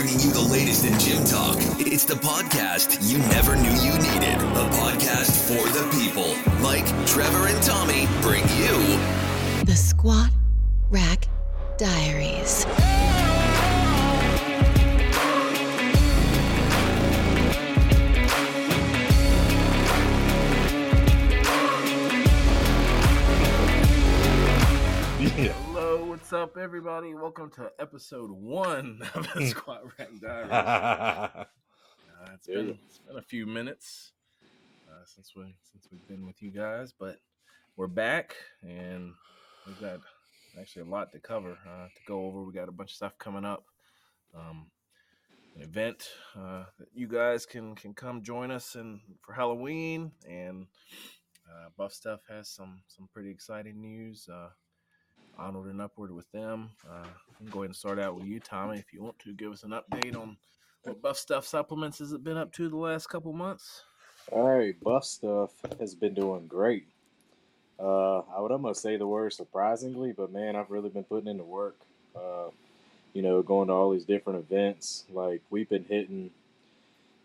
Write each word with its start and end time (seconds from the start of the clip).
bringing 0.00 0.20
you 0.20 0.30
the 0.32 0.40
latest 0.40 0.86
in 0.86 0.98
gym 0.98 1.22
talk. 1.24 1.58
It's 1.78 2.06
the 2.06 2.14
podcast 2.14 3.06
you 3.06 3.18
never 3.28 3.54
knew 3.54 3.68
you 3.68 3.92
needed. 3.98 4.40
A 4.56 4.66
podcast 4.72 5.30
for 5.46 5.62
the 5.76 5.86
people. 5.92 6.34
Mike, 6.62 6.86
Trevor, 7.06 7.48
and 7.48 7.62
Tommy 7.62 8.08
bring 8.22 8.42
you 8.56 8.98
The 9.66 9.76
Squat 9.76 10.30
Rack 10.88 11.28
Diaries. 11.76 12.64
Hello, 25.36 25.69
what's 26.30 26.42
up, 26.44 26.56
everybody? 26.56 27.12
Welcome 27.12 27.50
to 27.56 27.72
episode 27.80 28.30
one 28.30 29.02
of 29.16 29.26
the 29.34 29.46
Squat 29.46 29.82
Rack 29.98 30.10
Diaries. 30.20 30.50
Uh, 32.22 32.34
it's 32.34 32.46
been 32.46 32.78
it's 32.86 32.98
been 32.98 33.16
a 33.16 33.22
few 33.22 33.46
minutes 33.46 34.12
uh, 34.88 35.04
since 35.06 35.32
we 35.34 35.54
since 35.72 35.88
we've 35.90 36.06
been 36.06 36.26
with 36.26 36.40
you 36.40 36.50
guys, 36.50 36.92
but 36.96 37.16
we're 37.76 37.88
back 37.88 38.36
and 38.62 39.14
we've 39.66 39.80
got 39.80 39.98
actually 40.60 40.82
a 40.82 40.84
lot 40.84 41.10
to 41.10 41.18
cover 41.18 41.58
uh, 41.66 41.86
to 41.86 42.02
go 42.06 42.26
over. 42.26 42.44
We 42.44 42.52
got 42.52 42.68
a 42.68 42.72
bunch 42.72 42.90
of 42.90 42.96
stuff 42.96 43.18
coming 43.18 43.44
up. 43.44 43.64
Um, 44.36 44.66
an 45.56 45.62
event 45.62 46.10
uh, 46.36 46.64
that 46.78 46.88
you 46.94 47.08
guys 47.08 47.44
can 47.46 47.74
can 47.74 47.94
come 47.94 48.22
join 48.22 48.52
us 48.52 48.76
and 48.76 49.00
for 49.22 49.32
Halloween 49.32 50.12
and 50.28 50.66
uh, 51.50 51.70
Buff 51.76 51.92
Stuff 51.92 52.20
has 52.28 52.48
some 52.48 52.82
some 52.86 53.08
pretty 53.12 53.30
exciting 53.30 53.80
news. 53.80 54.28
Uh, 54.32 54.50
onward 55.40 55.70
and 55.70 55.80
upward 55.80 56.12
with 56.12 56.30
them. 56.32 56.70
Uh, 56.88 57.06
I'm 57.40 57.46
going 57.50 57.68
to 57.70 57.74
start 57.74 57.98
out 57.98 58.14
with 58.14 58.26
you, 58.26 58.40
Tommy, 58.40 58.78
if 58.78 58.92
you 58.92 59.02
want 59.02 59.18
to 59.20 59.32
give 59.32 59.52
us 59.52 59.62
an 59.62 59.70
update 59.70 60.14
on 60.16 60.36
what 60.84 61.00
Buff 61.00 61.16
Stuff 61.16 61.46
supplements 61.46 61.98
has 61.98 62.12
it 62.12 62.22
been 62.22 62.36
up 62.36 62.52
to 62.52 62.68
the 62.68 62.76
last 62.76 63.08
couple 63.08 63.32
months. 63.32 63.82
All 64.30 64.42
right, 64.42 64.78
Buff 64.80 65.04
Stuff 65.04 65.50
has 65.78 65.94
been 65.94 66.14
doing 66.14 66.46
great. 66.46 66.86
Uh, 67.78 68.18
I 68.18 68.40
would 68.40 68.52
almost 68.52 68.82
say 68.82 68.96
the 68.96 69.06
word 69.06 69.32
surprisingly, 69.32 70.12
but 70.12 70.30
man, 70.30 70.54
I've 70.56 70.70
really 70.70 70.90
been 70.90 71.04
putting 71.04 71.30
in 71.30 71.38
the 71.38 71.44
work. 71.44 71.76
Uh, 72.14 72.50
you 73.14 73.22
know, 73.22 73.42
going 73.42 73.68
to 73.68 73.74
all 73.74 73.90
these 73.90 74.04
different 74.04 74.38
events. 74.38 75.04
Like 75.10 75.40
we've 75.48 75.68
been 75.68 75.84
hitting 75.84 76.30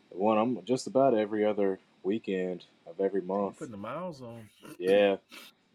one. 0.10 0.38
I'm 0.38 0.64
just 0.64 0.88
about 0.88 1.14
every 1.14 1.46
other 1.46 1.80
weekend 2.04 2.64
of 2.88 3.02
every 3.02 3.20
You're 3.20 3.28
month. 3.28 3.60
putting 3.60 3.72
the 3.72 3.78
miles 3.78 4.22
on. 4.22 4.50
Yeah. 4.80 5.18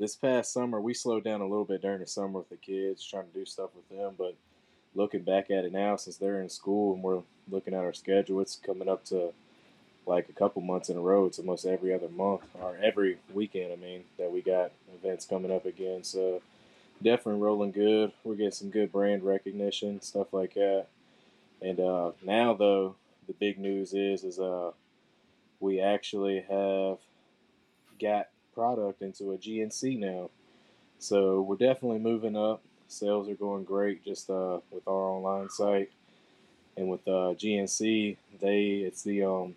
This 0.01 0.17
past 0.17 0.55
summer, 0.55 0.81
we 0.81 0.95
slowed 0.95 1.25
down 1.25 1.43
a 1.43 1.47
little 1.47 1.67
bit 1.67 1.83
during 1.83 2.01
the 2.01 2.07
summer 2.07 2.39
with 2.39 2.49
the 2.49 2.57
kids, 2.57 3.05
trying 3.05 3.27
to 3.27 3.39
do 3.39 3.45
stuff 3.45 3.69
with 3.77 3.87
them. 3.91 4.15
But 4.17 4.35
looking 4.95 5.21
back 5.21 5.51
at 5.51 5.67
it 5.67 5.73
now, 5.73 5.97
since 5.97 6.17
they're 6.17 6.41
in 6.41 6.49
school 6.49 6.95
and 6.95 7.03
we're 7.03 7.21
looking 7.51 7.75
at 7.75 7.85
our 7.85 7.93
schedule, 7.93 8.41
it's 8.41 8.57
coming 8.57 8.89
up 8.89 9.05
to 9.07 9.35
like 10.07 10.31
a 10.31 10.33
couple 10.33 10.63
months 10.63 10.89
in 10.89 10.97
a 10.97 11.01
row. 11.01 11.27
It's 11.27 11.39
almost 11.39 11.67
every 11.67 11.93
other 11.93 12.09
month 12.09 12.41
or 12.55 12.79
every 12.83 13.19
weekend. 13.35 13.75
I 13.75 13.77
mean, 13.77 14.05
that 14.17 14.33
we 14.33 14.41
got 14.41 14.73
events 14.95 15.27
coming 15.27 15.53
up 15.53 15.67
again. 15.67 16.03
So 16.03 16.41
definitely 17.03 17.43
rolling 17.43 17.73
good. 17.73 18.13
We're 18.25 18.37
getting 18.37 18.53
some 18.53 18.71
good 18.71 18.91
brand 18.91 19.23
recognition, 19.23 20.01
stuff 20.01 20.33
like 20.33 20.55
that. 20.55 20.87
And 21.61 21.79
uh, 21.79 22.13
now, 22.25 22.55
though, 22.55 22.95
the 23.27 23.35
big 23.35 23.59
news 23.59 23.93
is 23.93 24.25
is 24.25 24.39
uh, 24.39 24.71
we 25.61 25.79
actually 25.79 26.41
have 26.49 26.97
got 28.01 28.29
product 28.55 29.03
into 29.03 29.33
a 29.33 29.39
GNC 29.39 29.99
now. 29.99 30.31
So 30.99 31.41
we're 31.41 31.57
definitely 31.57 31.99
moving 31.99 32.37
up. 32.37 32.63
Sales 32.89 33.29
are 33.29 33.35
going 33.35 33.65
great 33.65 34.05
just 34.05 34.29
uh, 34.31 34.59
with 34.71 34.87
our 34.87 34.93
online 34.93 35.49
site. 35.51 35.91
And 36.77 36.89
with 36.89 37.07
uh, 37.07 37.35
GNC, 37.35 38.17
they 38.41 38.61
it's 38.87 39.03
the 39.03 39.25
um, 39.25 39.55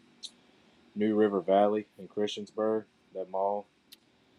New 0.95 1.15
River 1.15 1.41
Valley 1.41 1.85
in 1.97 2.07
Christiansburg, 2.07 2.83
that 3.13 3.29
mall. 3.29 3.65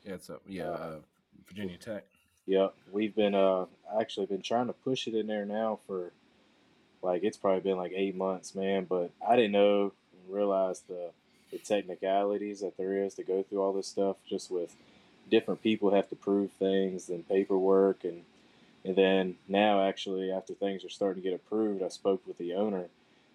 Yeah, 0.04 0.14
it's 0.14 0.30
up. 0.30 0.42
Yeah, 0.46 0.70
uh, 0.70 0.96
Virginia 1.46 1.76
Tech. 1.76 2.04
Yep, 2.46 2.74
we've 2.92 3.14
been 3.14 3.34
uh 3.34 3.66
actually 3.98 4.26
been 4.26 4.42
trying 4.42 4.66
to 4.66 4.72
push 4.72 5.06
it 5.06 5.14
in 5.14 5.26
there 5.26 5.46
now 5.46 5.78
for 5.86 6.12
like 7.02 7.22
it's 7.22 7.38
probably 7.38 7.60
been 7.60 7.78
like 7.78 7.92
eight 7.94 8.14
months, 8.14 8.54
man. 8.54 8.86
But 8.88 9.10
I 9.26 9.36
didn't 9.36 9.52
know 9.52 9.92
realize 10.28 10.80
the 10.88 11.10
the 11.54 11.60
technicalities 11.60 12.60
that 12.60 12.76
there 12.76 13.02
is 13.04 13.14
to 13.14 13.22
go 13.22 13.42
through 13.44 13.62
all 13.62 13.72
this 13.72 13.86
stuff. 13.88 14.16
Just 14.28 14.50
with 14.50 14.76
different 15.30 15.62
people 15.62 15.92
have 15.94 16.08
to 16.10 16.16
prove 16.16 16.52
things 16.52 17.08
and 17.08 17.28
paperwork 17.28 18.04
and 18.04 18.24
and 18.84 18.96
then 18.96 19.36
now 19.48 19.82
actually 19.82 20.30
after 20.30 20.54
things 20.54 20.84
are 20.84 20.90
starting 20.90 21.22
to 21.22 21.28
get 21.30 21.34
approved, 21.36 21.82
I 21.82 21.88
spoke 21.88 22.26
with 22.26 22.38
the 22.38 22.54
owner 22.54 22.86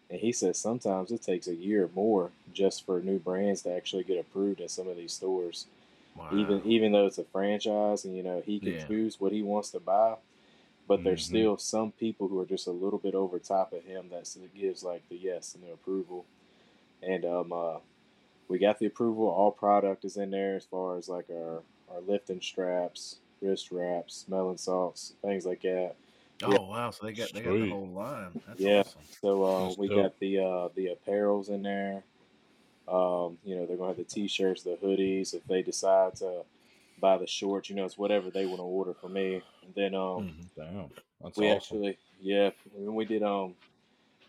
and 0.09 0.19
he 0.19 0.31
says 0.31 0.58
sometimes 0.58 1.12
it 1.12 1.24
takes 1.24 1.47
a 1.47 1.56
year 1.56 1.85
or 1.85 1.90
more 1.96 2.31
just 2.53 2.85
for 2.85 3.00
new 3.02 3.19
brands 3.19 3.63
to 3.63 3.72
actually 3.75 4.03
get 4.03 4.19
approved 4.19 4.59
in 4.62 4.69
some 4.69 4.88
of 4.88 4.97
these 4.97 5.13
stores 5.13 5.68
Wow. 6.16 6.28
even 6.31 6.62
even 6.66 6.91
though 6.91 7.06
it's 7.06 7.18
a 7.18 7.24
franchise 7.24 8.06
and 8.06 8.16
you 8.16 8.24
know 8.24 8.41
he 8.46 8.59
can 8.59 8.74
Yeah. 8.74 8.85
choose 8.88 9.19
what 9.19 9.31
he 9.31 9.41
wants 9.41 9.72
to 9.72 9.79
buy 9.79 10.16
but 10.88 11.03
there's 11.03 11.22
Mhm. 11.22 11.25
still 11.28 11.58
some 11.58 11.91
people 11.91 12.28
who 12.28 12.40
are 12.40 12.46
just 12.46 12.68
a 12.68 12.72
little 12.72 13.00
bit 13.00 13.16
over 13.16 13.40
top 13.40 13.74
of 13.74 13.84
him 13.85 14.09
that 14.09 14.28
gives 14.56 14.84
like 14.84 15.08
the 15.09 15.18
yes 15.18 15.56
and 15.56 15.63
the 15.63 15.72
approval 15.72 16.25
and 17.02 17.25
um 17.25 17.53
uh 17.53 17.78
we 18.50 18.58
got 18.60 18.80
the 18.80 18.88
approval 18.88 19.28
all 19.28 19.52
product 19.52 20.04
is 20.04 20.18
in 20.18 20.32
there 20.32 20.56
as 20.58 20.66
far 20.66 20.98
as 20.98 21.08
like 21.08 21.30
our 21.30 21.62
our 21.92 22.02
lifting 22.08 22.42
straps 22.42 23.18
wrist 23.42 23.72
wraps 23.72 24.26
smelling 24.28 24.58
salts 24.58 25.14
things 25.22 25.46
like 25.46 25.62
that 25.62 25.96
oh 26.44 26.66
wow, 26.66 26.92
so 26.92 27.06
they 27.06 27.14
got 27.14 27.32
they 27.34 27.42
got 27.42 27.54
the 27.54 27.70
whole 27.70 27.88
line. 27.88 28.32
That's 28.48 28.59
Yeah. 28.62 28.80
awesome. 28.82 29.02
so 29.22 29.44
uh, 29.44 29.64
That's 29.66 29.78
we 29.78 29.88
dope. 29.88 30.04
got 30.04 30.20
the 30.20 30.40
uh, 30.40 30.70
the 30.76 30.90
apparels 30.96 31.50
in 31.50 31.64
there. 31.64 32.04
Um, 32.88 33.38
you 33.44 33.56
know, 33.56 33.66
they're 33.66 33.78
gonna 33.78 33.90
have 33.90 33.98
the 33.98 34.04
t-shirts, 34.04 34.64
the 34.64 34.78
hoodies. 34.82 35.34
If 35.34 35.46
they 35.48 35.62
decide 35.62 36.16
to 36.18 36.44
buy 37.00 37.18
the 37.18 37.28
shorts, 37.28 37.70
you 37.70 37.76
know, 37.76 37.86
it's 37.86 37.98
whatever 37.98 38.30
they 38.30 38.46
want 38.46 38.58
to 38.59 38.64
order 38.64 38.94
for 38.94 39.09
me. 39.09 39.42
And 39.64 39.76
then 39.76 39.94
um, 39.96 40.24
Mhm. 40.24 40.46
Damn, 40.56 40.90
that's 41.22 41.38
we 41.38 41.46
awesome. 41.48 41.56
actually, 41.78 41.98
yeah, 42.22 42.50
when 42.74 42.96
we 42.96 43.06
did 43.06 43.22
um 43.24 43.56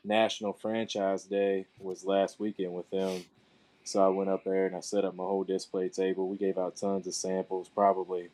National 0.04 0.52
Franchise 0.52 1.24
Day 1.24 1.66
was 1.78 2.04
last 2.04 2.40
weekend 2.40 2.72
with 2.74 2.88
them. 2.90 3.24
So 3.90 4.04
I 4.04 4.08
went 4.08 4.30
up 4.30 4.44
there 4.44 4.66
and 4.66 4.76
I 4.76 4.80
set 4.80 5.04
up 5.04 5.16
my 5.16 5.24
whole 5.24 5.42
display 5.42 5.88
table. 5.88 6.28
We 6.28 6.36
gave 6.36 6.58
out 6.58 6.76
tons 6.76 7.08
of 7.08 7.14
samples, 7.14 7.68
probably 7.68 8.28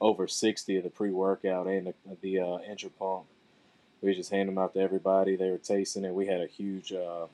over 0.00 0.26
sixty 0.26 0.78
of 0.78 0.84
the 0.84 0.88
pre-workout 0.90 1.66
and 1.66 1.88
the, 1.88 1.94
the 2.22 2.40
uh, 2.40 2.58
intra 2.60 2.88
pump. 2.88 3.24
We 4.00 4.14
just 4.14 4.30
handed 4.30 4.48
them 4.48 4.62
out 4.62 4.72
to 4.74 4.80
everybody. 4.80 5.36
They 5.36 5.50
were 5.50 5.58
tasting 5.58 6.04
it. 6.04 6.14
We 6.14 6.26
had 6.26 6.40
a 6.40 6.46
huge 6.46 6.90
uh, 6.92 7.26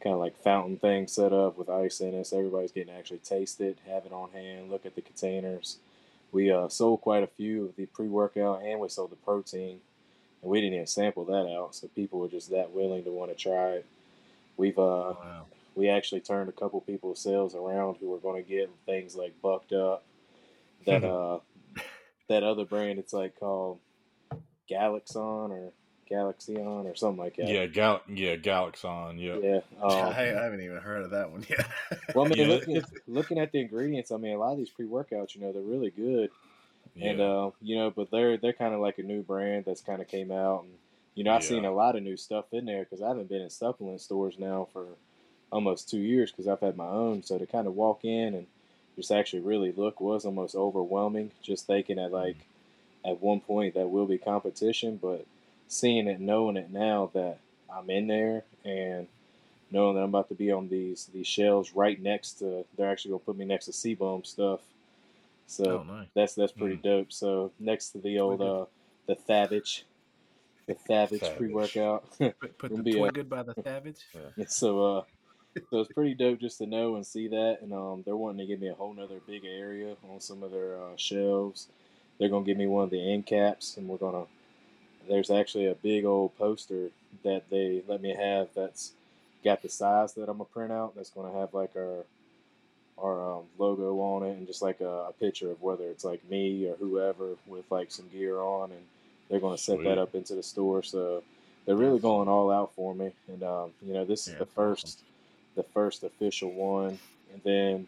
kind 0.00 0.14
of 0.14 0.20
like 0.20 0.40
fountain 0.40 0.76
thing 0.76 1.08
set 1.08 1.32
up 1.32 1.58
with 1.58 1.68
ice 1.68 2.00
in 2.00 2.14
it. 2.14 2.28
So 2.28 2.38
everybody's 2.38 2.70
getting 2.70 2.92
to 2.92 2.98
actually 2.98 3.18
taste 3.18 3.60
it, 3.60 3.78
have 3.88 4.06
it 4.06 4.12
on 4.12 4.30
hand, 4.30 4.70
look 4.70 4.86
at 4.86 4.94
the 4.94 5.02
containers. 5.02 5.78
We 6.30 6.52
uh, 6.52 6.68
sold 6.68 7.00
quite 7.00 7.24
a 7.24 7.28
few 7.28 7.64
of 7.64 7.76
the 7.76 7.86
pre-workout 7.86 8.62
and 8.62 8.78
we 8.78 8.88
sold 8.88 9.10
the 9.10 9.16
protein 9.16 9.80
and 10.42 10.50
we 10.50 10.60
didn't 10.60 10.74
even 10.74 10.86
sample 10.86 11.24
that 11.24 11.52
out. 11.52 11.74
So 11.74 11.88
people 11.88 12.20
were 12.20 12.28
just 12.28 12.50
that 12.50 12.70
willing 12.70 13.02
to 13.04 13.10
want 13.10 13.30
to 13.32 13.36
try 13.36 13.70
it. 13.70 13.86
We've 14.56 14.78
uh, 14.78 15.14
Wow. 15.18 15.46
We 15.78 15.88
actually 15.88 16.20
turned 16.20 16.48
a 16.48 16.52
couple 16.52 16.80
people's 16.80 17.20
sales 17.20 17.54
around 17.54 17.96
who 18.00 18.08
were 18.10 18.18
going 18.18 18.42
to 18.42 18.48
get 18.48 18.68
things 18.84 19.14
like 19.14 19.40
bucked 19.40 19.72
up. 19.72 20.04
That 20.86 21.04
uh, 21.16 21.38
that 22.28 22.42
other 22.42 22.64
brand, 22.64 22.98
it's 22.98 23.12
like 23.12 23.38
called 23.38 23.78
Galaxon 24.68 25.50
or 25.52 25.72
Galaxion 26.10 26.84
or 26.90 26.94
something 26.96 27.22
like 27.22 27.36
that. 27.36 27.48
yeah, 27.48 27.66
Gal- 27.66 28.02
yeah, 28.08 28.36
Galaxon. 28.36 29.18
Yeah, 29.18 29.36
yeah. 29.42 29.60
Um, 29.82 29.90
I, 29.92 30.20
I 30.38 30.42
haven't 30.42 30.62
even 30.62 30.78
heard 30.78 31.02
of 31.04 31.10
that 31.10 31.30
one 31.30 31.44
yet. 31.48 31.66
well, 32.14 32.24
I 32.26 32.28
mean, 32.28 32.38
Yeah, 32.38 32.46
looking, 32.46 32.76
it's- 32.76 32.92
looking 33.06 33.38
at 33.38 33.52
the 33.52 33.60
ingredients, 33.60 34.10
I 34.10 34.16
mean, 34.16 34.34
a 34.34 34.38
lot 34.38 34.52
of 34.52 34.58
these 34.58 34.70
pre-workouts, 34.70 35.34
you 35.34 35.40
know, 35.42 35.52
they're 35.52 35.62
really 35.62 35.90
good. 35.90 36.30
yeah. 36.94 37.10
and 37.10 37.20
uh, 37.20 37.50
you 37.62 37.76
know, 37.76 37.90
but 37.90 38.10
they're 38.10 38.36
they're 38.38 38.52
kind 38.52 38.74
of 38.74 38.80
like 38.80 38.98
a 38.98 39.02
new 39.02 39.22
brand 39.22 39.64
that's 39.66 39.82
kind 39.82 40.00
of 40.02 40.08
came 40.08 40.32
out, 40.32 40.64
and 40.64 40.72
you 41.14 41.24
know, 41.24 41.32
I've 41.34 41.44
seen 41.44 41.64
a 41.64 41.72
lot 41.72 41.96
of 41.96 42.02
new 42.02 42.16
stuff 42.16 42.46
in 42.52 42.64
there 42.64 42.84
because 42.84 43.02
I 43.02 43.08
haven't 43.08 43.28
been 43.28 43.42
in 43.42 43.50
supplement 43.50 44.00
stores 44.00 44.36
now 44.38 44.68
for 44.72 44.86
almost 45.50 45.88
two 45.88 46.00
years 46.00 46.30
because 46.30 46.48
I've 46.48 46.60
had 46.60 46.76
my 46.76 46.86
own. 46.86 47.22
So 47.22 47.38
to 47.38 47.46
kind 47.46 47.66
of 47.66 47.74
walk 47.74 48.04
in 48.04 48.34
and 48.34 48.46
just 48.96 49.12
actually 49.12 49.40
really 49.40 49.72
look 49.72 50.00
was 50.00 50.24
almost 50.24 50.54
overwhelming. 50.54 51.30
Just 51.42 51.66
thinking 51.66 51.96
that 51.96 52.12
like 52.12 52.36
at 53.04 53.20
one 53.22 53.40
point 53.40 53.74
that 53.74 53.88
will 53.88 54.06
be 54.06 54.18
competition, 54.18 54.98
but 55.00 55.24
seeing 55.68 56.08
it, 56.08 56.20
knowing 56.20 56.56
it 56.56 56.70
now 56.70 57.10
that 57.14 57.38
I'm 57.72 57.88
in 57.90 58.06
there 58.06 58.42
and 58.64 59.06
knowing 59.70 59.94
that 59.96 60.02
I'm 60.02 60.08
about 60.08 60.28
to 60.30 60.34
be 60.34 60.50
on 60.50 60.68
these 60.68 61.06
these 61.12 61.26
shelves 61.26 61.74
right 61.74 62.00
next 62.00 62.34
to, 62.40 62.64
they're 62.76 62.90
actually 62.90 63.12
gonna 63.12 63.20
put 63.20 63.36
me 63.36 63.44
next 63.44 63.66
to 63.66 63.72
C-Bum 63.72 64.24
stuff. 64.24 64.60
So 65.46 65.84
oh, 65.88 65.92
nice. 65.92 66.08
that's 66.14 66.34
that's 66.34 66.52
pretty 66.52 66.76
dope. 66.76 67.12
So 67.12 67.52
next 67.58 67.90
to 67.90 67.98
the 67.98 68.18
old 68.18 68.40
uh 68.42 68.66
the 69.06 69.16
Thavage, 69.16 69.82
the 70.66 70.74
Thavage 70.74 71.20
Thavage. 71.20 71.36
pre 71.36 71.48
workout. 71.48 72.04
Put, 72.18 72.58
put 72.58 72.70
Gonna 72.70 72.82
the 72.82 72.82
be 72.82 72.92
toy 72.92 73.08
a- 73.08 73.12
good 73.12 73.30
by 73.30 73.42
the 73.42 73.54
Savage. 73.62 74.00
so 74.48 74.96
uh 74.98 75.02
so 75.70 75.80
it's 75.80 75.92
pretty 75.92 76.14
dope 76.14 76.40
just 76.40 76.58
to 76.58 76.66
know 76.66 76.96
and 76.96 77.06
see 77.06 77.28
that 77.28 77.58
and 77.62 77.72
um 77.72 78.02
they're 78.04 78.16
wanting 78.16 78.38
to 78.38 78.46
give 78.46 78.60
me 78.60 78.68
a 78.68 78.74
whole 78.74 78.92
nother 78.94 79.20
big 79.26 79.44
area 79.44 79.96
on 80.10 80.20
some 80.20 80.42
of 80.42 80.50
their 80.50 80.76
uh, 80.76 80.96
shelves. 80.96 81.68
They're 82.18 82.28
gonna 82.28 82.44
give 82.44 82.56
me 82.58 82.66
one 82.66 82.84
of 82.84 82.90
the 82.90 83.12
end 83.12 83.26
caps 83.26 83.76
and 83.76 83.88
we're 83.88 83.98
gonna 83.98 84.24
there's 85.08 85.30
actually 85.30 85.66
a 85.66 85.74
big 85.74 86.04
old 86.04 86.36
poster 86.38 86.90
that 87.24 87.48
they 87.50 87.82
let 87.88 88.02
me 88.02 88.14
have 88.14 88.48
that's 88.54 88.92
got 89.44 89.62
the 89.62 89.68
size 89.68 90.14
that 90.14 90.28
I'm 90.28 90.38
gonna 90.38 90.44
print 90.44 90.72
out. 90.72 90.94
That's 90.94 91.10
gonna 91.10 91.38
have 91.38 91.54
like 91.54 91.74
our 91.76 92.04
our 92.98 93.36
um, 93.36 93.44
logo 93.58 94.00
on 94.00 94.24
it 94.24 94.36
and 94.36 94.46
just 94.46 94.62
like 94.62 94.80
a, 94.80 95.06
a 95.08 95.12
picture 95.20 95.50
of 95.50 95.62
whether 95.62 95.84
it's 95.84 96.04
like 96.04 96.28
me 96.28 96.68
or 96.68 96.74
whoever 96.76 97.36
with 97.46 97.70
like 97.70 97.90
some 97.90 98.08
gear 98.12 98.40
on, 98.40 98.72
and 98.72 98.80
they're 99.28 99.40
gonna 99.40 99.58
set 99.58 99.76
Sweet. 99.76 99.84
that 99.84 99.98
up 99.98 100.14
into 100.14 100.34
the 100.34 100.42
store. 100.42 100.82
So 100.82 101.22
they're 101.64 101.76
really 101.76 102.00
going 102.00 102.28
all 102.28 102.50
out 102.50 102.74
for 102.74 102.94
me. 102.94 103.12
And 103.28 103.42
um, 103.42 103.70
you 103.82 103.94
know, 103.94 104.04
this 104.04 104.26
Yeah, 104.26 104.32
is 104.32 104.38
the 104.38 104.46
first 104.46 104.84
awesome. 104.84 105.07
The 105.58 105.64
first 105.64 106.04
official 106.04 106.52
one, 106.52 106.98
and 107.32 107.42
then 107.44 107.86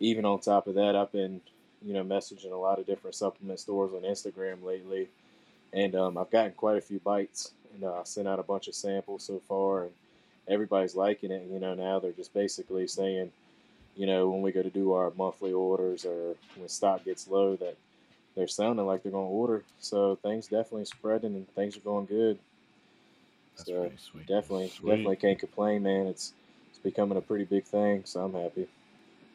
even 0.00 0.24
on 0.24 0.40
top 0.40 0.66
of 0.66 0.74
that, 0.74 0.96
I've 0.96 1.12
been 1.12 1.40
you 1.80 1.94
know 1.94 2.04
messaging 2.04 2.52
a 2.52 2.56
lot 2.56 2.78
of 2.78 2.86
different 2.86 3.14
supplement 3.14 3.60
stores 3.60 3.92
on 3.94 4.02
Instagram 4.02 4.62
lately, 4.64 5.08
and 5.72 5.94
um, 5.94 6.18
I've 6.18 6.30
gotten 6.30 6.52
quite 6.52 6.76
a 6.76 6.82
few 6.82 6.98
bites, 6.98 7.52
and 7.74 7.84
uh, 7.84 8.00
I 8.00 8.04
sent 8.04 8.28
out 8.28 8.40
a 8.40 8.42
bunch 8.42 8.66
of 8.68 8.74
samples 8.74 9.22
so 9.22 9.40
far, 9.48 9.84
and 9.84 9.92
everybody's 10.48 10.96
liking 10.96 11.30
it. 11.30 11.48
You 11.50 11.60
know, 11.60 11.74
now 11.74 12.00
they're 12.00 12.12
just 12.12 12.34
basically 12.34 12.88
saying, 12.88 13.30
you 13.96 14.06
know, 14.06 14.28
when 14.28 14.42
we 14.42 14.50
go 14.50 14.62
to 14.62 14.70
do 14.70 14.92
our 14.92 15.12
monthly 15.16 15.52
orders 15.52 16.04
or 16.04 16.34
when 16.56 16.68
stock 16.68 17.04
gets 17.04 17.28
low, 17.28 17.54
that 17.56 17.76
they're 18.34 18.48
sounding 18.48 18.86
like 18.86 19.02
they're 19.02 19.12
going 19.12 19.28
to 19.28 19.32
order. 19.32 19.62
So 19.78 20.16
things 20.16 20.48
definitely 20.48 20.86
spreading 20.86 21.34
and 21.34 21.48
things 21.54 21.76
are 21.76 21.80
going 21.80 22.06
good. 22.06 22.38
That's 23.56 23.68
so 23.68 23.90
definitely, 24.26 24.68
Sweet. 24.68 24.88
definitely 24.88 25.16
can't 25.16 25.38
complain, 25.38 25.82
man. 25.82 26.06
It's 26.06 26.32
it's 26.78 26.82
becoming 26.82 27.18
a 27.18 27.22
pretty 27.22 27.44
big 27.44 27.64
thing, 27.64 28.04
so 28.04 28.24
I'm 28.24 28.32
happy. 28.34 28.68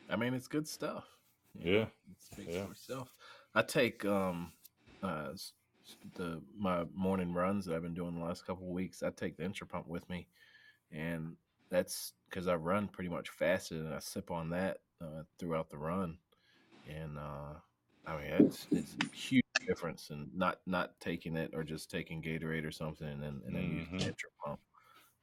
I 0.10 0.16
mean, 0.16 0.34
it's 0.34 0.48
good 0.48 0.68
stuff. 0.68 1.06
Yeah, 1.56 1.72
know, 1.74 1.92
It 2.12 2.22
speaks 2.22 2.56
yeah. 2.56 2.66
for 2.66 2.72
itself. 2.72 3.14
I 3.54 3.62
take 3.62 4.06
um 4.06 4.54
uh 5.02 5.34
the 6.16 6.42
my 6.58 6.86
morning 6.94 7.34
runs 7.34 7.66
that 7.66 7.76
I've 7.76 7.82
been 7.82 7.94
doing 7.94 8.16
the 8.16 8.26
last 8.26 8.46
couple 8.46 8.66
of 8.68 8.74
weeks. 8.74 9.04
I 9.04 9.12
take 9.12 9.38
the 9.38 9.44
intra 9.44 9.68
pump 9.68 9.88
with 9.88 10.10
me, 10.10 10.30
and 10.92 11.38
that's 11.70 12.14
because 12.30 12.48
I 12.48 12.56
run 12.56 12.88
pretty 12.90 13.10
much 13.10 13.30
fasted, 13.30 13.80
and 13.86 13.94
I 13.94 14.00
sip 14.00 14.32
on 14.32 14.50
that 14.52 14.80
uh, 15.02 15.24
throughout 15.40 15.70
the 15.70 15.78
run. 15.78 16.20
And 16.86 17.18
uh, 17.18 17.56
I 18.06 18.18
mean, 18.18 18.28
it's 18.28 18.68
it's 18.74 18.96
a 18.96 19.16
huge 19.16 19.44
difference 19.68 20.10
in 20.12 20.32
not 20.34 20.62
not 20.68 21.00
taking 21.00 21.38
it 21.38 21.52
or 21.54 21.64
just 21.64 21.90
taking 21.92 22.22
Gatorade 22.24 22.66
or 22.66 22.72
something, 22.72 23.08
and 23.08 23.24
then 23.24 23.42
and 23.46 23.56
then 23.56 23.66
using 23.66 23.90
the 24.00 24.06
Mhm. 24.06 24.08
intra 24.08 24.30
pump. 24.46 24.62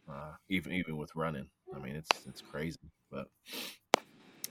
Uh, 0.08 0.34
even 0.48 0.72
even 0.72 0.96
with 0.96 1.14
running, 1.14 1.48
I 1.74 1.78
mean, 1.78 1.96
it's 1.96 2.10
it's 2.26 2.40
crazy, 2.40 2.78
but 3.10 3.28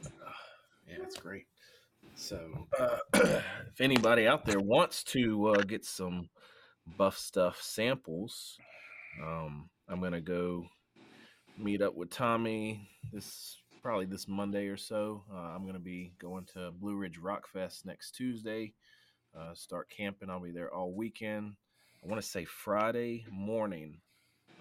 uh, 0.05 0.31
yeah, 0.87 0.97
it's 1.03 1.17
great. 1.17 1.45
So, 2.15 2.67
uh, 2.79 2.97
if 3.13 3.81
anybody 3.81 4.27
out 4.27 4.45
there 4.45 4.59
wants 4.59 5.03
to 5.05 5.49
uh, 5.49 5.61
get 5.61 5.85
some 5.85 6.29
buff 6.97 7.17
stuff 7.17 7.61
samples, 7.61 8.57
um, 9.21 9.69
I'm 9.87 10.01
gonna 10.01 10.21
go 10.21 10.65
meet 11.57 11.81
up 11.81 11.95
with 11.95 12.09
Tommy 12.09 12.87
this 13.11 13.57
probably 13.81 14.05
this 14.05 14.27
Monday 14.27 14.67
or 14.67 14.77
so. 14.77 15.23
Uh, 15.31 15.53
I'm 15.55 15.65
gonna 15.65 15.79
be 15.79 16.13
going 16.19 16.45
to 16.53 16.71
Blue 16.71 16.95
Ridge 16.95 17.17
Rock 17.17 17.47
Fest 17.47 17.85
next 17.85 18.11
Tuesday. 18.11 18.73
Uh, 19.37 19.53
start 19.53 19.89
camping. 19.95 20.29
I'll 20.29 20.39
be 20.39 20.51
there 20.51 20.73
all 20.73 20.93
weekend. 20.93 21.53
I 22.03 22.07
want 22.07 22.21
to 22.21 22.27
say 22.27 22.45
Friday 22.45 23.25
morning. 23.29 23.99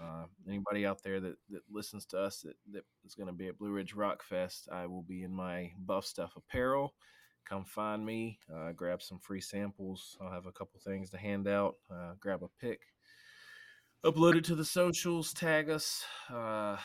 Uh, 0.00 0.24
anybody 0.46 0.86
out 0.86 1.02
there 1.02 1.18
that, 1.18 1.36
that 1.50 1.62
listens 1.70 2.06
to 2.06 2.18
us 2.18 2.40
that, 2.40 2.54
that 2.72 2.84
is 3.04 3.14
going 3.14 3.26
to 3.26 3.32
be 3.32 3.48
at 3.48 3.58
Blue 3.58 3.72
Ridge 3.72 3.94
Rock 3.94 4.22
Fest, 4.22 4.68
I 4.70 4.86
will 4.86 5.02
be 5.02 5.24
in 5.24 5.34
my 5.34 5.72
Buff 5.78 6.06
Stuff 6.06 6.34
apparel. 6.36 6.94
Come 7.48 7.64
find 7.64 8.04
me, 8.04 8.38
uh, 8.54 8.72
grab 8.72 9.02
some 9.02 9.18
free 9.18 9.40
samples. 9.40 10.16
I'll 10.20 10.30
have 10.30 10.46
a 10.46 10.52
couple 10.52 10.78
things 10.84 11.10
to 11.10 11.18
hand 11.18 11.48
out. 11.48 11.76
Uh, 11.90 12.12
grab 12.20 12.42
a 12.42 12.48
pic, 12.60 12.80
upload 14.04 14.36
it 14.36 14.44
to 14.44 14.54
the 14.54 14.64
socials, 14.64 15.32
tag 15.32 15.70
us, 15.70 16.04
uh, 16.32 16.76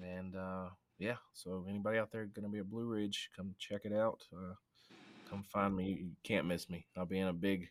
and 0.00 0.36
uh, 0.36 0.66
yeah. 0.98 1.16
So 1.32 1.64
anybody 1.68 1.98
out 1.98 2.12
there 2.12 2.26
going 2.26 2.44
to 2.44 2.52
be 2.52 2.58
at 2.58 2.70
Blue 2.70 2.86
Ridge, 2.86 3.30
come 3.34 3.54
check 3.58 3.80
it 3.84 3.92
out. 3.92 4.22
Come 5.30 5.42
find 5.42 5.74
me. 5.74 5.98
You 6.02 6.10
can't 6.22 6.46
miss 6.46 6.70
me. 6.70 6.86
I'll 6.96 7.06
be 7.06 7.18
in 7.18 7.28
a 7.28 7.32
big, 7.32 7.68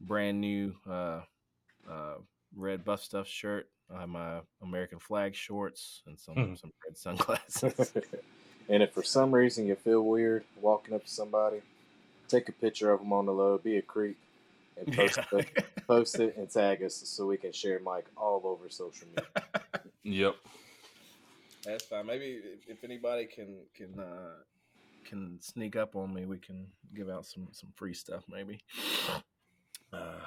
brand 0.00 0.40
new 0.40 0.74
red 2.54 2.84
buff 2.84 3.02
stuff 3.02 3.28
shirt. 3.28 3.68
I 3.94 4.00
have 4.00 4.08
my 4.08 4.40
American 4.62 4.98
flag 4.98 5.34
shorts 5.34 6.02
and 6.06 6.18
some 6.18 6.34
Hmm. 6.34 6.54
some 6.54 6.72
red 6.84 6.96
sunglasses. 6.96 7.92
and 8.68 8.82
if 8.82 8.92
for 8.92 9.02
some 9.02 9.32
reason 9.34 9.66
you 9.66 9.76
feel 9.76 10.02
weird 10.02 10.44
walking 10.60 10.94
up 10.94 11.04
to 11.04 11.10
somebody, 11.10 11.62
take 12.28 12.48
a 12.48 12.52
picture 12.52 12.90
of 12.92 13.00
them 13.00 13.12
on 13.12 13.26
the 13.26 13.32
low, 13.32 13.58
be 13.58 13.76
a 13.76 13.82
creep, 13.82 14.16
and 14.76 14.86
post, 14.96 15.18
Yeah. 15.32 15.38
it, 15.38 15.64
post 15.86 16.18
it 16.20 16.36
and 16.36 16.50
tag 16.50 16.82
us 16.82 16.94
so 16.96 17.26
we 17.26 17.36
can 17.36 17.52
share 17.52 17.78
Mike 17.80 18.06
all 18.16 18.40
over 18.44 18.68
social 18.68 19.06
media. 19.08 19.26
Yep. 20.02 20.36
That's 21.64 21.84
fine. 21.84 22.06
Maybe 22.06 22.40
if, 22.42 22.68
if 22.68 22.84
anybody 22.84 23.26
can 23.26 23.56
can 23.74 23.98
uh, 23.98 24.34
can 25.04 25.40
sneak 25.40 25.74
up 25.74 25.96
on 25.96 26.14
me, 26.14 26.24
we 26.26 26.38
can 26.38 26.68
give 26.94 27.08
out 27.10 27.26
some 27.26 27.48
some 27.50 27.70
free 27.74 27.94
stuff. 27.94 28.24
Maybe. 28.28 28.60
Uh, 29.92 30.18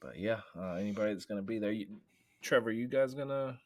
but 0.00 0.16
yeah, 0.18 0.40
uh, 0.58 0.74
anybody 0.74 1.12
that's 1.12 1.24
gonna 1.24 1.42
be 1.42 1.58
there, 1.58 1.72
you, 1.72 1.86
Trevor, 2.42 2.70
you 2.72 2.86
guys 2.88 3.14
gonna? 3.14 3.58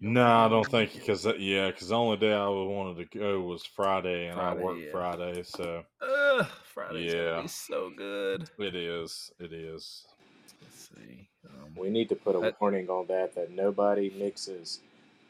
No, 0.00 0.26
I 0.26 0.48
don't 0.48 0.66
think 0.66 0.94
because 0.94 1.26
yeah, 1.38 1.70
because 1.70 1.88
the 1.88 1.94
only 1.96 2.16
day 2.16 2.32
I 2.32 2.48
wanted 2.48 3.10
to 3.10 3.18
go 3.18 3.40
was 3.40 3.64
Friday, 3.64 4.26
and 4.28 4.36
Friday, 4.36 4.60
I 4.60 4.64
work 4.64 4.78
yeah. 4.78 4.90
Friday, 4.92 5.42
so 5.42 5.84
Uh, 6.00 6.44
Friday's 6.64 7.12
gonna 7.12 7.24
Yeah. 7.36 7.42
be 7.42 7.48
so 7.48 7.90
good. 7.90 8.50
it 8.58 8.74
is. 8.74 9.32
It 9.38 9.52
is. 9.52 10.06
Let's 10.62 10.88
see. 10.96 11.28
Um, 11.46 11.74
We 11.76 11.90
need 11.90 12.08
to 12.08 12.16
put 12.16 12.34
a 12.36 12.40
That- 12.40 12.60
warning 12.60 12.88
on 12.88 13.06
that 13.06 13.34
that 13.34 13.50
nobody 13.50 14.10
mixes 14.10 14.80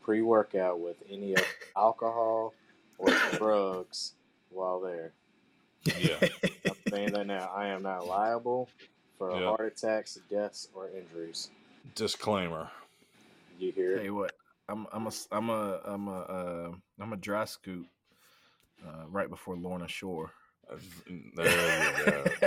pre 0.02 0.22
workout 0.22 0.78
with 0.80 0.96
any 1.08 1.34
of 1.34 1.44
alcohol 1.76 2.54
or 2.98 3.10
drugs 3.32 4.12
while 4.50 4.80
there. 4.80 5.12
Yeah. 5.98 6.18
I'm 6.66 6.76
saying 6.88 7.12
that 7.12 7.26
now. 7.26 7.50
I 7.54 7.66
am 7.68 7.82
not 7.82 8.06
liable 8.06 8.68
for 9.18 9.32
Yeah. 9.32 9.46
heart 9.48 9.72
attacks, 9.72 10.14
deaths, 10.30 10.68
or 10.74 10.88
injuries. 10.90 11.50
Disclaimer. 11.94 12.70
You 13.58 13.72
hear 13.72 13.96
Tell 13.96 14.04
you 14.04 14.14
what, 14.14 14.32
I'm 14.68 14.86
I'm 14.92 15.04
a 15.04 15.08
s- 15.08 15.28
I'm 15.30 15.50
a 15.50 15.80
I'm 15.84 16.08
a 16.08 16.20
uh, 16.20 16.72
I'm 17.00 17.12
a 17.12 17.16
dry 17.16 17.44
scoop 17.44 17.86
uh, 18.86 19.04
right 19.08 19.28
before 19.28 19.56
Lorna 19.56 19.88
Shore. 19.88 20.30
There 21.36 21.80
you 21.80 22.04
go. 22.04 22.26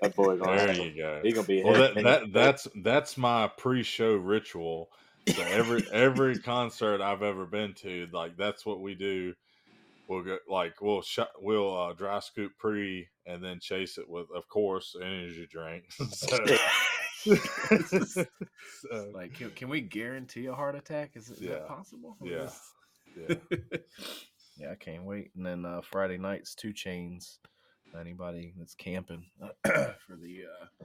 That 0.00 0.14
boy 0.14 0.36
gonna 0.36 0.56
There 0.56 0.72
you 0.72 0.96
go. 0.96 1.20
He 1.24 1.32
gonna 1.32 1.46
be 1.46 1.62
Well, 1.64 1.74
that, 1.80 2.02
that 2.04 2.32
that's 2.32 2.68
that's 2.84 3.18
my 3.18 3.50
pre-show 3.58 4.14
ritual. 4.14 4.90
So 5.26 5.42
every 5.42 5.82
every 5.92 6.38
concert 6.38 7.00
I've 7.00 7.24
ever 7.24 7.46
been 7.46 7.74
to, 7.82 8.06
like 8.12 8.36
that's 8.36 8.64
what 8.64 8.80
we 8.80 8.94
do. 8.94 9.34
We'll 10.08 10.22
go 10.22 10.38
like 10.48 10.80
we'll 10.80 11.02
shot, 11.02 11.30
we'll 11.40 11.76
uh, 11.76 11.92
dry 11.94 12.20
scoop 12.20 12.52
pre 12.58 13.08
and 13.26 13.44
then 13.44 13.58
chase 13.60 13.98
it 13.98 14.08
with, 14.08 14.26
of 14.34 14.48
course, 14.48 14.96
energy 15.00 15.46
drinks. 15.50 15.96
so, 16.12 16.38
so, 17.86 18.24
like, 19.14 19.34
can, 19.34 19.50
can 19.50 19.68
we 19.68 19.80
guarantee 19.80 20.46
a 20.46 20.54
heart 20.54 20.74
attack? 20.76 21.12
Is, 21.14 21.30
it, 21.30 21.34
is 21.38 21.40
Yeah. 21.42 21.50
that 21.50 21.68
possible? 21.68 22.16
Yeah. 22.22 22.48
yeah. 23.28 23.34
yeah, 24.58 24.70
I 24.72 24.74
can't 24.76 25.04
wait. 25.04 25.30
And 25.36 25.44
then 25.44 25.64
uh, 25.64 25.80
Friday 25.82 26.18
nights, 26.18 26.54
two 26.54 26.72
chains. 26.72 27.38
Anybody 27.98 28.52
that's 28.58 28.74
camping 28.74 29.24
for 29.64 30.16
the 30.20 30.42
uh, 30.44 30.84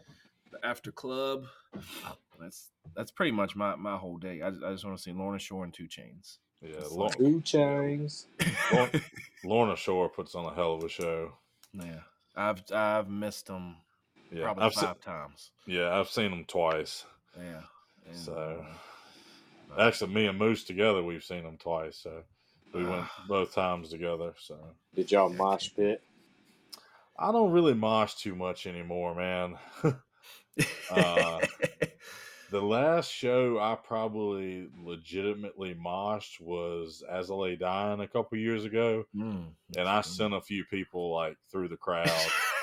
the 0.53 0.65
after 0.65 0.89
club. 0.89 1.43
That's 2.39 2.69
that's 2.95 3.11
pretty 3.11 3.31
much 3.33 3.57
my, 3.57 3.75
my 3.75 3.97
whole 3.97 4.17
day. 4.17 4.41
I, 4.41 4.51
just- 4.51 4.63
I 4.63 4.71
just 4.71 4.85
want 4.85 4.95
to 4.95 5.03
see 5.03 5.11
Lorna 5.11 5.37
Shore 5.37 5.65
and 5.65 5.73
two 5.73 5.87
chains. 5.87 6.39
Yeah, 6.61 6.75
It's 6.77 6.91
like- 6.93 7.17
Two 7.17 7.41
chains. 7.41 8.27
Lorna, 8.71 9.01
Lorna 9.43 9.75
Shore 9.75 10.07
puts 10.07 10.33
on 10.33 10.45
a 10.45 10.53
hell 10.55 10.75
of 10.75 10.83
a 10.85 10.89
show. 10.89 11.33
yeah, 11.73 11.99
I've 12.37 12.63
I've 12.71 13.09
missed 13.09 13.47
them 13.47 13.75
Yeah, 14.33 14.43
probably 14.45 14.63
I've 14.65 14.73
five 14.73 14.97
se- 14.97 15.05
times. 15.05 15.51
yeah, 15.67 15.97
I've 15.97 16.09
seen 16.09 16.31
them 16.31 16.45
twice. 16.45 17.05
Yeah. 17.37 17.61
and, 18.07 18.17
So 18.17 18.65
uh, 19.77 19.81
actually, 19.81 20.13
me 20.13 20.25
and 20.27 20.37
Moose 20.37 20.63
together, 20.63 21.03
we've 21.03 21.23
seen 21.23 21.43
them 21.43 21.57
twice. 21.57 21.97
So 21.97 22.23
we 22.73 22.83
went 22.83 23.03
Ah. 23.05 23.25
both 23.27 23.53
times 23.53 23.89
together. 23.89 24.33
So 24.39 24.57
Did 24.95 25.11
y'all 25.11 25.29
mosh 25.29 25.69
pit? 25.75 26.01
I 27.17 27.31
don't 27.31 27.51
really 27.51 27.73
mosh 27.75 28.15
too 28.15 28.35
much 28.35 28.65
anymore, 28.65 29.13
man. 29.15 29.57
uh, 30.91 31.39
the 32.51 32.61
last 32.61 33.11
show 33.11 33.59
I 33.59 33.75
probably 33.75 34.67
legitimately 34.83 35.75
moshed 35.75 36.39
was 36.41 37.03
As 37.09 37.29
I 37.29 37.33
Lay 37.35 37.55
Dying 37.55 37.99
a 38.01 38.07
couple 38.07 38.37
years 38.39 38.65
ago, 38.65 39.05
Mm, 39.15 39.49
and 39.77 39.87
I 39.87 39.95
that's 39.97 40.09
sent 40.09 40.33
a 40.33 40.41
few 40.41 40.63
people 40.65 41.13
like 41.13 41.37
through 41.51 41.67
the 41.69 41.77
crowd. 41.77 42.09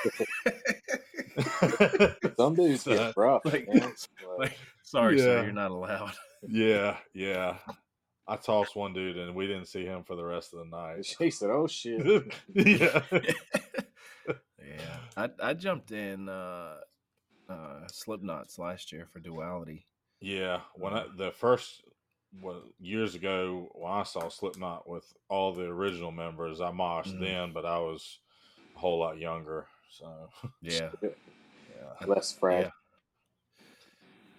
Some 2.37 2.55
dudes 2.55 2.83
So, 2.83 2.95
get 2.95 3.17
rough, 3.17 3.41
like- 3.45 3.67
man. 3.73 3.93
Like, 4.37 4.39
like, 4.49 4.57
sorry, 4.83 5.19
sir, 5.19 5.43
you're 5.43 5.51
not 5.51 5.71
allowed. 5.71 6.13
yeah, 6.47 6.97
yeah. 7.13 7.57
I 8.27 8.35
tossed 8.37 8.75
one 8.75 8.93
dude, 8.93 9.17
and 9.17 9.35
we 9.35 9.45
didn't 9.47 9.65
see 9.67 9.83
him 9.85 10.03
for 10.03 10.15
the 10.15 10.23
rest 10.23 10.53
of 10.53 10.59
the 10.59 10.65
night. 10.65 11.05
she 11.05 11.29
said, 11.31 11.49
"Oh 11.49 11.67
shit." 11.67 12.33
yeah, 12.53 13.01
yeah, 14.63 14.97
I 15.17 15.29
I 15.41 15.53
jumped 15.53 15.91
in 15.91 16.29
uh, 16.29 16.75
uh, 17.49 17.79
Slipknots 17.91 18.57
last 18.59 18.91
year 18.91 19.07
for 19.11 19.19
Duality. 19.19 19.85
Yeah, 20.21 20.61
when 20.75 20.93
I, 20.93 21.05
the 21.17 21.31
first 21.31 21.83
well, 22.41 22.61
years 22.79 23.15
ago 23.15 23.69
when 23.73 23.91
I 23.91 24.03
saw 24.03 24.29
Slipknot 24.29 24.87
with 24.87 25.11
all 25.29 25.53
the 25.53 25.63
original 25.65 26.11
members, 26.11 26.61
I 26.61 26.71
moshed 26.71 27.15
Mhm. 27.15 27.19
then, 27.19 27.53
but 27.53 27.65
I 27.65 27.79
was 27.79 28.19
a 28.75 28.79
whole 28.79 28.99
lot 28.99 29.17
younger. 29.17 29.67
So 29.91 30.29
Yeah, 30.61 30.89
yeah, 31.03 32.07
Less 32.07 32.31
frag. 32.31 32.65
yeah. 32.65 32.69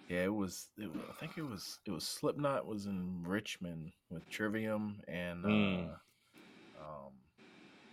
Yeah, 0.09 0.23
it 0.25 0.33
was, 0.33 0.67
it. 0.77 0.89
I 1.09 1.13
think 1.19 1.37
it 1.37 1.43
was. 1.43 1.79
It 1.85 1.91
was 1.91 2.05
Slipknot 2.05 2.65
was 2.65 2.85
in 2.87 3.23
Richmond 3.25 3.93
with 4.09 4.29
Trivium 4.29 4.99
and 5.07 5.45
Mm. 5.45 5.89
uh, 6.77 6.81
um, 6.81 7.13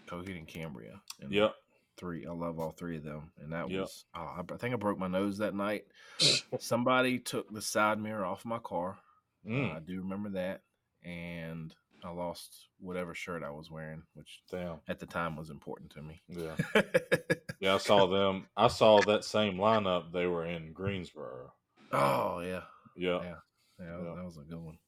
Coheed 0.08 0.36
and 0.36 0.46
Cambria. 0.48 1.00
And 1.20 1.32
yep, 1.32 1.54
three. 1.96 2.26
I 2.26 2.32
love 2.32 2.58
all 2.58 2.72
three 2.72 2.96
of 2.96 3.04
them, 3.04 3.30
and 3.40 3.52
that 3.52 3.70
Yep. 3.70 3.80
was. 3.82 4.04
Oh, 4.14 4.20
I, 4.20 4.40
I 4.52 4.56
think 4.56 4.74
I 4.74 4.76
broke 4.76 4.98
my 4.98 5.06
nose 5.08 5.38
that 5.38 5.54
night. 5.54 5.84
Somebody 6.58 7.20
took 7.20 7.52
the 7.52 7.62
side 7.62 8.00
mirror 8.00 8.24
off 8.26 8.44
my 8.44 8.58
car. 8.58 8.98
Uh, 9.46 9.50
Mm, 9.52 9.76
I 9.76 9.78
do 9.80 10.00
remember 10.00 10.30
that, 10.30 10.60
and 11.02 11.74
I 12.04 12.10
lost 12.10 12.68
whatever 12.78 13.14
shirt 13.14 13.42
I 13.42 13.50
was 13.50 13.70
wearing, 13.70 14.02
which 14.14 14.42
damn, 14.50 14.80
at 14.88 14.98
the 14.98 15.06
time 15.06 15.36
was 15.36 15.50
important 15.50 15.90
to 15.92 16.02
me. 16.02 16.22
yeah, 16.28 16.56
yeah. 17.60 17.74
I 17.74 17.78
saw 17.78 18.06
them. 18.06 18.46
I 18.56 18.68
saw 18.68 19.00
that 19.02 19.24
same 19.24 19.56
lineup. 19.56 20.12
They 20.12 20.26
were 20.26 20.46
in 20.46 20.72
Greensboro. 20.72 21.52
oh 21.92 22.40
yeah, 22.40 22.62
Yeah, 22.96 23.20
Yeah. 23.22 23.22
yeah, 23.22 23.96
that- 23.96 24.04
Yeah. 24.04 24.14
that 24.16 24.24
was 24.24 24.38
a 24.38 24.42
good 24.48 24.58
one. 24.62 24.78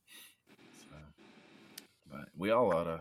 So, 0.79 0.97
but 2.11 2.29
we 2.37 2.51
all 2.51 2.73
ought 2.75 2.85
to, 2.85 3.01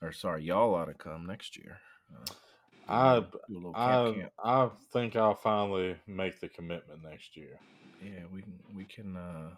or 0.00 0.12
sorry, 0.12 0.44
y'all 0.44 0.74
ought 0.74 0.86
to 0.86 0.94
come 0.94 1.26
next 1.26 1.56
year. 1.56 1.78
Uh, 2.14 2.32
I 2.88 3.20
do 3.20 3.26
a 3.48 3.52
little 3.54 3.72
camp, 3.72 4.16
I 4.16 4.20
camp. 4.20 4.32
I 4.44 4.70
think 4.92 5.16
I'll 5.16 5.34
finally 5.34 5.96
make 6.06 6.40
the 6.40 6.48
commitment 6.48 7.02
next 7.02 7.36
year. 7.36 7.58
Yeah, 8.02 8.24
we 8.32 8.42
can 8.42 8.58
we 8.74 8.84
can 8.84 9.16
uh 9.16 9.50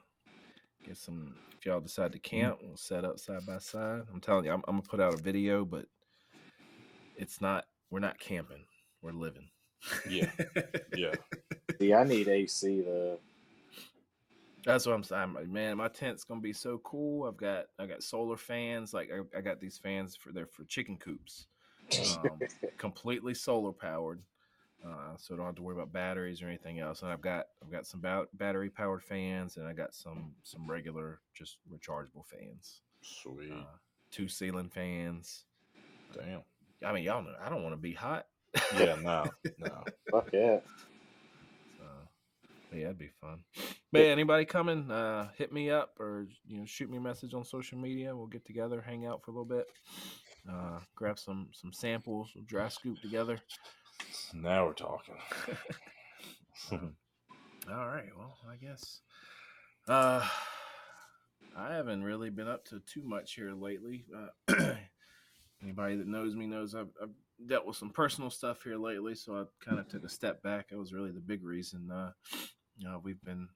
get 0.85 0.97
some. 0.97 1.35
If 1.59 1.67
y'all 1.67 1.81
decide 1.81 2.13
to 2.13 2.19
camp, 2.19 2.59
we'll 2.63 2.77
set 2.77 3.05
up 3.05 3.19
side 3.19 3.47
by 3.47 3.59
side. 3.59 4.03
I'm 4.13 4.21
telling 4.21 4.45
you, 4.45 4.53
I'm, 4.53 4.63
I'm 4.69 4.77
gonna 4.77 4.83
put 4.83 5.01
out 5.01 5.15
a 5.15 5.23
video, 5.23 5.65
but 5.65 5.87
it's 7.17 7.41
not. 7.41 7.65
We're 7.91 8.01
not 8.01 8.19
camping. 8.19 8.65
We're 9.03 9.13
living. 9.13 9.49
Yeah. 10.09 10.31
Yeah, 10.97 11.15
See, 11.79 11.93
I 11.93 12.05
need 12.05 12.29
AC 12.29 12.83
though. 12.83 13.19
That's 14.65 14.87
what 14.87 14.95
I'm 14.95 15.03
saying, 15.03 15.35
like, 15.35 15.49
man. 15.49 15.77
My 15.77 15.89
tent's 15.89 16.25
gonna 16.25 16.41
be 16.41 16.55
so 16.55 16.79
cool. 16.85 17.27
I've 17.29 17.37
got 17.37 17.67
I 17.79 17.87
got 17.87 18.03
solar 18.03 18.37
fans. 18.37 18.95
Like 18.95 19.11
I, 19.13 19.39
I 19.39 19.41
got 19.41 19.61
these 19.61 19.79
fans 19.79 20.17
for 20.17 20.33
there 20.33 20.47
for 20.47 20.65
chicken 20.65 20.97
coops, 20.97 21.47
um, 22.25 22.41
completely 22.79 23.35
solar 23.35 23.73
powered. 23.73 24.23
Uh, 24.87 25.17
so 25.17 25.35
I 25.35 25.37
don't 25.39 25.47
have 25.47 25.55
to 25.55 25.63
worry 25.63 25.77
about 25.77 25.93
batteries 25.93 26.43
or 26.43 26.47
anything 26.49 26.79
else. 26.79 27.03
And 27.03 27.11
I've 27.11 27.23
got 27.23 27.47
I've 27.63 27.73
got 27.73 27.87
some 27.87 28.01
ba- 28.01 28.27
battery 28.35 28.69
powered 28.69 29.03
fans, 29.03 29.57
and 29.57 29.67
I 29.67 29.73
got 29.73 29.95
some 29.95 30.33
some 30.43 30.71
regular 30.71 31.21
just 31.35 31.59
rechargeable 31.73 32.27
fans. 32.27 32.83
sweet. 33.01 33.53
Uh, 33.53 33.65
two 34.11 34.29
ceiling 34.29 34.69
fans. 34.69 35.45
Damn. 36.15 36.43
I 36.85 36.93
mean, 36.93 37.05
y'all 37.05 37.23
know 37.23 37.33
I 37.43 37.49
don't 37.49 37.63
want 37.63 37.73
to 37.75 37.81
be 37.81 37.93
hot. 37.95 38.27
Yeah, 38.77 38.97
no, 39.03 39.25
no. 39.59 39.85
Fuck 40.11 40.29
yeah. 40.33 40.59
So, 41.79 41.85
but 42.71 42.79
yeah, 42.79 42.85
it'd 42.87 42.99
be 42.99 43.11
fun. 43.21 43.43
But 43.91 44.01
yeah, 44.01 44.09
anybody 44.09 44.45
coming, 44.45 44.91
uh, 44.91 45.31
hit 45.39 45.53
me 45.53 45.71
up 45.71 45.95
or 45.99 46.27
you 46.47 46.59
know, 46.59 46.67
shoot 46.67 46.91
me 46.91 46.99
a 46.99 47.01
message 47.01 47.33
on 47.33 47.45
social 47.45 47.79
media. 47.79 48.15
We'll 48.15 48.27
get 48.27 48.45
together, 48.45 48.83
hang 48.83 49.07
out 49.07 49.23
for 49.25 49.31
a 49.31 49.35
little 49.35 49.45
bit, 49.47 49.67
uh, 50.51 50.81
grab 50.95 51.19
some 51.19 51.49
some 51.53 51.73
samples, 51.73 52.33
we'll 52.35 52.45
dry 52.45 52.69
scoop 52.69 53.01
together. 53.01 53.39
Now 54.35 54.67
we're 54.67 54.73
talking. 54.73 55.15
All 57.71 57.87
right, 57.87 58.11
well, 58.17 58.37
I 58.51 58.57
guess 58.57 59.01
uh, 59.89 60.27
I 61.57 61.75
haven't 61.75 62.03
really 62.03 62.31
been 62.31 62.49
up 62.49 62.65
to 62.67 62.81
too 62.81 63.03
much 63.03 63.35
here 63.35 63.53
lately. 63.53 64.05
Uh, 64.15 64.55
anybody 65.63 65.97
that 65.97 66.07
knows 66.07 66.35
me 66.35 66.47
knows 66.47 66.75
I've, 66.75 66.91
I've 67.03 67.11
dealt 67.47 67.67
with 67.67 67.77
some 67.77 67.91
personal 67.91 68.31
stuff 68.31 68.63
here 68.63 68.77
lately, 68.77 69.15
so 69.15 69.37
I 69.37 69.45
kind 69.65 69.79
of 69.79 69.89
took 69.89 70.05
a 70.05 70.09
step 70.09 70.43
back. 70.43 70.69
That 70.69 70.79
was 70.79 70.93
really 70.93 71.11
the 71.11 71.21
big 71.21 71.45
reason. 71.45 71.91
Uh, 71.91 72.13
you 72.77 72.89
know, 72.89 73.01
we've 73.03 73.23
been 73.23 73.49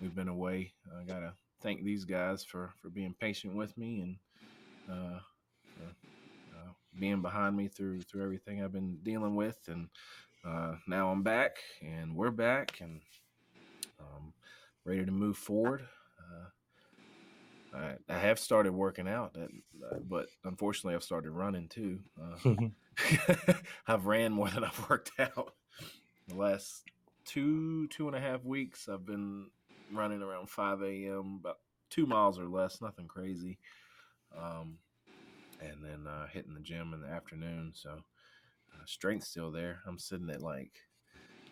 we've 0.00 0.14
been 0.14 0.28
away. 0.28 0.72
I 0.98 1.04
gotta 1.04 1.34
thank 1.62 1.82
these 1.82 2.04
guys 2.04 2.44
for 2.44 2.72
for 2.80 2.90
being 2.90 3.14
patient 3.20 3.54
with 3.54 3.76
me 3.78 4.00
and 4.00 4.16
uh, 4.90 5.20
being 7.00 7.22
behind 7.22 7.56
me 7.56 7.68
through 7.68 8.02
through 8.02 8.22
everything 8.22 8.62
I've 8.62 8.72
been 8.72 8.98
dealing 9.02 9.34
with, 9.34 9.58
and 9.68 9.88
uh, 10.44 10.74
now 10.86 11.10
I'm 11.10 11.22
back 11.22 11.56
and 11.82 12.14
we're 12.14 12.30
back 12.30 12.78
and 12.80 13.00
um, 13.98 14.32
ready 14.84 15.04
to 15.04 15.12
move 15.12 15.36
forward. 15.36 15.82
Uh, 16.18 17.76
I, 17.76 17.94
I 18.08 18.18
have 18.18 18.38
started 18.38 18.72
working 18.72 19.08
out, 19.08 19.34
that, 19.34 19.48
uh, 19.90 19.98
but 20.08 20.28
unfortunately, 20.44 20.94
I've 20.94 21.02
started 21.02 21.30
running 21.30 21.68
too. 21.68 22.00
Uh, 22.20 22.66
I've 23.86 24.06
ran 24.06 24.32
more 24.32 24.50
than 24.50 24.64
I've 24.64 24.88
worked 24.88 25.12
out. 25.18 25.54
The 26.28 26.36
last 26.36 26.84
two 27.24 27.88
two 27.88 28.06
and 28.06 28.16
a 28.16 28.20
half 28.20 28.44
weeks, 28.44 28.88
I've 28.88 29.06
been 29.06 29.46
running 29.92 30.22
around 30.22 30.48
5 30.50 30.82
a.m. 30.82 31.38
about 31.40 31.58
two 31.88 32.06
miles 32.06 32.38
or 32.38 32.46
less, 32.46 32.80
nothing 32.80 33.08
crazy. 33.08 33.58
Um, 34.36 34.78
and 35.60 35.84
then 35.84 36.06
uh, 36.06 36.26
hitting 36.28 36.54
the 36.54 36.60
gym 36.60 36.92
in 36.94 37.00
the 37.00 37.08
afternoon. 37.08 37.72
So 37.74 37.90
uh, 37.90 38.84
strength's 38.86 39.28
still 39.28 39.50
there. 39.50 39.80
I'm 39.86 39.98
sitting 39.98 40.30
at 40.30 40.42
like 40.42 40.72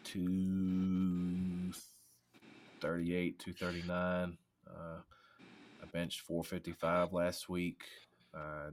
two 0.04 1.72
thirty-eight, 2.80 3.38
two 3.38 3.52
thirty-nine. 3.52 4.36
Uh, 4.68 5.00
I 5.82 5.86
benched 5.92 6.20
four 6.20 6.44
fifty-five 6.44 7.12
last 7.12 7.48
week. 7.48 7.82
Uh, 8.34 8.70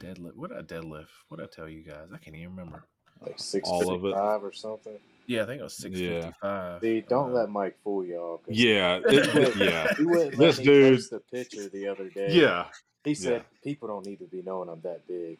deadlift. 0.00 0.36
What 0.36 0.50
did 0.50 0.58
I 0.58 0.62
deadlift? 0.62 1.08
What 1.28 1.38
did 1.38 1.44
I 1.48 1.50
tell 1.54 1.68
you 1.68 1.82
guys? 1.82 2.08
I 2.12 2.18
can't 2.18 2.36
even 2.36 2.50
remember. 2.50 2.84
Like 3.20 3.38
six 3.38 3.68
All 3.68 3.92
of 3.92 4.04
it. 4.04 4.12
five 4.14 4.44
or 4.44 4.52
something. 4.52 4.98
Yeah, 5.26 5.42
I 5.42 5.46
think 5.46 5.60
it 5.60 5.64
was 5.64 5.74
six 5.76 5.98
fifty-five. 5.98 6.80
See, 6.80 7.00
don't 7.02 7.30
Uh, 7.30 7.34
let 7.34 7.50
Mike 7.50 7.76
fool 7.82 8.04
y'all. 8.04 8.38
'cause 8.38 8.54
Yeah, 8.56 9.00
it- 9.04 9.56
yeah, 9.56 9.92
He 9.96 10.04
wouldn't 10.04 10.36
This 10.38 10.58
let 10.58 10.66
me 10.66 10.72
dude- 10.72 11.02
the 11.10 11.20
picture 11.20 11.68
the 11.68 11.88
other 11.88 12.08
day. 12.10 12.28
yeah, 12.30 12.66
He 13.04 13.14
said 13.14 13.32
Yeah. 13.42 13.58
people 13.64 13.88
don't 13.88 14.04
need 14.06 14.18
to 14.18 14.24
be 14.26 14.42
knowing 14.42 14.68
I'm 14.68 14.80
that 14.82 15.06
big. 15.08 15.38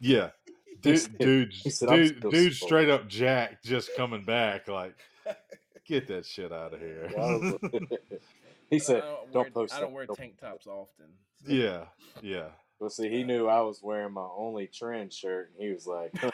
yeah. 0.00 0.30
He 0.82 0.92
Dude, 0.94 1.18
dude, 1.18 1.52
said, 1.74 1.88
dude, 1.90 2.30
dude, 2.30 2.54
straight 2.54 2.88
up 2.88 3.06
Jack 3.06 3.62
just 3.62 3.94
coming 3.96 4.22
back. 4.24 4.66
Like, 4.66 4.94
get 5.84 6.08
that 6.08 6.24
shit 6.24 6.52
out 6.52 6.72
of 6.72 6.80
here. 6.80 7.10
He 8.70 8.78
said, 8.78 9.02
don't, 9.02 9.32
"Don't 9.32 9.42
wear, 9.42 9.50
post 9.50 9.74
I 9.74 9.80
don't 9.80 9.90
that. 9.90 9.94
wear 9.94 10.06
Don't- 10.06 10.16
tank 10.16 10.40
tops 10.40 10.66
often. 10.66 11.06
so- 11.44 11.52
Yeah, 11.52 11.84
yeah. 12.22 12.46
Well, 12.78 12.88
see, 12.88 13.10
he 13.10 13.24
knew 13.24 13.46
I 13.48 13.60
was 13.60 13.82
wearing 13.82 14.12
my 14.14 14.26
only 14.34 14.68
trend 14.68 15.12
shirt, 15.12 15.50
and 15.54 15.66
he 15.66 15.70
was 15.74 15.86
like, 15.86 16.12
"Huh, 16.16 16.30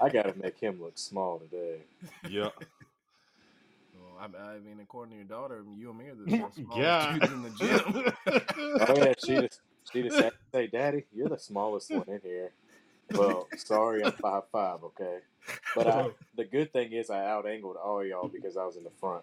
"I 0.00 0.08
got 0.08 0.22
to 0.32 0.38
make 0.38 0.58
him 0.58 0.80
look 0.80 0.96
small 0.96 1.38
today." 1.40 1.80
Yep. 2.30 2.54
Well, 3.94 4.18
I, 4.20 4.24
I 4.52 4.58
mean, 4.60 4.78
according 4.80 5.10
to 5.10 5.16
your 5.16 5.26
daughter, 5.26 5.62
you 5.76 5.90
and 5.90 5.98
me 5.98 6.06
are 6.06 6.14
the 6.14 6.36
most 6.38 6.54
smallest 6.54 6.78
Yeah. 6.78 7.18
dudes 7.18 7.32
in 7.32 7.42
the 7.42 7.50
gym. 7.50 8.12
Oh 8.88 8.96
yeah, 8.96 9.12
she 9.22 9.34
just 9.46 9.60
she 9.92 10.02
just 10.02 10.16
had 10.16 10.30
to 10.30 10.38
say, 10.52 10.66
"Daddy, 10.66 11.04
you're 11.14 11.28
the 11.28 11.38
smallest 11.38 11.90
one 11.90 12.08
in 12.08 12.20
here." 12.22 12.52
Well, 13.12 13.48
sorry, 13.56 14.04
I'm 14.04 14.12
five 14.12 14.44
five, 14.50 14.82
okay. 14.84 15.18
But 15.74 15.86
I, 15.86 16.10
the 16.36 16.44
good 16.44 16.72
thing 16.72 16.92
is 16.92 17.10
I 17.10 17.24
out 17.24 17.46
angled 17.46 17.76
all 17.76 18.04
y'all 18.04 18.28
because 18.28 18.56
I 18.56 18.64
was 18.64 18.76
in 18.76 18.84
the 18.84 18.90
front. 18.90 19.22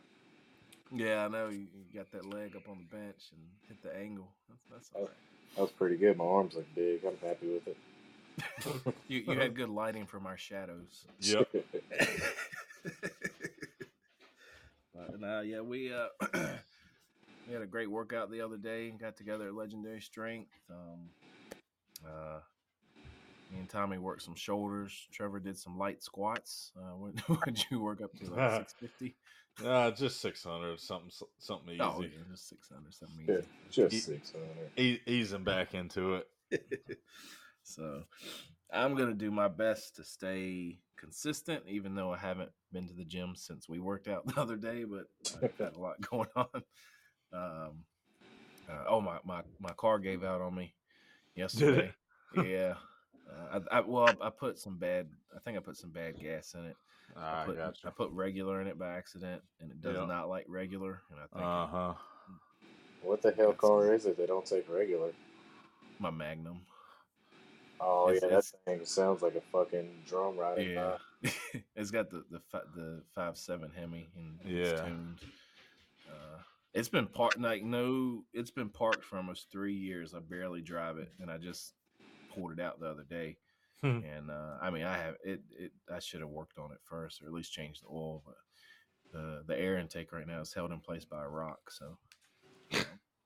Yeah, 0.92 1.26
I 1.26 1.28
know. 1.28 1.50
You, 1.50 1.68
you 1.76 1.84
got 1.94 2.12
that 2.12 2.26
leg 2.26 2.56
up 2.56 2.70
on 2.70 2.78
the 2.78 2.96
bench 2.96 3.32
and 3.32 3.42
hit 3.68 3.82
the 3.82 3.96
angle. 3.98 4.28
That's, 4.50 4.62
that's 4.72 4.92
all 4.94 5.02
right. 5.02 5.12
That 5.56 5.62
was 5.64 5.72
pretty 5.72 5.98
good. 5.98 6.18
My 6.18 6.26
arms 6.26 6.56
look 6.56 6.66
big. 6.76 7.04
I'm 7.04 7.18
happy 7.28 7.54
with 7.54 7.68
it. 7.68 7.78
You, 9.08 9.24
you 9.28 9.38
had 9.38 9.54
good 9.56 9.70
lighting 9.70 10.08
from 10.08 10.26
our 10.26 10.38
shadows. 10.38 11.06
Yep. 11.20 11.50
But 14.96 15.28
uh, 15.28 15.42
yeah, 15.42 15.62
we 15.62 15.92
uh, 15.94 16.08
we 17.54 17.60
had 17.60 17.64
a 17.64 17.70
great 17.70 17.92
workout 17.92 18.32
the 18.32 18.42
other 18.42 18.58
day. 18.58 18.90
Got 18.90 19.16
together 19.16 19.50
at 19.50 19.54
Legendary 19.54 20.02
Strength. 20.02 20.50
Um, 20.72 21.10
uh, 22.04 22.40
me 23.52 23.60
and 23.60 23.70
Tommy 23.70 24.00
worked 24.00 24.24
some 24.24 24.34
shoulders. 24.34 25.08
Trevor 25.12 25.40
did 25.40 25.56
some 25.56 25.78
light 25.78 26.02
squats. 26.02 26.72
Uh, 26.76 26.82
what 26.98 27.14
would 27.46 27.64
you 27.70 27.80
work 27.80 28.02
up 28.02 28.12
to? 28.16 28.26
Like 28.32 28.52
six 28.58 28.74
fifty. 28.80 29.16
Uh, 29.64 29.92
just 29.92 30.20
six 30.20 30.44
hundred, 30.44 30.80
something, 30.80 31.12
something 31.38 31.70
easy. 31.76 31.84
Oh, 31.84 32.02
yeah, 32.02 32.24
just 32.32 32.50
six 32.50 32.70
hundred 32.74 32.92
something 32.96 33.24
Yeah, 33.28 33.36
easy. 33.36 33.48
just 33.70 33.94
Ye- 33.94 34.16
six 34.16 34.32
hundred. 34.32 34.72
E- 34.76 35.02
easing 35.06 35.44
back 35.44 35.76
into 35.76 36.16
it. 36.16 36.28
so 37.64 38.02
I'm 38.72 38.96
gonna 38.96 39.14
do 39.14 39.30
my 39.30 39.48
best 39.48 39.98
to 39.98 40.04
stay 40.04 40.80
consistent, 40.98 41.66
even 41.68 41.94
though 41.94 42.12
I 42.12 42.18
haven't 42.18 42.50
been 42.72 42.88
to 42.88 42.96
the 42.96 43.06
gym 43.06 43.36
since 43.36 43.70
we 43.70 43.80
worked 43.80 44.08
out 44.08 44.26
the 44.26 44.42
other 44.42 44.56
day. 44.56 44.86
But 44.86 45.04
I've 45.44 45.56
got 45.56 45.76
a 45.76 45.80
lot 45.80 46.02
going 46.10 46.30
on. 46.36 46.48
Um, 47.34 47.84
uh, 48.70 48.84
oh 48.88 49.02
my 49.02 49.18
my 49.26 49.42
my 49.60 49.72
car 49.74 50.00
gave 50.00 50.24
out 50.24 50.42
on 50.42 50.56
me 50.56 50.74
yesterday. 51.36 51.92
yeah. 52.38 52.76
Uh, 53.30 53.60
I, 53.72 53.78
I 53.78 53.80
well 53.82 54.10
I 54.22 54.30
put 54.30 54.58
some 54.60 54.78
bad. 54.78 55.08
I 55.36 55.40
think 55.40 55.58
I 55.58 55.62
put 55.62 55.78
some 55.78 55.90
bad 55.90 56.20
gas 56.20 56.54
in 56.54 56.66
it. 56.66 56.76
I 57.18 57.42
I 57.42 57.46
put, 57.46 57.58
got 57.58 57.76
I 57.86 57.90
put 57.90 58.12
regular 58.12 58.62
in 58.62 58.68
it 58.68 58.78
by 58.80 58.90
accident, 58.94 59.42
and 59.60 59.72
it 59.72 59.82
does 59.82 59.96
Yeah. 59.98 60.06
not 60.06 60.30
like 60.30 60.46
regular. 60.48 61.02
And 61.12 61.20
I 61.20 61.26
think 61.34 61.44
Uh 61.46 61.68
huh. 61.68 61.94
What 63.02 63.22
the 63.22 63.32
hell 63.32 63.48
That's- 63.52 63.60
car 63.60 63.94
is 63.94 64.06
it? 64.06 64.18
They 64.18 64.26
don't 64.26 64.46
take 64.46 64.70
regular. 64.70 65.12
my 66.00 66.10
Magnum. 66.10 66.62
Oh 67.80 68.10
It's- 68.10 68.22
yeah, 68.22 68.28
it's- 68.28 68.52
that 68.52 68.60
thing 68.66 68.86
sounds 68.86 69.22
like 69.22 69.36
a 69.36 69.42
fucking 69.42 70.04
drum 70.08 70.38
riding. 70.38 70.70
Yeah, 70.72 70.98
it's 71.76 71.92
got 71.92 72.10
the 72.10 72.24
the 72.32 72.40
fi- 72.40 72.68
the 72.76 73.02
five 73.14 73.38
seven 73.38 73.72
Hemi 73.76 74.08
and 74.16 74.40
Yeah. 74.46 74.64
it's 74.66 74.82
tuned. 74.82 75.20
It's 76.74 76.90
been 76.90 77.08
parked 77.08 77.40
like 77.40 77.64
no, 77.64 78.24
it's 78.34 78.52
been 78.52 78.70
parked 78.70 79.04
for 79.04 79.18
almost 79.18 79.52
three 79.52 79.76
years. 79.76 80.14
I 80.14 80.20
barely 80.20 80.62
drive 80.62 80.98
it, 80.98 81.12
and 81.20 81.30
I 81.30 81.38
just 81.38 81.74
pulled 82.34 82.52
it 82.52 82.60
out 82.60 82.80
the 82.80 82.88
other 82.88 83.06
day. 83.08 83.38
Hmm. 83.82 84.00
and 84.10 84.32
uh, 84.32 84.58
I 84.62 84.70
mean, 84.70 84.84
I 84.84 84.96
have 84.98 85.16
it. 85.26 85.42
It 85.60 85.72
I 85.94 86.00
should 86.00 86.22
have 86.22 86.30
worked 86.30 86.58
on 86.58 86.72
it 86.72 86.80
first, 86.86 87.22
or 87.22 87.28
at 87.28 87.34
least 87.34 87.52
changed 87.52 87.84
the 87.84 87.90
oil. 87.90 88.24
But 88.26 88.36
the 89.12 89.44
the 89.46 89.60
air 89.60 89.78
intake 89.78 90.12
right 90.14 90.26
now 90.26 90.42
is 90.42 90.54
held 90.54 90.72
in 90.72 90.80
place 90.80 91.06
by 91.06 91.24
a 91.24 91.28
rock, 91.28 91.60
so 91.70 91.98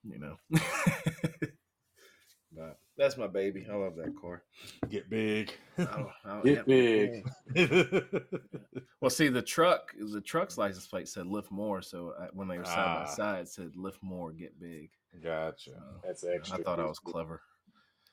you 0.04 0.18
know. 0.20 0.36
but 2.51 2.80
that's 2.98 3.18
my 3.18 3.27
baby. 3.27 3.66
I 3.72 3.75
love 3.75 3.96
that 3.98 4.20
car. 4.20 4.42
Get 4.89 5.10
big. 5.10 5.51
I 5.77 5.84
don't, 5.84 6.10
I 6.25 6.30
don't- 6.34 6.46
Get 6.46 6.68
yeah. 7.56 7.63
big. 7.63 8.24
Well, 9.00 9.10
see, 9.12 9.27
the 9.27 9.42
truck, 9.44 9.94
the 10.00 10.22
truck's 10.22 10.58
license 10.58 10.88
plate 10.88 11.08
said 11.08 11.27
"lift 11.27 11.51
more," 11.51 11.82
so 11.84 12.13
I, 12.20 12.25
when 12.34 12.48
they 12.48 12.58
were 12.58 12.66
side 12.66 12.96
by 12.96 13.04
Ah. 13.04 13.06
side, 13.06 13.42
it 13.42 13.50
said 13.50 13.75
"lift 13.75 14.01
more, 14.01 14.32
get 14.32 14.60
big." 14.60 14.89
gotcha. 15.24 15.72
So, 15.72 15.80
That's 16.04 16.24
extra. 16.24 16.60
I 16.60 16.63
thought 16.63 16.80
I 16.80 16.86
was 16.86 17.00
clever. 17.00 17.42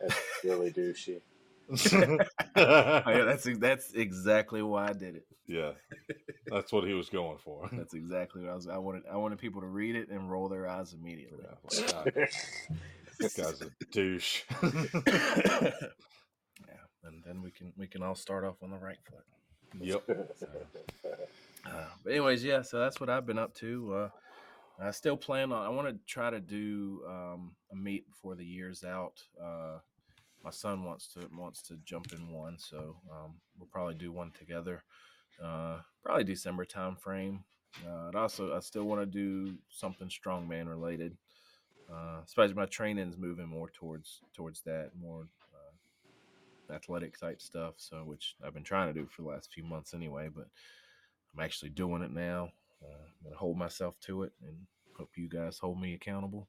That's 0.00 0.16
really 0.44 0.70
douchey. 0.72 1.20
Oh, 2.56 3.02
yeah, 3.10 3.24
that's 3.24 3.44
that's 3.58 3.92
exactly 3.94 4.60
why 4.60 4.88
I 4.88 4.92
did 4.92 5.16
it. 5.16 5.26
yeah, 5.46 5.72
that's 6.46 6.70
what 6.70 6.84
he 6.86 6.92
was 6.92 7.08
going 7.08 7.38
for. 7.38 7.70
That's 7.72 7.94
exactly 7.94 8.42
what 8.42 8.50
I 8.50 8.54
was. 8.54 8.68
I 8.68 8.76
wanted. 8.76 9.04
I 9.10 9.16
wanted 9.16 9.38
people 9.38 9.62
to 9.62 9.66
read 9.66 9.96
it 9.96 10.10
and 10.10 10.30
roll 10.30 10.48
their 10.50 10.68
eyes 10.68 10.92
immediately. 10.92 11.42
Yeah, 11.42 11.80
like, 11.82 12.14
God, 12.14 12.28
this 13.18 13.34
guy's 13.34 13.62
a 13.62 13.70
douche. 13.90 14.42
yeah, 14.62 15.70
and 17.04 17.22
then 17.24 17.40
we 17.42 17.50
can 17.50 17.72
we 17.78 17.86
can 17.86 18.02
all 18.02 18.14
start 18.14 18.44
off 18.44 18.62
on 18.62 18.70
the 18.70 18.78
right 18.78 18.98
foot. 19.08 19.24
Yep. 19.80 20.02
Uh, 21.66 21.86
but 22.02 22.10
anyways, 22.12 22.44
yeah. 22.44 22.62
So 22.62 22.78
that's 22.78 23.00
what 23.00 23.08
I've 23.08 23.26
been 23.26 23.38
up 23.38 23.54
to. 23.54 23.94
Uh, 23.94 24.08
I 24.78 24.90
still 24.90 25.16
plan 25.16 25.52
on. 25.52 25.64
I 25.64 25.68
want 25.68 25.88
to 25.88 25.98
try 26.06 26.30
to 26.30 26.40
do 26.40 27.02
um, 27.08 27.52
a 27.72 27.76
meet 27.76 28.08
before 28.08 28.34
the 28.34 28.44
year's 28.44 28.84
out. 28.84 29.22
Uh, 29.42 29.78
my 30.42 30.50
son 30.50 30.84
wants 30.84 31.08
to 31.14 31.20
wants 31.34 31.62
to 31.62 31.76
jump 31.84 32.12
in 32.12 32.30
one, 32.30 32.58
so 32.58 32.96
um, 33.10 33.34
we'll 33.58 33.68
probably 33.70 33.94
do 33.94 34.12
one 34.12 34.32
together. 34.38 34.84
Uh, 35.42 35.78
probably 36.04 36.24
December 36.24 36.64
time 36.64 36.96
frame. 36.96 37.44
Uh, 37.86 38.08
and 38.08 38.16
also, 38.16 38.54
I 38.54 38.60
still 38.60 38.84
want 38.84 39.00
to 39.00 39.06
do 39.06 39.54
something 39.70 40.08
strongman 40.08 40.68
related. 40.68 41.16
Uh, 41.92 42.20
especially 42.24 42.54
my 42.54 42.66
training's 42.66 43.16
moving 43.16 43.48
more 43.48 43.68
towards 43.70 44.20
towards 44.34 44.62
that 44.62 44.90
more 44.98 45.28
athletic 46.72 47.18
type 47.18 47.40
stuff. 47.40 47.74
So, 47.78 47.98
which 48.04 48.36
I've 48.44 48.54
been 48.54 48.64
trying 48.64 48.92
to 48.92 49.00
do 49.00 49.06
for 49.06 49.22
the 49.22 49.28
last 49.28 49.52
few 49.52 49.64
months 49.64 49.94
anyway, 49.94 50.28
but 50.34 50.46
I'm 51.34 51.44
actually 51.44 51.70
doing 51.70 52.02
it 52.02 52.12
now. 52.12 52.50
Uh, 52.82 53.04
I'm 53.04 53.24
gonna 53.24 53.36
hold 53.36 53.56
myself 53.56 53.98
to 54.02 54.22
it, 54.24 54.32
and 54.46 54.56
hope 54.96 55.10
you 55.16 55.28
guys 55.28 55.58
hold 55.58 55.80
me 55.80 55.94
accountable. 55.94 56.48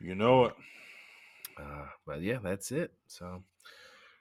You 0.00 0.14
know 0.14 0.46
it. 0.46 0.54
Uh, 1.58 1.86
but 2.06 2.22
yeah, 2.22 2.38
that's 2.42 2.70
it. 2.70 2.92
So, 3.08 3.42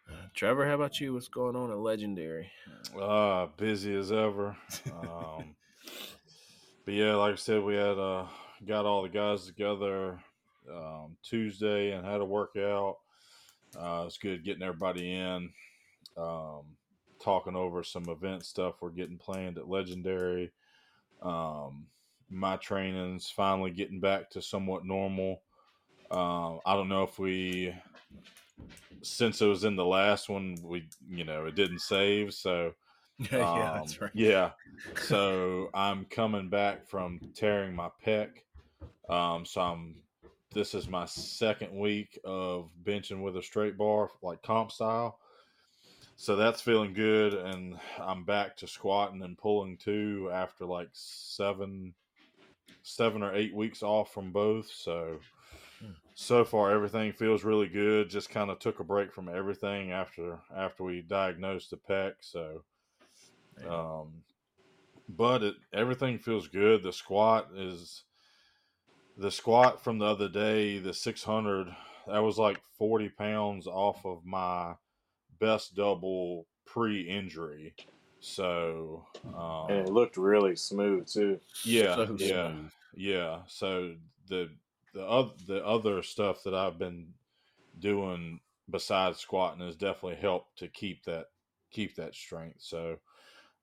uh, 0.10 0.28
Trevor, 0.34 0.66
how 0.66 0.74
about 0.74 1.00
you? 1.00 1.14
What's 1.14 1.28
going 1.28 1.56
on 1.56 1.70
at 1.70 1.78
Legendary? 1.78 2.50
Uh, 3.00 3.48
busy 3.58 3.96
as 3.96 4.12
ever. 4.12 4.56
Um, 4.92 5.56
but 6.86 6.94
yeah, 6.94 7.16
like 7.16 7.34
I 7.34 7.36
said, 7.36 7.62
we 7.62 7.76
had 7.76 8.00
uh, 8.00 8.26
got 8.66 8.86
all 8.86 9.04
the 9.04 9.10
guys 9.10 9.46
together 9.46 10.20
um, 10.74 11.18
Tuesday 11.22 11.92
and 11.92 12.06
had 12.06 12.22
a 12.22 12.26
workout. 12.26 12.98
Uh, 13.78 14.04
it's 14.06 14.18
good 14.18 14.44
getting 14.44 14.64
everybody 14.64 15.14
in, 15.14 15.50
um, 16.18 16.64
talking 17.22 17.56
over 17.56 17.84
some 17.84 18.10
event 18.10 18.46
stuff 18.46 18.76
we're 18.82 18.90
getting 18.90 19.18
planned 19.18 19.58
at 19.58 19.70
Legendary. 19.70 20.52
Um, 21.22 21.86
my 22.30 22.58
training's 22.58 23.30
finally 23.30 23.72
getting 23.72 24.00
back 24.00 24.30
to 24.32 24.42
somewhat 24.42 24.86
normal. 24.86 25.42
Um, 26.12 26.60
I 26.66 26.74
don't 26.74 26.90
know 26.90 27.04
if 27.04 27.20
we, 27.20 27.74
since 29.02 29.42
it 29.42 29.46
was 29.48 29.64
in 29.64 29.76
the 29.76 29.86
last 29.86 30.30
one, 30.30 30.58
we 30.64 30.88
you 31.10 31.24
know 31.24 31.46
it 31.46 31.56
didn't 31.56 31.82
save, 31.82 32.34
so 32.34 32.74
yeah, 33.20 33.74
that's 33.76 33.94
um, 33.94 33.98
right. 34.02 34.12
Yeah. 34.14 34.52
So 35.04 35.70
I'm 35.74 36.06
coming 36.06 36.50
back 36.50 36.88
from 36.88 37.20
tearing 37.34 37.76
my 37.76 37.90
pec. 38.06 38.30
Um, 39.10 39.46
so 39.46 39.62
I'm. 39.62 39.96
This 40.58 40.74
is 40.74 40.90
my 40.90 41.06
second 41.06 41.78
week 41.78 42.18
of 42.26 42.72
benching 42.84 43.22
with 43.22 43.38
a 43.38 43.44
straight 43.44 43.78
bar, 43.78 44.10
like 44.24 44.42
comp 44.42 44.72
style. 44.72 45.20
So 46.16 46.36
that's 46.36 46.62
feeling 46.62 46.96
good, 46.96 47.36
and 47.36 47.78
I'm 48.00 48.24
back 48.24 48.58
to 48.58 48.68
squatting 48.68 49.22
and 49.22 49.38
pulling 49.38 49.78
too 49.78 50.32
after 50.34 50.66
like 50.66 50.90
seven, 50.94 51.94
seven 52.82 53.22
or 53.22 53.36
eight 53.36 53.54
weeks 53.54 53.84
off 53.84 54.12
from 54.12 54.32
both. 54.32 54.68
So 54.72 55.20
Hmm. 55.80 55.92
so 56.16 56.44
far 56.44 56.72
everything 56.72 57.14
feels 57.14 57.44
really 57.44 57.68
good. 57.68 58.10
Just 58.10 58.32
kind 58.32 58.50
of 58.50 58.58
took 58.58 58.80
a 58.80 58.84
break 58.84 59.14
from 59.14 59.30
everything 59.30 59.92
after 59.92 60.40
after 60.56 60.84
we 60.84 61.04
diagnosed 61.04 61.70
the 61.70 61.78
pec. 61.78 62.14
So 62.22 62.64
um, 63.70 64.24
but 65.08 65.44
it, 65.44 65.56
everything 65.72 66.18
feels 66.18 66.48
good. 66.48 66.82
The 66.82 66.94
squat 66.94 67.50
is 67.56 68.06
the 69.18 69.32
squat 69.32 69.84
from 69.84 70.00
the 70.00 70.06
other 70.06 70.30
day, 70.30 70.80
the 70.80 70.94
600, 70.94 71.68
that 72.08 72.20
was 72.20 72.38
like 72.38 72.62
40 72.78 73.10
pounds 73.10 73.68
off 73.68 74.06
of 74.06 74.26
my 74.26 74.76
best 75.40 75.76
double 75.76 76.48
pre 76.66 77.02
injury. 77.10 77.76
So, 78.20 79.08
um, 79.34 79.70
and 79.70 79.88
it 79.88 79.92
looked 79.92 80.18
really 80.18 80.56
smooth 80.56 81.08
too. 81.08 81.40
yeah, 81.64 82.04
So 82.04 82.18
yeah, 82.18 82.52
smooth. 82.52 82.72
yeah. 82.94 83.44
So 83.48 83.98
the 84.28 84.56
the 84.94 85.06
other 85.06 85.34
the 85.46 85.66
other 85.66 86.02
stuff 86.04 86.44
that 86.44 86.54
I've 86.54 86.78
been 86.78 87.14
doing 87.80 88.42
besides 88.70 89.20
squatting 89.20 89.66
has 89.66 89.76
definitely 89.78 90.18
helped 90.18 90.60
to 90.60 90.68
keep 90.70 91.04
that 91.06 91.28
keep 91.72 91.96
that 91.96 92.16
strength. 92.16 92.62
So 92.62 92.98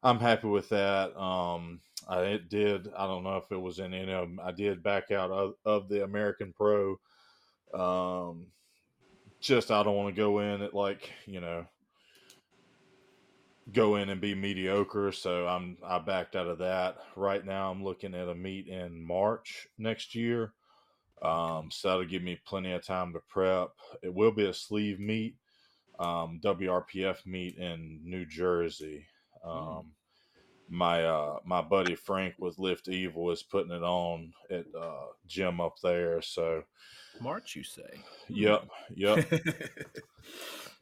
I'm 0.04 0.20
happy 0.20 0.48
with 0.48 0.68
that. 0.68 1.18
Um, 1.18 1.80
I 2.06 2.38
did. 2.48 2.90
I 2.96 3.06
don't 3.06 3.24
know 3.24 3.38
if 3.38 3.50
it 3.50 3.60
was 3.60 3.78
in 3.78 3.94
any 3.94 4.12
of 4.12 4.28
them. 4.28 4.38
I 4.42 4.52
did 4.52 4.82
back 4.82 5.10
out 5.10 5.30
of, 5.30 5.54
of 5.64 5.88
the 5.88 6.04
American 6.04 6.52
Pro. 6.52 7.00
Um, 7.72 8.48
just 9.40 9.70
I 9.70 9.82
don't 9.82 9.96
want 9.96 10.14
to 10.14 10.20
go 10.20 10.40
in 10.40 10.62
at 10.62 10.74
like 10.74 11.10
you 11.26 11.40
know 11.40 11.66
go 13.72 13.96
in 13.96 14.10
and 14.10 14.20
be 14.20 14.34
mediocre. 14.34 15.10
So 15.10 15.46
I'm 15.46 15.78
I 15.82 15.98
backed 15.98 16.36
out 16.36 16.48
of 16.48 16.58
that. 16.58 16.98
Right 17.16 17.44
now 17.44 17.70
I'm 17.70 17.82
looking 17.82 18.14
at 18.14 18.28
a 18.28 18.34
meet 18.34 18.68
in 18.68 19.02
March 19.02 19.68
next 19.78 20.14
year. 20.14 20.52
Um, 21.22 21.70
so 21.72 21.88
that'll 21.88 22.04
give 22.04 22.22
me 22.22 22.38
plenty 22.46 22.72
of 22.72 22.84
time 22.84 23.14
to 23.14 23.20
prep. 23.28 23.70
It 24.02 24.12
will 24.12 24.32
be 24.32 24.44
a 24.44 24.52
sleeve 24.52 25.00
meet, 25.00 25.36
um, 25.98 26.40
WRPF 26.44 27.24
meet 27.24 27.56
in 27.56 28.00
New 28.04 28.26
Jersey. 28.26 29.06
Um, 29.44 29.92
my 30.68 31.04
uh, 31.04 31.38
my 31.44 31.60
buddy 31.60 31.94
Frank 31.94 32.34
with 32.38 32.58
Lift 32.58 32.88
Evil 32.88 33.30
is 33.30 33.42
putting 33.42 33.72
it 33.72 33.82
on 33.82 34.32
at 34.50 34.64
uh, 34.78 35.06
gym 35.26 35.60
up 35.60 35.74
there. 35.82 36.22
So 36.22 36.62
March, 37.20 37.54
you 37.54 37.62
say? 37.64 38.00
yep, 38.28 38.66
yep. 38.94 39.26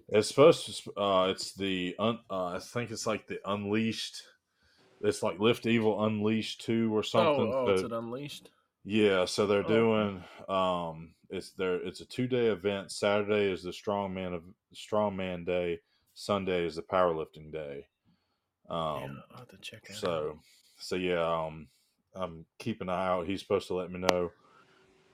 It's 0.09 0.29
supposed 0.29 0.85
to. 0.85 0.93
Uh, 1.01 1.27
it's 1.31 1.55
the. 1.55 1.95
Un, 1.99 2.19
uh, 2.31 2.47
I 2.47 2.59
think 2.59 2.91
it's 2.91 3.07
like 3.07 3.27
the 3.27 3.39
Unleashed. 3.47 4.23
It's 5.01 5.23
like 5.23 5.41
Lift 5.41 5.65
Evil 5.67 6.05
Unleashed 6.05 6.61
two 6.61 6.95
or 6.95 7.03
something. 7.03 7.51
Oh, 7.53 7.63
oh, 7.63 7.67
So- 7.67 7.73
it's 7.73 7.83
an 7.83 7.93
Unleashed. 7.93 8.51
yeah, 8.85 9.25
so 9.25 9.47
they're 9.47 9.65
Oh. 9.65 9.69
doing. 9.69 10.25
Um, 10.49 11.15
it's 11.31 11.51
there. 11.53 11.77
It's 11.77 12.01
a 12.01 12.07
two 12.07 12.27
day 12.27 12.47
event. 12.49 12.93
Saturday 12.93 13.51
is 13.51 13.63
the 13.63 13.71
strongman 13.71 14.35
of 14.35 14.43
strongman 14.75 15.47
day. 15.47 15.81
Sunday 16.15 16.67
is 16.67 16.77
the 16.77 16.83
powerlifting 16.83 17.51
day. 17.51 17.87
Yeah, 18.71 18.75
Um, 18.75 19.23
I'll 19.31 19.39
have 19.39 19.49
to 19.49 19.57
check 19.59 19.83
that 19.89 19.95
so, 19.95 20.09
out. 20.29 20.39
so 20.79 20.97
yeah, 20.97 21.23
um, 21.47 21.69
I'm 22.15 22.47
keeping 22.59 22.89
an 22.89 22.95
eye 22.95 23.09
out. 23.09 23.27
He's 23.27 23.41
supposed 23.41 23.69
to 23.69 23.75
let 23.75 23.91
me 23.91 24.01
know, 24.01 24.31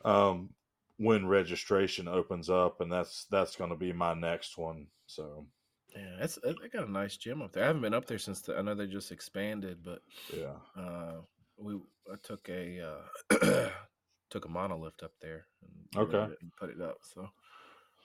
um, 0.05 0.51
when 0.99 1.27
registration 1.27 2.09
opens 2.09 2.51
up, 2.51 2.81
and 2.81 2.91
that's 2.91 3.27
that's 3.31 3.57
going 3.57 3.71
to 3.71 3.77
be 3.77 3.93
my 3.93 4.15
next 4.15 4.59
one. 4.59 4.87
So, 5.07 5.47
Yeah, 5.95 6.17
it's 6.21 6.39
I 6.45 6.69
got 6.69 6.89
a 6.89 6.91
nice 6.91 7.17
gym 7.17 7.43
up 7.43 7.53
there. 7.53 7.65
I 7.65 7.67
haven't 7.69 7.83
been 7.83 7.95
up 7.95 8.07
there 8.07 8.19
since 8.19 8.41
the, 8.41 8.57
I 8.57 8.63
know 8.63 8.75
they 8.75 8.87
just 8.87 9.13
expanded, 9.13 9.79
but 9.85 10.01
yeah, 10.33 10.55
uh, 10.77 11.15
we 11.57 11.75
I 12.11 12.17
took 12.23 12.49
a 12.49 12.81
uh, 12.81 13.69
took 14.31 14.45
a 14.45 14.49
monolift 14.49 15.03
up 15.03 15.13
there. 15.21 15.47
And 15.63 16.03
Okay. 16.03 16.19
loaded 16.19 16.33
it 16.33 16.39
and 16.43 16.53
put 16.57 16.71
it 16.71 16.81
up. 16.81 16.99
So 17.03 17.29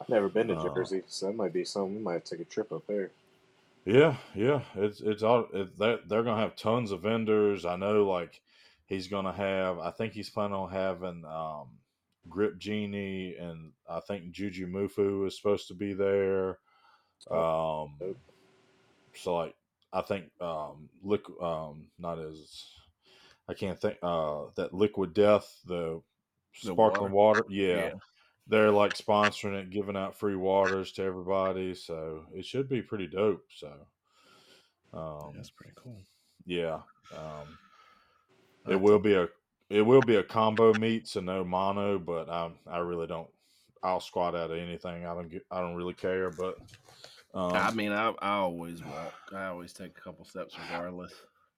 I've 0.02 0.10
never 0.10 0.30
been 0.30 0.48
to 0.48 0.56
Oh. 0.56 0.74
Jersey, 0.76 1.04
so 1.08 1.28
that 1.28 1.36
might 1.36 1.54
be 1.54 1.66
something. 1.66 1.96
We 1.98 2.02
might 2.02 2.26
take 2.26 2.40
a 2.40 2.46
trip 2.46 2.72
up 2.72 2.88
there. 2.88 3.12
Yeah, 3.86 4.16
yeah, 4.34 4.62
it's 4.76 5.02
it's 5.02 5.24
all 5.24 5.48
it, 5.54 5.78
they're, 5.78 6.00
they're 6.08 6.24
gonna 6.24 6.42
have 6.42 6.56
tons 6.56 6.92
of 6.92 7.02
vendors. 7.02 7.66
I 7.66 7.76
know, 7.76 8.08
like 8.08 8.42
he's 8.86 9.08
gonna 9.08 9.34
have. 9.34 9.78
I 9.80 9.92
think 9.92 10.14
he's 10.14 10.30
planning 10.30 10.56
on 10.56 10.72
having 10.72 11.26
um, 11.26 11.80
Grip 12.30 12.58
Genie, 12.58 13.36
and 13.38 13.74
I 13.90 14.00
think 14.00 14.32
Juju 14.32 14.68
Mufu 14.68 15.28
is 15.28 15.36
supposed 15.36 15.68
to 15.68 15.74
be 15.74 15.94
there. 15.94 16.60
Um, 17.30 17.96
dope. 18.00 18.18
so 19.16 19.36
like 19.36 19.56
I 19.92 20.02
think 20.02 20.26
um, 20.40 20.90
liquid, 21.04 21.38
um, 21.42 21.88
not 22.00 22.20
as 22.20 22.66
I 23.50 23.54
can't 23.54 23.80
think 23.80 23.98
uh 24.02 24.46
that 24.56 24.74
Liquid 24.74 25.14
Death, 25.14 25.60
the 25.66 26.02
The 26.64 26.72
sparkling 26.72 27.12
water, 27.12 27.44
yeah, 27.50 27.76
Yeah. 27.76 27.92
They're 28.48 28.72
like 28.72 28.94
sponsoring 28.94 29.60
it, 29.60 29.70
giving 29.70 29.96
out 29.96 30.18
free 30.18 30.36
waters 30.36 30.92
to 30.94 31.04
everybody. 31.04 31.74
So 31.74 32.26
it 32.34 32.46
should 32.46 32.68
be 32.68 32.82
pretty 32.82 33.08
dope. 33.08 33.46
So, 33.56 33.72
um, 34.94 35.34
That's 35.36 35.50
pretty 35.50 35.74
cool. 35.76 36.02
yeah, 36.46 36.80
um, 37.16 37.58
it 38.68 38.80
will 38.80 39.00
be 39.00 39.14
a 39.14 39.28
it 39.70 39.82
will 39.82 40.02
be 40.02 40.18
a 40.18 40.24
combo 40.24 40.74
meet, 40.74 41.08
so 41.08 41.22
no 41.22 41.44
mono. 41.44 42.00
But 42.00 42.30
I 42.30 42.52
I 42.70 42.80
really 42.80 43.08
don't. 43.08 43.30
I'll 43.82 44.00
squat 44.00 44.36
out 44.36 44.52
of 44.52 44.58
anything. 44.58 45.06
I 45.06 45.14
don't 45.14 45.30
get. 45.30 45.46
I 45.50 45.62
don't 45.62 45.76
really 45.76 45.94
care. 45.94 46.30
But 46.30 46.58
um, 47.34 47.54
I 47.54 47.72
mean, 47.72 47.92
I, 47.92 48.14
I 48.22 48.36
always 48.36 48.84
walk. 48.84 49.14
I 49.34 49.46
always 49.46 49.74
take 49.74 49.98
a 49.98 50.02
couple 50.02 50.26
steps 50.26 50.56
regardless. 50.60 51.14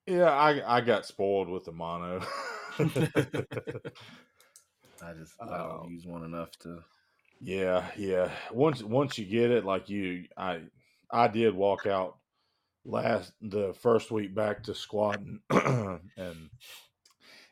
yeah, 0.06 0.32
I 0.32 0.78
I 0.78 0.82
got 0.82 1.06
spoiled 1.06 1.50
with 1.50 1.65
the 1.65 1.71
mono. 1.71 2.21
I 5.02 5.14
just 5.14 5.34
I 5.42 5.46
Oh. 5.46 5.80
don't 5.82 5.92
use 5.92 6.06
one 6.06 6.24
enough 6.24 6.52
to. 6.60 6.84
Yeah, 7.40 7.90
yeah. 7.98 8.32
Once 8.52 8.82
once 8.84 9.18
you 9.18 9.26
get 9.26 9.52
it, 9.52 9.66
like 9.66 9.90
you, 9.90 10.26
I 10.38 10.62
I 11.12 11.28
did 11.28 11.54
walk 11.54 11.86
out 11.86 12.18
last 12.86 13.34
the 13.42 13.74
first 13.74 14.12
week 14.12 14.34
back 14.34 14.64
to 14.64 14.74
squatting, 14.76 15.42
and 15.50 16.50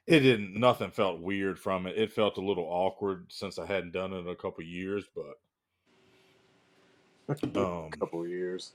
it 0.08 0.20
didn't. 0.22 0.56
Nothing 0.60 0.92
felt 0.92 1.20
weird 1.22 1.60
from 1.60 1.86
it. 1.88 1.98
It 1.98 2.14
felt 2.14 2.38
a 2.38 2.42
little 2.42 2.66
awkward 2.66 3.32
since 3.32 3.60
I 3.60 3.66
hadn't 3.66 3.94
done 3.94 4.14
it 4.14 4.20
in 4.20 4.28
a 4.28 4.36
couple 4.36 4.64
years, 4.64 5.06
but 5.16 5.40
um, 7.56 7.90
a 7.94 7.98
couple 7.98 8.22
of 8.24 8.30
years. 8.30 8.74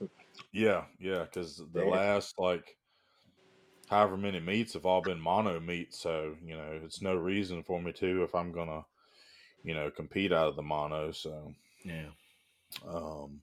yeah, 0.51 0.85
yeah. 0.99 1.23
Because 1.23 1.61
the 1.73 1.83
last 1.83 2.39
like 2.39 2.77
however 3.89 4.17
many 4.17 4.39
meets 4.39 4.73
have 4.73 4.85
all 4.85 5.01
been 5.01 5.19
mono 5.19 5.59
meets, 5.59 5.99
so 6.01 6.35
you 6.45 6.55
know 6.55 6.79
it's 6.83 7.01
no 7.01 7.15
reason 7.15 7.63
for 7.63 7.81
me 7.81 7.91
to 7.93 8.23
if 8.23 8.35
I'm 8.35 8.51
gonna 8.51 8.85
you 9.63 9.73
know 9.73 9.89
compete 9.91 10.31
out 10.31 10.47
of 10.49 10.55
the 10.55 10.61
mono. 10.63 11.11
So. 11.11 11.53
Yeah. 11.83 12.09
Um, 12.87 13.41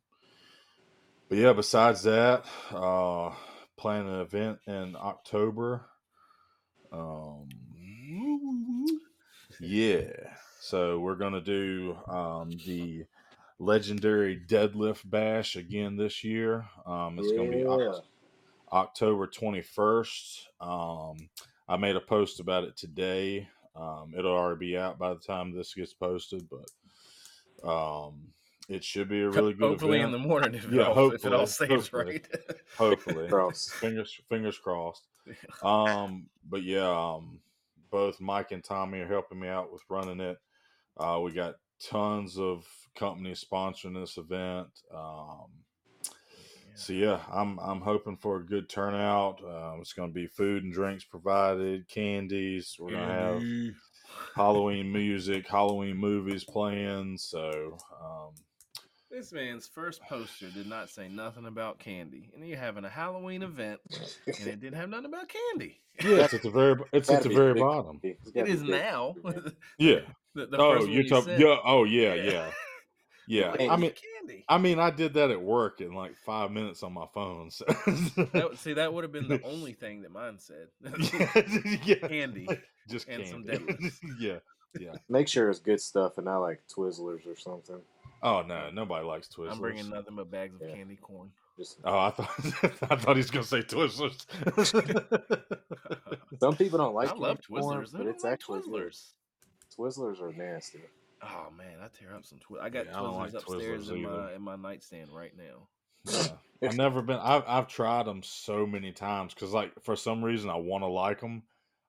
but 1.29 1.39
yeah, 1.39 1.53
besides 1.53 2.03
that, 2.05 2.45
uh, 2.73 3.31
planning 3.77 4.15
an 4.15 4.21
event 4.21 4.59
in 4.67 4.97
October. 4.97 5.87
Um, 6.93 7.49
yeah, 9.61 10.11
so 10.61 11.01
we're 11.01 11.17
gonna 11.17 11.41
do 11.41 11.97
um, 12.09 12.51
the 12.65 13.05
legendary 13.59 14.41
deadlift 14.49 15.09
bash 15.09 15.57
again 15.57 15.97
this 15.97 16.23
year. 16.23 16.67
Um, 16.87 17.19
it's 17.19 17.33
gonna 17.33 17.51
be 17.51 17.59
Yeah. 17.59 17.67
Oc- 17.67 17.81
October 17.81 18.16
twenty 19.33 19.63
first. 19.63 20.49
Um, 20.61 21.17
I 21.69 21.77
made 21.77 21.97
a 21.97 22.01
post 22.01 22.41
about 22.41 22.65
it 22.65 22.77
today. 22.77 23.49
Um, 23.75 24.15
it'll 24.17 24.33
already 24.33 24.59
be 24.73 24.77
out 24.79 24.99
by 24.99 25.11
the 25.11 25.21
time 25.21 25.53
this 25.53 25.75
gets 25.75 25.93
posted, 25.93 26.49
but 26.49 27.69
um, 27.69 28.29
it 28.69 28.83
should 28.83 29.09
be 29.09 29.21
a 29.21 29.31
really 29.31 29.53
good 29.53 29.69
hopefully 29.71 29.99
event. 29.99 30.15
in 30.15 30.21
the 30.23 30.27
morning 30.27 30.55
if, 30.55 30.65
it, 30.65 30.73
Yeah, 30.73 30.85
all, 30.85 31.13
if 31.13 31.25
it 31.25 31.33
all 31.33 31.41
hopefully, 31.41 31.69
saves 31.69 31.89
hopefully. 31.89 32.13
right. 32.15 32.57
Hopefully, 32.79 33.29
Cross. 33.29 33.71
fingers 33.81 34.19
fingers 34.29 34.59
crossed. 34.59 35.07
Um, 35.63 36.27
but 36.49 36.63
yeah, 36.63 36.89
um, 36.89 37.41
both 37.91 38.21
Mike 38.21 38.53
and 38.53 38.63
Tommy 38.63 39.01
are 39.01 39.09
helping 39.09 39.41
me 39.41 39.49
out 39.49 39.73
with 39.73 39.83
running 39.89 40.21
it. 40.21 40.39
Uh, 40.97 41.19
we 41.23 41.33
got 41.33 41.57
tons 41.83 42.39
of 42.39 42.65
companies 42.95 43.45
sponsoring 43.45 43.95
this 44.01 44.19
event. 44.19 44.69
Um, 44.95 45.47
so 46.77 46.93
yeah, 46.93 47.21
I'm 47.33 47.59
I'm 47.59 47.81
hoping 47.81 48.17
for 48.17 48.37
a 48.37 48.45
good 48.47 48.69
turnout. 48.69 49.43
Uh, 49.43 49.77
it's 49.81 49.93
going 49.93 50.11
to 50.11 50.15
be 50.15 50.27
food 50.27 50.63
and 50.65 50.73
drinks 50.73 51.05
provided, 51.05 51.89
candies. 51.89 52.77
We're 52.79 52.91
going 52.91 53.09
to 53.09 53.15
have 53.15 53.43
Halloween 54.35 54.93
music, 55.01 55.49
Halloween 55.49 55.97
movies 55.97 56.45
playing. 56.45 57.19
So 57.19 57.77
um, 58.03 58.35
This 59.11 59.33
man's 59.33 59.67
first 59.67 60.03
poster 60.03 60.49
did 60.51 60.67
not 60.67 60.89
say 60.91 61.09
nothing 61.09 61.47
about 61.47 61.79
candy, 61.79 62.31
and 62.35 62.47
you're 62.47 62.59
having 62.59 62.85
a 62.85 62.91
Halloween 62.91 63.43
event, 63.43 63.81
and 64.27 64.47
it 64.47 64.61
didn't 64.61 64.77
have 64.77 64.89
nothing 64.91 65.07
about 65.07 65.29
candy. 65.29 65.81
yeah, 66.05 66.25
it's 66.25 66.35
at 66.35 66.43
the 66.43 66.51
very 66.51 66.77
it's 66.93 67.09
at 67.11 67.23
the 67.23 67.31
very 67.31 67.55
big. 67.55 67.63
bottom. 67.63 68.01
It's 68.03 68.29
It 68.29 68.35
gotta 68.35 68.47
be 68.47 68.53
is 68.53 68.61
big. 68.63 68.71
now. 68.71 69.15
Yeah. 69.79 70.01
the, 70.35 70.47
the 70.47 70.59
oh, 70.59 70.85
you're 70.85 71.05
talking. 71.05 71.41
Yeah. 71.41 71.57
Oh, 71.65 71.85
yeah, 71.85 72.13
Yeah. 72.15 72.51
Yeah, 73.29 73.55
yeah. 73.59 73.73
I 73.73 73.77
mean, 73.77 73.93
candy. 73.93 74.45
I 74.49 74.59
mean, 74.59 74.79
I 74.79 74.91
did 74.91 75.15
that 75.15 75.31
at 75.31 75.41
work 75.41 75.81
in 75.81 75.93
like 75.95 76.15
five 76.25 76.51
minutes 76.51 76.83
on 76.83 76.93
my 76.93 77.07
phone. 77.15 77.51
So. 77.51 77.65
That, 77.67 78.51
see, 78.57 78.75
that 78.75 78.93
would 78.93 79.05
have 79.05 79.13
been 79.13 79.29
the 79.29 79.43
only 79.43 79.73
thing 79.83 80.03
that 80.03 80.13
mine 80.13 80.39
said. 80.39 80.69
yeah, 81.85 81.95
candy. 82.09 82.49
just 82.89 83.09
and 83.09 83.27
some 83.27 83.45
candy. 83.45 83.73
deadlifts. 83.75 83.99
yeah, 84.21 84.39
yeah. 84.79 84.93
Make 85.09 85.29
sure 85.29 85.49
it's 85.51 85.59
good 85.61 85.81
stuff 85.81 86.19
and 86.19 86.25
not 86.27 86.39
like 86.41 86.61
Twizzlers 86.75 87.27
or 87.27 87.37
something. 87.37 87.81
Oh 88.23 88.43
no, 88.43 88.71
nobody 88.71 89.05
likes 89.07 89.29
Twizzlers. 89.29 89.53
I'm 89.53 89.61
bringing 89.61 89.91
nothing 89.91 90.17
but 90.17 90.31
bags 90.31 90.55
of 90.61 90.69
Yeah. 90.69 90.75
candy 90.75 90.97
corn. 90.97 91.31
Just 91.59 91.79
Oh, 91.85 91.99
I 91.99 92.11
thought 92.11 92.31
I 92.91 92.97
thought 92.97 93.17
he 93.17 93.21
was 93.21 93.31
gonna 93.31 93.45
say 93.45 93.63
Twizzlers. 93.63 94.27
some 96.41 96.57
people 96.57 96.79
don't 96.79 96.95
like 96.95 97.11
I 97.11 97.15
love 97.15 97.39
candy 97.49 97.61
corn, 97.63 97.85
Twizzlers. 97.85 97.93
But 97.93 98.07
it's 98.07 98.25
like 98.25 98.33
actually 98.35 98.61
good. 98.61 98.71
Twizzlers. 98.71 99.11
Twizzlers 99.79 100.21
are 100.23 100.33
nasty. 100.33 100.81
Oh 101.23 101.49
man, 101.57 101.79
I 101.83 101.89
tear 101.89 102.15
up 102.15 102.25
some 102.25 102.39
Twizzlers. 102.39 102.63
I 102.63 102.69
got 102.69 102.87
Yeah, 102.87 102.99
I 102.99 103.03
Twizzlers 103.03 103.17
like 103.17 103.35
upstairs 103.35 103.89
Twizzlers 103.89 103.93
in 103.93 104.03
my 104.03 104.33
in 104.35 104.43
my 104.43 104.57
nightstand 104.57 105.11
right 105.13 105.33
now. 105.37 105.69
Yeah. 106.05 106.69
I've 106.69 106.77
never 106.77 107.03
been. 107.03 107.19
I've 107.19 107.45
I've 107.47 107.69
tried 107.69 108.07
them 108.07 108.23
so 108.23 108.67
many 108.67 108.93
times 108.93 109.35
because 109.35 109.53
like 109.53 109.73
for 109.83 109.97
some 109.97 110.25
reason 110.25 110.51
I 110.51 110.57
want 110.57 110.83
to 110.83 110.89
like 110.89 111.21
them. 111.21 111.43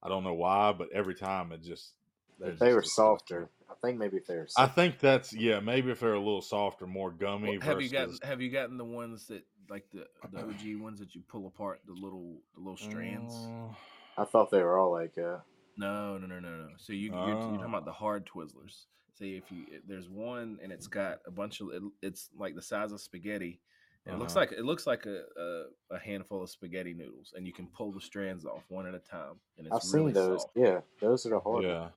I 0.04 0.10
don't 0.10 0.24
know 0.24 0.34
why, 0.34 0.74
but 0.74 0.90
every 0.94 1.16
time 1.16 1.52
it 1.52 1.64
just 1.64 1.94
they're 2.40 2.52
If 2.52 2.60
they 2.60 2.68
just 2.68 2.76
were 2.76 2.84
softer, 2.84 3.50
I 3.70 3.74
think 3.82 3.98
maybe 3.98 4.18
if 4.18 4.28
they 4.28 4.36
were 4.36 4.48
I 4.58 4.68
think 4.68 5.00
that's 5.00 5.34
yeah. 5.34 5.60
Maybe 5.60 5.92
if 5.92 6.00
they're 6.00 6.14
a 6.14 6.20
little 6.20 6.42
softer, 6.42 6.88
more 6.88 7.12
gummy. 7.12 7.58
Well, 7.58 7.68
have 7.68 7.82
you 7.82 7.90
gotten 7.90 8.18
Have 8.24 8.42
you 8.42 8.50
gotten 8.50 8.78
the 8.78 8.86
ones 8.86 9.28
that 9.28 9.44
like 9.70 9.86
the 9.92 10.08
the 10.32 10.40
OG 10.40 10.82
ones 10.82 11.00
that 11.00 11.16
you 11.16 11.22
pull 11.28 11.48
apart 11.48 11.82
the 11.86 11.94
little 11.94 12.38
the 12.56 12.62
little 12.62 12.78
strands? 12.78 13.34
Uh, 13.36 14.22
I 14.22 14.26
thought 14.26 14.52
they 14.52 14.62
were 14.62 14.78
all 14.78 14.92
like 14.92 15.18
uh 15.18 15.38
No, 15.78 16.18
no, 16.18 16.26
no, 16.28 16.40
no, 16.40 16.50
no. 16.50 16.68
So 16.78 16.92
you 16.94 17.12
you're, 17.12 17.28
you're 17.28 17.36
talking 17.36 17.62
Oh. 17.64 17.68
about 17.68 17.86
the 17.86 17.92
hard 17.92 18.26
Twizzlers. 18.28 18.86
See 19.18 19.36
if 19.36 19.52
you 19.52 19.66
there's 19.88 20.10
one 20.10 20.60
and 20.62 20.72
it's 20.72 20.88
got 20.88 21.20
a 21.26 21.32
bunch 21.32 21.60
of 21.62 21.70
it, 21.74 21.82
it's 22.02 22.30
like 22.38 22.56
the 22.56 22.62
size 22.62 22.92
of 22.92 23.00
spaghetti. 23.02 23.60
And 24.06 24.16
It 24.16 24.20
looks 24.20 24.34
Uh-huh. 24.36 24.42
like 24.42 24.52
it 24.54 24.64
looks 24.66 24.88
like 24.88 25.06
a, 25.06 25.24
a 25.40 25.96
a 25.96 26.00
handful 26.00 26.42
of 26.44 26.50
spaghetti 26.50 26.94
noodles, 26.94 27.34
and 27.36 27.46
you 27.46 27.52
can 27.54 27.68
pull 27.68 27.92
the 27.92 28.00
strands 28.02 28.46
off 28.46 28.64
one 28.70 28.86
at 28.88 28.94
a 28.96 29.00
time. 29.00 29.36
And 29.58 29.68
it's 29.68 29.88
I've 29.88 29.94
really 29.94 30.14
seen 30.14 30.24
those. 30.24 30.42
soft. 30.44 30.54
Yeah, 30.56 30.80
those 31.02 31.26
are 31.26 31.30
the 31.30 31.40
hard. 31.40 31.64
ones. 31.64 31.66
yeah. 31.68 31.90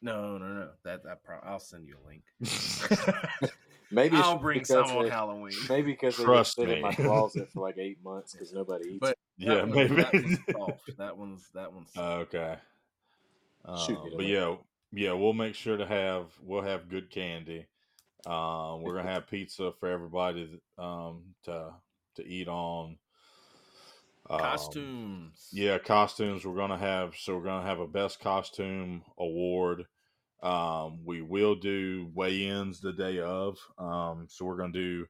No, 0.00 0.38
no, 0.38 0.46
no. 0.46 0.68
That 0.84 1.02
that 1.04 1.24
pro- 1.24 1.40
I'll 1.42 1.58
send 1.58 1.86
you 1.88 1.96
a 2.02 2.06
link. 2.06 2.22
Maybe 3.90 4.16
I'll 4.18 4.36
bring 4.38 4.58
because 4.60 4.68
some 4.68 4.96
on 4.98 5.04
they- 5.04 5.10
Halloween. 5.10 5.54
Maybe 5.68 5.92
because 5.92 6.16
they 6.18 6.24
Trust 6.24 6.56
just 6.56 6.68
sit 6.68 6.76
in 6.76 6.82
my 6.82 6.92
closet 6.92 7.48
for 7.50 7.60
like 7.62 7.78
eight 7.78 7.98
months 8.04 8.32
because 8.34 8.52
nobody 8.52 8.90
eats. 8.90 8.98
But 9.00 9.16
yeah, 9.38 9.60
one- 9.64 9.70
maybe. 9.70 9.94
that 9.96 10.12
one's 10.12 10.38
soft. 10.52 10.96
That 10.98 11.16
one's 11.16 11.48
that 11.54 11.72
one's. 11.72 11.90
Uh, 11.96 12.16
okay. 12.18 12.56
Uh, 13.68 13.94
but 14.16 14.26
yeah, 14.26 14.56
yeah, 14.92 15.12
we'll 15.12 15.34
make 15.34 15.54
sure 15.54 15.76
to 15.76 15.86
have 15.86 16.26
we'll 16.42 16.62
have 16.62 16.88
good 16.88 17.10
candy. 17.10 17.66
Um, 18.26 18.82
we're 18.82 18.96
gonna 18.96 19.08
have 19.12 19.28
pizza 19.28 19.72
for 19.78 19.88
everybody 19.88 20.60
um, 20.78 21.34
to 21.44 21.72
to 22.16 22.26
eat 22.26 22.48
on. 22.48 22.96
Um, 24.30 24.38
costumes. 24.40 25.48
Yeah, 25.52 25.78
costumes. 25.78 26.46
We're 26.46 26.56
gonna 26.56 26.78
have 26.78 27.14
so 27.16 27.36
we're 27.36 27.44
gonna 27.44 27.66
have 27.66 27.80
a 27.80 27.86
best 27.86 28.20
costume 28.20 29.02
award. 29.18 29.84
Um, 30.42 31.00
we 31.04 31.20
will 31.20 31.56
do 31.56 32.10
weigh-ins 32.14 32.80
the 32.80 32.92
day 32.92 33.18
of. 33.18 33.58
Um, 33.76 34.26
so 34.28 34.44
we're 34.44 34.56
gonna 34.56 34.72
do 34.72 35.06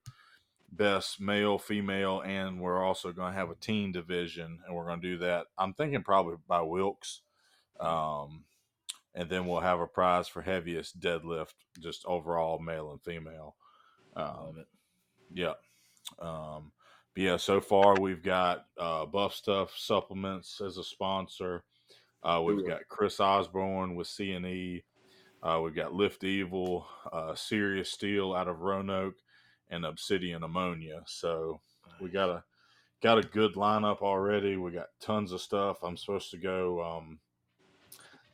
best 0.72 1.20
male, 1.20 1.58
female, 1.58 2.22
and 2.22 2.60
we're 2.60 2.82
also 2.82 3.12
gonna 3.12 3.34
have 3.34 3.50
a 3.50 3.54
teen 3.54 3.92
division, 3.92 4.58
and 4.66 4.74
we're 4.74 4.86
gonna 4.86 5.02
do 5.02 5.18
that. 5.18 5.46
I'm 5.56 5.74
thinking 5.74 6.02
probably 6.02 6.36
by 6.48 6.62
Wilks. 6.62 7.22
Um, 7.78 8.44
and 9.18 9.28
then 9.28 9.46
we'll 9.46 9.58
have 9.58 9.80
a 9.80 9.86
prize 9.86 10.28
for 10.28 10.42
heaviest 10.42 11.00
deadlift, 11.00 11.54
just 11.80 12.06
overall 12.06 12.60
male 12.60 12.92
and 12.92 13.02
female. 13.02 13.56
Um, 14.14 14.64
yeah. 15.34 15.54
Um, 16.20 16.70
but 17.14 17.22
yeah, 17.24 17.36
so 17.36 17.60
far 17.60 17.96
we've 18.00 18.22
got 18.22 18.66
uh, 18.78 19.06
Buff 19.06 19.34
Stuff 19.34 19.74
Supplements 19.76 20.60
as 20.64 20.78
a 20.78 20.84
sponsor. 20.84 21.64
Uh, 22.22 22.42
we've 22.44 22.64
got 22.64 22.86
Chris 22.88 23.18
Osborne 23.18 23.96
with 23.96 24.06
CNE. 24.06 24.84
Uh, 25.42 25.60
we've 25.64 25.74
got 25.74 25.94
Lift 25.94 26.22
Evil, 26.22 26.86
uh, 27.12 27.34
Serious 27.34 27.90
Steel 27.90 28.32
out 28.34 28.46
of 28.46 28.60
Roanoke, 28.60 29.16
and 29.68 29.84
Obsidian 29.84 30.44
Ammonia. 30.44 31.02
So 31.06 31.60
we 32.00 32.08
got 32.08 32.30
a 32.30 32.44
got 33.02 33.18
a 33.18 33.22
good 33.22 33.54
lineup 33.54 34.00
already. 34.00 34.56
We 34.56 34.70
got 34.70 34.90
tons 35.00 35.32
of 35.32 35.40
stuff. 35.40 35.78
I'm 35.82 35.96
supposed 35.96 36.30
to 36.30 36.36
go. 36.36 36.80
Um, 36.84 37.18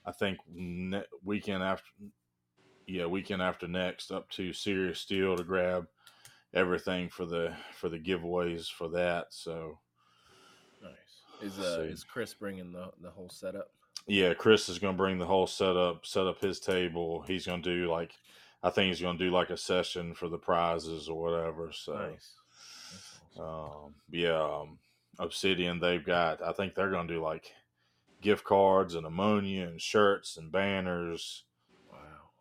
I 0.07 0.13
think 0.13 0.39
ne- 0.53 1.03
weekend 1.23 1.63
after, 1.63 1.89
yeah, 2.87 3.07
weekend 3.07 3.41
after 3.43 3.67
next, 3.67 4.11
up 4.11 4.29
to 4.31 4.53
Serious 4.53 5.01
Steel 5.01 5.37
to 5.37 5.45
grab 5.45 5.87
everything 6.53 7.09
for 7.09 7.27
the 7.27 7.55
for 7.73 7.89
the 7.89 7.99
giveaways 7.99 8.71
for 8.71 8.89
that. 8.91 9.27
So 9.31 9.79
Nice. 10.83 11.53
Is 11.53 11.59
uh 11.59 11.83
See. 11.83 11.89
is 11.93 12.05
Chris 12.05 12.35
bringing 12.35 12.73
the 12.73 12.91
the 13.01 13.11
whole 13.11 13.31
setup? 13.31 13.71
yeah, 14.07 14.35
Chris 14.35 14.69
is 14.69 14.79
going 14.79 14.95
to 14.95 15.03
bring 15.03 15.19
the 15.19 15.25
whole 15.27 15.47
setup, 15.47 16.05
set 16.05 16.27
up 16.27 16.41
his 16.41 16.61
table. 16.61 17.25
He's 17.27 17.47
going 17.47 17.63
to 17.63 17.75
do 17.75 17.91
like, 17.91 18.13
I 18.63 18.69
think 18.69 18.89
he's 18.89 19.01
going 19.01 19.17
to 19.17 19.25
do 19.25 19.31
like 19.31 19.49
a 19.49 19.57
session 19.57 20.15
for 20.15 20.29
the 20.29 20.37
prizes 20.37 21.09
or 21.09 21.21
whatever. 21.23 21.71
So. 21.73 21.95
Nice. 21.95 22.35
Awesome. 23.37 23.43
Um, 23.43 23.95
yeah, 24.11 24.41
um, 24.41 24.79
Obsidian, 25.19 25.81
they've 25.81 26.05
got, 26.05 26.43
I 26.43 26.53
think 26.53 26.75
they're 26.75 26.91
going 26.91 27.09
to 27.09 27.15
do 27.15 27.23
like 27.23 27.51
gift 28.25 28.43
cards 28.45 28.95
and 28.97 29.07
ammonia 29.07 29.67
and 29.67 29.81
shirts 29.81 30.37
and 30.39 30.51
banners. 30.51 31.45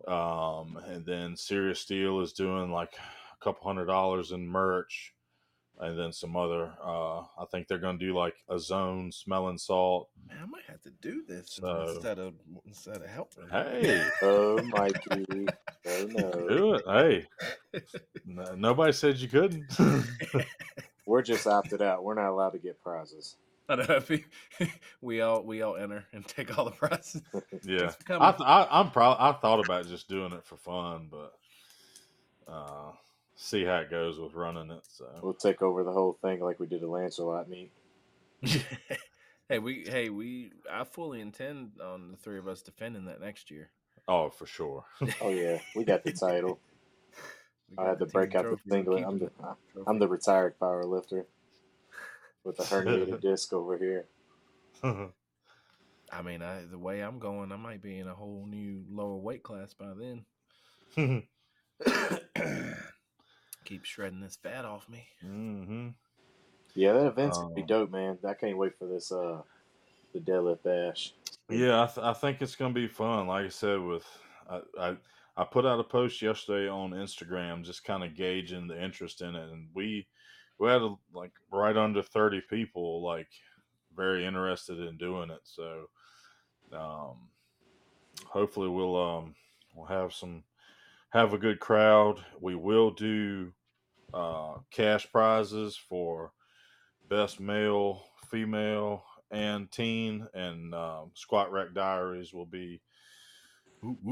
wow. 0.08 0.62
Um, 0.64 0.78
and 0.88 1.06
then 1.06 1.36
Serious 1.38 1.80
Steel 1.82 2.22
is 2.22 2.34
doing 2.34 2.72
like 2.72 2.94
a 3.40 3.44
couple 3.44 3.68
hundred 3.68 3.86
dollars 3.86 4.32
in 4.32 4.48
merch. 4.48 5.14
And 5.80 5.98
then 6.00 6.14
some 6.14 6.36
other, 6.38 6.72
uh, 6.86 7.20
I 7.22 7.46
think 7.52 7.68
they're 7.68 7.80
going 7.80 7.98
to 7.98 8.06
do 8.06 8.16
like 8.16 8.36
a 8.48 8.60
zone 8.60 9.12
smelling 9.12 9.58
salt. 9.58 10.08
Man, 10.30 10.38
I 10.42 10.46
might 10.46 10.64
have 10.70 10.82
to 10.84 10.92
do 11.02 11.24
this 11.28 11.56
So- 11.62 11.90
instead 11.96 12.20
of 12.20 12.34
instead 12.66 12.98
of 12.98 13.08
helping. 13.08 13.50
Hey, 13.50 14.08
Oh, 14.22 14.62
Mikey. 14.64 15.48
Oh, 15.86 16.06
no. 16.12 16.32
do 16.48 16.74
it. 16.76 16.84
Hey, 16.88 17.26
no, 18.26 18.54
nobody 18.56 18.94
said 18.94 19.18
you 19.18 19.28
couldn't. 19.28 19.66
We're 21.06 21.24
just 21.24 21.48
opted 21.48 21.82
out. 21.82 22.04
We're 22.04 22.14
not 22.16 22.30
allowed 22.30 22.52
to 22.52 22.60
get 22.60 22.82
prizes. 22.82 23.36
I 23.70 23.76
don't 23.78 23.90
know 23.90 23.96
if 23.96 24.10
we, 24.10 24.26
we 25.02 25.22
all 25.22 25.42
we 25.44 25.62
all 25.62 25.76
enter 25.78 26.06
and 26.12 26.28
take 26.28 26.58
all 26.58 26.66
the 26.66 26.72
prizes. 26.72 27.22
yeah. 27.64 27.92
I, 28.10 28.32
th- 28.32 28.42
I 28.42 28.68
I'm 28.70 28.92
proud. 28.92 29.18
I 29.20 29.32
thought 29.40 29.64
about 29.64 29.88
just 29.88 30.10
doing 30.10 30.34
it 30.34 30.46
for 30.46 30.58
fun, 30.58 31.08
but 31.10 31.34
uh, 32.52 32.92
see 33.36 33.64
how 33.64 33.78
it 33.78 33.90
goes 33.90 34.20
with 34.20 34.34
running 34.34 34.70
it. 34.72 34.84
So 34.90 35.06
We'll 35.22 35.34
take 35.34 35.62
over 35.62 35.84
the 35.84 35.92
whole 35.92 36.18
thing 36.22 36.42
like 36.42 36.60
we 36.60 36.68
did 36.68 36.84
a 36.84 36.90
Lancelot 36.90 37.50
meet. 37.50 37.72
hey, 39.50 39.60
we 39.60 39.86
hey 39.88 40.10
we 40.10 40.52
I 40.70 40.84
fully 40.84 41.22
intend 41.22 41.72
on 41.82 42.12
the 42.12 42.18
three 42.18 42.40
of 42.40 42.48
us 42.48 42.62
defending 42.62 43.06
that 43.06 43.22
next 43.22 43.50
year. 43.50 43.70
oh, 44.10 44.30
for 44.30 44.46
sure. 44.46 44.84
Oh, 45.22 45.30
yeah. 45.30 45.60
We 45.76 45.86
got 45.86 46.04
the 46.04 46.12
title. 46.12 46.60
I 47.78 47.86
had 47.86 48.00
to 48.00 48.06
break 48.06 48.36
out 48.36 48.44
the 48.44 48.58
trophy, 48.58 48.62
we'll 48.66 48.78
singlet. 48.78 49.04
I'm 49.08 49.20
the, 49.20 49.32
the. 49.74 49.84
I'm 49.88 50.00
the 50.00 50.08
retired 50.08 50.60
power 50.60 50.84
lifter 50.86 51.26
with 52.44 52.60
a 52.60 52.64
herniated 52.74 53.22
disc 53.22 53.54
over 53.54 53.78
here. 53.78 54.06
I 54.84 56.22
mean, 56.22 56.42
I, 56.42 56.66
the 56.70 56.78
way 56.78 57.02
I'm 57.02 57.20
going, 57.20 57.52
I 57.52 57.56
might 57.56 57.82
be 57.82 57.98
in 58.00 58.08
a 58.08 58.14
whole 58.14 58.46
new 58.48 58.84
lower 58.90 59.18
weight 59.18 59.44
class 59.44 59.74
by 59.74 59.94
then. 59.94 60.26
Keep 63.66 63.86
shredding 63.86 64.20
this 64.20 64.36
fat 64.36 64.66
off 64.66 64.88
me. 64.90 65.08
hmm 65.22 65.90
Yeah, 66.76 66.94
that 66.94 67.08
event's 67.08 67.38
gonna 67.38 67.54
be 67.56 67.62
Um, 67.62 67.68
dope, 67.68 67.92
man. 67.92 68.20
I 68.28 68.34
can't 68.34 68.58
wait 68.58 68.78
for 68.78 68.88
this. 68.88 69.12
Uh, 69.12 69.42
the 70.14 70.20
deadlift 70.20 70.64
bash. 70.64 71.14
Yeah, 71.50 71.84
I, 71.84 71.86
th- 71.88 72.06
I 72.06 72.14
think 72.14 72.42
it's 72.42 72.56
gonna 72.56 72.74
be 72.74 72.88
fun. 72.88 73.28
Like 73.28 73.46
I 73.46 73.50
said, 73.50 73.80
with 73.80 74.06
I, 74.50 74.62
I 74.80 74.98
I 75.36 75.44
put 75.46 75.66
out 75.66 75.80
a 75.80 75.84
post 75.84 76.22
yesterday 76.22 76.70
on 76.70 76.92
Instagram, 76.92 77.64
just 77.64 77.84
kind 77.84 78.04
of 78.04 78.16
gauging 78.16 78.68
the 78.68 78.82
interest 78.82 79.22
in 79.22 79.36
it, 79.36 79.50
and 79.52 79.70
we 79.74 80.08
we 80.60 80.70
had 80.70 80.82
like 81.14 81.32
right 81.52 81.76
under 81.76 82.02
thirty 82.02 82.42
people 82.50 83.04
like 83.04 83.30
very 83.96 84.26
interested 84.26 84.80
in 84.80 84.98
doing 84.98 85.30
it. 85.30 85.42
So 85.44 85.86
um, 86.72 87.30
hopefully 88.26 88.70
we'll 88.70 88.96
um 88.96 89.36
we'll 89.76 89.88
have 89.88 90.14
some 90.14 90.44
have 91.10 91.34
a 91.34 91.38
good 91.38 91.60
crowd. 91.60 92.24
We 92.40 92.56
will 92.56 92.92
do 92.92 93.54
uh, 94.14 94.56
cash 94.72 95.12
prizes 95.12 95.76
for 95.76 96.32
best 97.10 97.40
male, 97.40 98.04
female, 98.30 99.04
and 99.32 99.72
teen, 99.72 100.28
and 100.34 100.74
um, 100.74 101.12
Squat 101.14 101.52
Rack 101.52 101.74
Diaries 101.74 102.34
will 102.34 102.46
be 102.46 102.82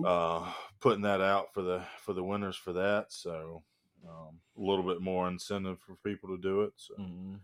uh, 0.05 0.51
putting 0.79 1.03
that 1.03 1.21
out 1.21 1.53
for 1.53 1.61
the 1.61 1.83
for 1.99 2.13
the 2.13 2.23
winners 2.23 2.55
for 2.55 2.73
that. 2.73 3.05
So 3.09 3.63
um, 4.07 4.39
a 4.57 4.61
little 4.61 4.83
bit 4.83 5.01
more 5.01 5.27
incentive 5.27 5.79
for 5.85 5.95
people 6.03 6.29
to 6.29 6.41
do 6.41 6.61
it. 6.61 6.73
So 6.75 6.93
Mhm. 6.95 7.39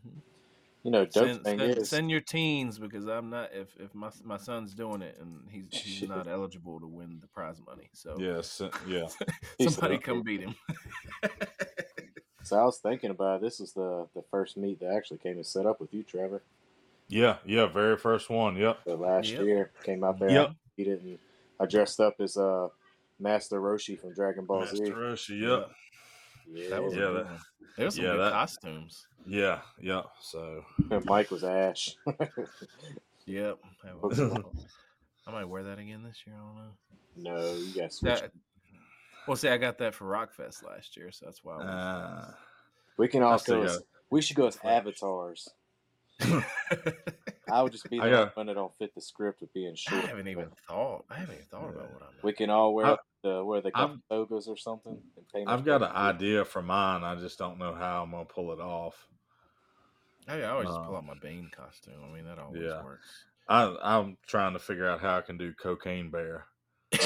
You 0.84 0.92
know, 0.92 1.06
dope 1.06 1.14
Send, 1.14 1.44
thing 1.44 1.60
send, 1.60 1.78
is, 1.78 1.90
send 1.90 2.12
your 2.12 2.22
teens 2.22 2.80
because 2.80 3.08
I'm 3.08 3.30
not. 3.30 3.50
If 3.54 3.76
if 3.78 3.94
my 3.94 4.10
my 4.24 4.38
son's 4.38 4.74
doing 4.74 5.02
it 5.02 5.18
and 5.20 5.42
he's 5.50 5.68
he's 5.72 6.08
not 6.08 6.28
eligible 6.28 6.80
to 6.80 6.88
win 6.88 7.20
the 7.20 7.28
prize 7.28 7.60
money, 7.66 7.90
so 7.94 8.16
yes, 8.18 8.62
yeah, 8.88 9.08
He's 9.58 9.74
somebody 9.74 9.98
come 9.98 10.22
beat 10.24 10.42
him. 10.42 10.56
so 12.44 12.58
I 12.58 12.64
was 12.64 12.78
thinking 12.78 13.10
about 13.10 13.38
it. 13.38 13.42
this 13.42 13.60
is 13.60 13.74
the 13.74 14.08
the 14.14 14.24
first 14.32 14.56
meet 14.56 14.80
that 14.80 14.94
actually 14.94 15.18
came 15.18 15.36
and 15.36 15.46
set 15.46 15.66
up 15.66 15.82
with 15.82 15.94
you, 15.94 16.04
Trevor. 16.04 16.42
yeah, 17.10 17.38
yeah. 17.46 17.66
Very 17.66 17.98
first 17.98 18.30
one. 18.30 18.56
Yep. 18.56 18.80
The 18.86 18.96
last 18.96 19.28
Yep. 19.30 19.42
year 19.42 19.72
came 19.84 20.04
out 20.04 20.20
there, 20.20 20.30
Yep. 20.32 20.52
He 20.78 20.84
didn't. 20.86 21.20
I 21.60 21.66
dressed 21.66 22.00
up 22.00 22.16
as 22.22 22.38
uh 22.38 22.70
Master 23.20 23.60
Roshi 23.60 24.00
from 24.00 24.14
Dragon 24.14 24.46
Ball 24.46 24.66
Z. 24.66 24.80
Master 24.80 24.96
Roshi. 24.96 25.42
Yep. 25.42 25.72
Yeah, 26.52 26.70
That 26.70 26.84
was 26.84 26.94
Yeah, 26.96 27.00
a 27.04 27.08
good 27.12 27.26
that- 27.28 27.40
There 27.78 27.86
was 27.86 27.96
some 27.96 28.06
yeah, 28.06 28.12
good 28.12 28.20
that- 28.22 28.32
costumes. 28.32 29.08
Yeah. 29.26 29.60
Yeah. 29.80 30.04
So 30.22 30.64
Mike 31.06 31.32
was 31.32 31.44
Ash. 31.44 31.96
Yep. 33.26 33.58
I 35.28 35.32
might 35.32 35.44
wear 35.46 35.64
that 35.64 35.80
again 35.80 36.02
this 36.02 36.24
year. 36.26 36.38
I 36.38 36.40
don't 36.40 36.56
know. 36.56 36.72
no, 37.42 37.54
you 37.56 37.74
got. 37.76 37.92
That, 38.04 38.32
well, 39.28 39.36
see, 39.36 39.50
I 39.50 39.58
got 39.58 39.78
that 39.80 39.94
for 39.94 40.06
Rockfest 40.06 40.64
last 40.64 40.96
year, 40.96 41.12
so 41.12 41.26
that's 41.26 41.44
why. 41.44 41.58
I 41.62 41.66
uh, 41.66 42.32
we 42.98 43.10
can 43.10 43.22
I 43.24 43.26
all 43.32 43.40
go. 43.46 43.64
As, 43.64 43.82
we 44.10 44.22
should 44.22 44.38
go 44.38 44.48
as 44.48 44.58
avatars. 44.64 45.50
I 47.52 47.62
would 47.62 47.74
just 47.74 47.90
be 47.90 48.00
I 48.00 48.06
the 48.06 48.12
got- 48.12 48.38
one 48.38 48.46
that 48.46 48.54
don't 48.54 48.74
fit 48.78 48.96
the 48.96 49.02
script 49.02 49.42
of 49.42 49.54
being 49.54 49.76
short. 49.76 50.06
I 50.06 50.08
haven't 50.08 50.30
even 50.30 50.48
thought. 50.68 51.04
I 51.10 51.16
haven't 51.16 51.36
even 51.36 51.48
thought 51.48 51.70
about 51.70 51.92
what 51.94 52.04
I'm. 52.04 52.10
We 52.24 52.32
can 52.32 52.50
all 52.50 52.74
wear 52.74 52.86
I- 52.86 52.98
the 53.28 53.44
where 53.44 53.62
they 53.62 53.72
I've- 53.74 53.94
got 54.10 54.10
togas 54.10 54.48
or 54.48 54.58
something. 54.58 54.98
And 55.16 55.26
paint 55.34 55.50
I've 55.50 55.66
got 55.66 55.82
an 55.82 55.92
idea 55.96 56.46
for 56.46 56.62
mine. 56.62 57.04
I 57.04 57.16
just 57.16 57.38
don't 57.38 57.58
know 57.60 57.74
how 57.74 58.04
I'm 58.04 58.12
gonna 58.12 58.26
pull 58.26 58.52
it 58.54 58.60
off. 58.60 59.08
Hey, 60.28 60.44
I 60.44 60.50
always 60.52 60.68
just 60.68 60.80
pull 60.84 60.96
Uh, 60.96 60.98
out 60.98 61.06
my 61.06 61.14
Bane 61.22 61.50
costume. 61.56 61.94
I 62.04 62.14
mean, 62.14 62.26
that 62.26 62.38
always 62.40 62.62
yeah. 62.62 62.84
works. 62.84 63.08
I, 63.50 63.76
I'm 63.82 64.18
trying 64.28 64.54
to 64.54 64.60
figure 64.60 64.88
out 64.88 65.00
how 65.00 65.18
I 65.18 65.22
can 65.22 65.38
do 65.38 65.54
cocaine 65.54 66.10
bear. 66.10 66.46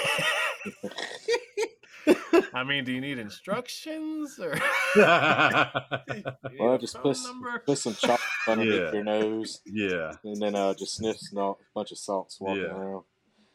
I 2.54 2.64
mean, 2.64 2.84
do 2.84 2.92
you 2.92 3.00
need 3.02 3.20
instructions 3.20 4.40
or? 4.40 4.58
Well, 6.60 6.78
just 6.78 6.96
put, 7.02 7.18
put 7.66 7.78
some 7.78 7.94
chalk 7.96 8.20
underneath 8.48 8.74
Yeah. 8.74 8.92
your 8.92 9.04
nose, 9.04 9.62
yeah, 9.66 10.14
and 10.24 10.42
then 10.42 10.56
uh, 10.56 10.74
just 10.74 10.96
sniff 10.96 11.18
a 11.38 11.54
bunch 11.74 11.92
of 11.92 11.98
salts 11.98 12.40
walking 12.42 12.64
Yeah. 12.64 12.70
around. 12.76 13.04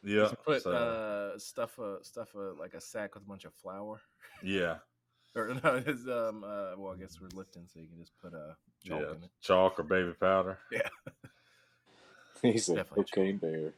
Yeah, 0.02 0.30
put 0.44 0.62
so, 0.62 0.72
uh, 0.72 1.38
stuff 1.38 1.78
a 1.78 1.98
stuff 2.02 2.34
a 2.34 2.54
like 2.58 2.74
a 2.74 2.80
sack 2.80 3.14
with 3.14 3.24
a 3.24 3.26
bunch 3.26 3.44
of 3.44 3.54
flour. 3.54 4.00
yeah, 4.42 4.76
Or 5.36 5.48
no, 5.48 5.82
it's 5.86 6.06
um. 6.06 6.44
Uh, 6.44 6.78
well, 6.78 6.94
I 6.94 6.96
guess 6.98 7.20
we're 7.20 7.28
lifting, 7.34 7.64
so 7.66 7.78
you 7.78 7.86
can 7.88 7.98
just 7.98 8.12
put 8.22 8.32
a 8.32 8.38
uh, 8.38 8.54
chalk 8.82 9.00
yeah. 9.02 9.10
in 9.10 9.24
it. 9.24 9.30
Chalk 9.42 9.78
or 9.78 9.82
baby 9.82 10.12
powder. 10.18 10.58
He 12.42 12.58
said, 12.58 12.76
Definitely 12.76 13.04
"Cocaine 13.04 13.36
bear." 13.38 13.72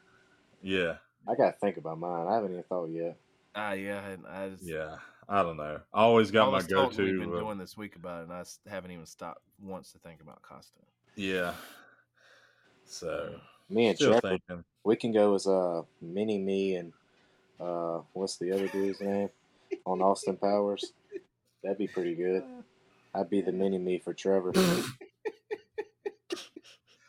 Yeah, 0.63 0.97
I 1.29 1.35
gotta 1.35 1.57
think 1.61 1.77
about 1.77 1.99
mine. 1.99 2.27
I 2.27 2.35
haven't 2.35 2.53
even 2.53 2.65
thought 2.65 2.91
yet. 2.91 3.17
Ah, 3.55 3.73
yeah, 3.73 4.07
and 4.09 4.27
I 4.27 4.51
just 4.51 4.65
yeah. 4.65 4.97
I 5.29 5.43
don't 5.43 5.57
know. 5.57 5.81
I 5.93 6.03
always 6.03 6.31
got 6.31 6.47
all 6.47 6.53
my 6.53 6.63
go-to. 6.63 7.03
we've 7.03 7.21
been 7.21 7.35
uh, 7.35 7.41
doing 7.41 7.59
this 7.59 7.77
week 7.77 7.97
about 7.97 8.21
it, 8.21 8.23
and 8.25 8.33
I 8.33 8.43
haven't 8.69 8.93
even 8.93 9.05
stopped 9.05 9.43
once 9.63 9.93
to 9.93 9.99
think 9.99 10.23
about 10.23 10.43
costume. 10.43 10.85
yeah. 11.17 11.53
So 12.87 13.35
Me 13.69 13.89
and 13.89 13.97
still 13.97 14.13
Trevor, 14.21 14.39
thinking. 14.49 14.65
We 14.89 14.97
can 14.97 15.13
go 15.13 15.35
as 15.35 15.47
uh, 15.47 15.83
Mini 16.01 16.39
Me 16.39 16.77
and 16.77 16.95
uh, 17.61 18.01
what's 18.15 18.39
the 18.39 18.51
other 18.53 18.69
dude's 18.69 19.03
name 19.03 19.29
on 19.85 20.01
Austin 20.01 20.39
Powers. 20.39 20.93
That'd 21.63 21.77
be 21.77 21.89
pretty 21.89 22.15
good. 22.15 22.43
I'd 23.15 23.29
be 23.29 23.43
the 23.43 23.53
Mini 23.53 23.77
Me 23.79 23.99
for 23.99 24.15
Trevor. 24.15 24.53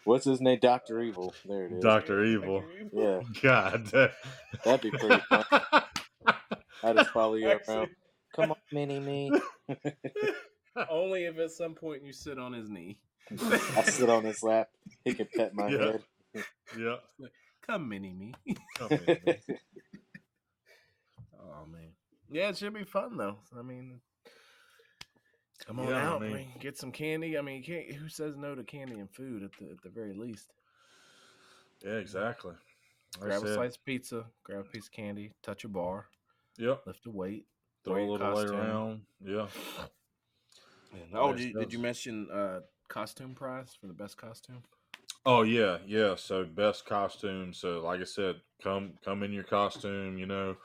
What's 0.03 0.25
his 0.25 0.41
name? 0.41 0.59
Doctor 0.61 1.01
Evil. 1.01 1.33
There 1.47 1.67
it 1.67 1.71
is. 1.73 1.83
Doctor 1.83 2.25
Evil. 2.25 2.63
Yeah, 2.91 3.21
God. 3.41 3.85
that- 3.87 4.11
that'd 4.65 4.81
be 4.81 4.97
pretty 4.97 5.21
fun. 5.29 5.45
I 6.83 6.93
just 6.93 7.11
follow 7.11 7.35
you 7.35 7.47
around. 7.67 7.89
Come 8.35 8.51
on, 8.51 8.57
Mini 8.73 8.99
Me. 8.99 9.31
Only 10.89 11.25
if 11.25 11.37
at 11.37 11.51
some 11.51 11.75
point 11.75 12.03
you 12.03 12.11
sit 12.11 12.37
on 12.39 12.51
his 12.51 12.69
knee. 12.69 12.97
I 13.31 13.83
sit 13.83 14.09
on 14.09 14.25
his 14.25 14.43
lap. 14.43 14.69
He 15.05 15.13
can 15.13 15.27
pet 15.33 15.53
my 15.53 15.69
Yeah. 15.69 15.77
head. 15.77 16.03
yeah. 16.77 16.95
Come, 17.65 17.87
mini 17.89 18.13
me. 18.13 18.33
Come 18.77 18.91
in, 18.91 19.05
man. 19.25 19.35
Oh 21.41 21.65
man, 21.71 21.89
yeah, 22.31 22.49
it 22.49 22.57
should 22.57 22.73
be 22.73 22.83
fun 22.83 23.17
though. 23.17 23.37
I 23.57 23.61
mean, 23.61 23.99
Come 25.65 25.79
on 25.79 25.87
Yeah, 25.89 26.09
out, 26.09 26.21
mean- 26.21 26.31
bring, 26.31 26.53
get 26.59 26.77
some 26.77 26.91
candy. 26.91 27.37
I 27.37 27.41
mean, 27.41 27.63
can't, 27.63 27.91
who 27.91 28.07
says 28.07 28.37
no 28.37 28.55
to 28.55 28.63
candy 28.63 28.99
and 28.99 29.09
food 29.09 29.43
at 29.43 29.51
the 29.59 29.71
at 29.71 29.81
the 29.81 29.89
very 29.89 30.13
least? 30.13 30.53
Yeah, 31.83 31.93
exactly. 31.93 32.53
Like 33.19 33.31
I 33.31 33.37
grab 33.39 33.43
a 33.43 33.53
slice 33.55 33.75
of 33.75 33.85
pizza, 33.85 34.25
grab 34.43 34.61
a 34.61 34.69
piece 34.69 34.85
of 34.85 34.91
candy, 34.91 35.31
touch 35.41 35.63
a 35.65 35.67
bar, 35.67 36.05
Yep. 36.57 36.83
lift 36.85 37.05
a 37.05 37.09
weight. 37.09 37.45
Throw 37.83 37.95
a 37.95 38.05
little 38.11 38.27
way 38.27 38.33
costume. 38.43 38.55
around. 38.59 39.01
Yeah. 39.25 39.47
Oh, 41.13 41.33
did, 41.33 41.53
did 41.55 41.73
you 41.73 41.79
mention 41.79 42.29
uh, 42.31 42.59
costume 42.87 43.33
prize 43.33 43.75
for 43.79 43.87
the 43.87 43.93
best 43.93 44.17
costume? 44.17 44.61
Oh 45.25 45.43
yeah, 45.43 45.79
yeah. 45.85 46.15
So 46.15 46.43
best 46.45 46.85
costume. 46.85 47.53
So 47.53 47.81
like 47.81 48.01
I 48.01 48.05
said, 48.05 48.41
come 48.63 48.93
come 49.03 49.23
in 49.23 49.33
your 49.33 49.43
costume, 49.43 50.17
you 50.17 50.25
know, 50.25 50.55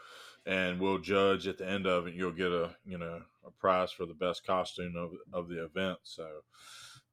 and 0.46 0.80
we'll 0.80 0.98
judge 0.98 1.46
at 1.46 1.58
the 1.58 1.68
end 1.68 1.86
of 1.86 2.06
it. 2.06 2.14
You'll 2.14 2.32
get 2.32 2.52
a 2.52 2.74
you 2.84 2.98
know 2.98 3.22
a 3.46 3.50
prize 3.50 3.92
for 3.92 4.06
the 4.06 4.14
best 4.14 4.46
costume 4.46 4.96
of 4.96 5.12
of 5.32 5.48
the 5.48 5.64
event. 5.64 5.98
So, 6.02 6.28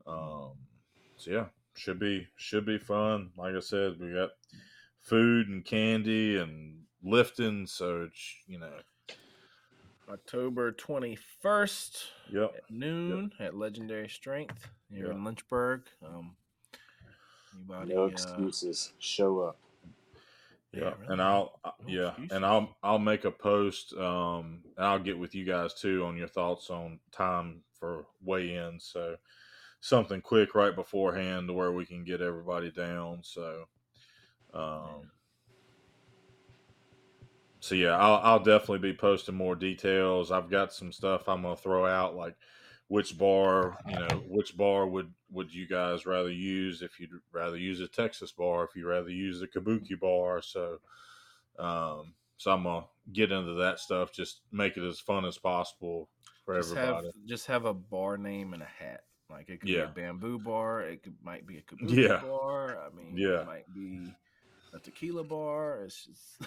um, 0.08 0.54
so 1.18 1.32
yeah, 1.32 1.46
should 1.76 2.00
be 2.00 2.28
should 2.38 2.66
be 2.66 2.78
fun. 2.78 3.32
Like 3.38 3.56
I 3.56 3.60
said, 3.60 4.00
we 4.00 4.14
got 4.14 4.30
food 5.00 5.48
and 5.50 5.66
candy 5.66 6.38
and 6.38 6.84
lifting. 7.04 7.66
So 7.66 8.04
it's, 8.04 8.36
you 8.48 8.60
know, 8.60 8.72
October 10.10 10.72
21st 10.72 12.04
yep, 12.32 12.54
at 12.56 12.72
noon 12.72 13.32
at 13.40 13.56
Legendary 13.56 14.10
Strength 14.10 14.70
here 14.90 15.08
Yeah. 15.08 15.14
in 15.14 15.24
Lynchburg. 15.24 15.84
Um, 16.06 16.36
anybody, 17.56 17.94
No 17.94 18.06
uh, 18.06 18.10
excuses. 18.12 18.94
Show 19.00 19.40
up. 19.42 19.58
Yeah, 20.74 20.94
really, 21.00 21.08
and 21.10 21.22
I'll 21.22 21.60
uh, 21.66 21.72
no 21.82 21.88
yeah, 21.88 22.10
excuses. 22.10 22.36
and 22.38 22.46
I'll 22.46 22.78
I'll 22.82 23.00
make 23.00 23.26
a 23.26 23.32
post. 23.32 23.94
Um, 23.94 24.62
and 24.78 24.86
I'll 24.86 25.00
get 25.00 25.20
with 25.20 25.36
you 25.36 25.44
guys 25.46 25.74
too 25.74 26.06
on 26.06 26.16
your 26.16 26.30
thoughts 26.30 26.70
on 26.70 27.00
time 27.12 27.64
for 27.78 28.06
weigh 28.24 28.56
in. 28.56 28.80
So 28.80 29.18
something 29.82 30.22
quick 30.22 30.56
right 30.56 30.76
beforehand 30.76 31.48
to 31.48 31.54
where 31.54 31.72
we 31.72 31.86
can 31.86 32.04
get 32.06 32.22
everybody 32.22 32.72
down. 32.72 33.20
So, 33.24 33.66
um, 34.54 35.12
so 37.60 37.76
yeah, 37.76 37.98
I'll 37.98 38.22
I'll 38.24 38.44
definitely 38.44 38.80
be 38.92 38.98
posting 38.98 39.36
more 39.36 39.56
details. 39.56 40.32
I've 40.32 40.50
got 40.50 40.72
some 40.72 40.92
stuff 40.94 41.28
I'm 41.28 41.42
gonna 41.42 41.58
throw 41.58 41.86
out 41.86 42.16
like 42.16 42.36
which 42.92 43.18
bar 43.18 43.78
you 43.88 43.98
know 43.98 44.22
which 44.28 44.58
bar 44.58 44.86
would 44.86 45.10
would 45.32 45.54
you 45.54 45.66
guys 45.66 46.06
rather 46.06 46.30
use 46.30 46.82
if 46.82 47.00
you'd 47.00 47.10
rather 47.32 47.56
use 47.56 47.80
a 47.80 47.88
texas 47.88 48.34
bar 48.34 48.66
if 48.66 48.76
you 48.76 48.86
rather 48.86 49.10
use 49.10 49.42
a 49.42 49.48
kabuki 49.48 49.98
bar 49.98 50.42
so 50.42 50.78
um 51.58 52.14
so 52.36 52.52
i'm 52.52 52.64
gonna 52.64 52.86
get 53.14 53.32
into 53.32 53.54
that 53.54 53.80
stuff 53.80 54.12
just 54.12 54.42
make 54.52 54.76
it 54.76 54.84
as 54.86 55.00
fun 55.00 55.24
as 55.24 55.38
possible 55.38 56.10
for 56.44 56.58
just 56.58 56.74
have 56.74 56.84
everybody 56.90 57.08
just 57.26 57.48
have 57.48 57.64
a 57.64 57.74
bar 57.74 58.18
name 58.18 58.54
and 58.54 58.62
a 58.62 58.66
hat. 58.66 59.04
Like 59.30 59.48
it 59.50 59.62
could 59.62 59.70
Yeah. 59.70 59.86
be 59.86 60.02
a 60.02 60.06
bamboo 60.08 60.40
bar. 60.40 60.82
It 60.82 61.04
could 61.04 61.16
might 61.24 61.48
be 61.48 61.60
a 61.60 61.62
kabuki 61.62 61.96
Yeah. 62.10 62.22
bar. 62.22 62.78
I 62.86 62.94
mean, 62.94 63.16
Yeah. 63.18 63.42
it 63.42 63.46
might 63.46 63.74
be 63.74 64.14
a 64.74 64.80
tequila 64.80 65.24
bar. 65.24 65.84
It's 65.86 66.06
just 66.06 66.42